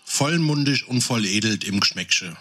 Vollmundig 0.05 0.89
und 0.89 1.03
volledelt 1.03 1.63
im 1.63 1.79
Geschmäcksche. 1.79 2.37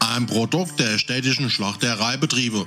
Ein 0.00 0.26
Produkt 0.26 0.80
der 0.80 0.98
städtischen 0.98 1.48
Schlachtereibetriebe. 1.48 2.66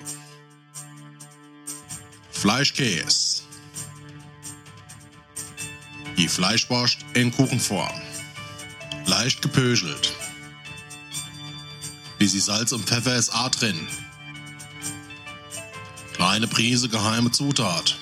Fleischkäse. 2.32 3.44
Die 6.18 6.30
Fleischwurst 6.30 7.00
in 7.16 7.34
Kuchenform. 7.34 8.02
Leicht 9.08 9.42
gepöschelt. 9.42 10.14
Bisschen 12.18 12.40
Salz 12.40 12.72
und 12.72 12.86
Pfeffer 12.86 13.18
ist 13.18 13.36
A 13.36 13.50
drin. 13.50 13.88
Kleine 16.14 16.48
Prise 16.48 16.88
geheime 16.88 17.32
Zutat. 17.32 17.99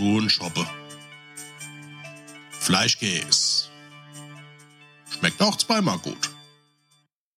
Ein 0.00 0.30
Schoppe. 0.30 0.64
Fleischkäse. 2.52 3.68
Schmeckt 5.10 5.42
auch 5.42 5.56
zweimal 5.56 5.98
gut. 5.98 6.27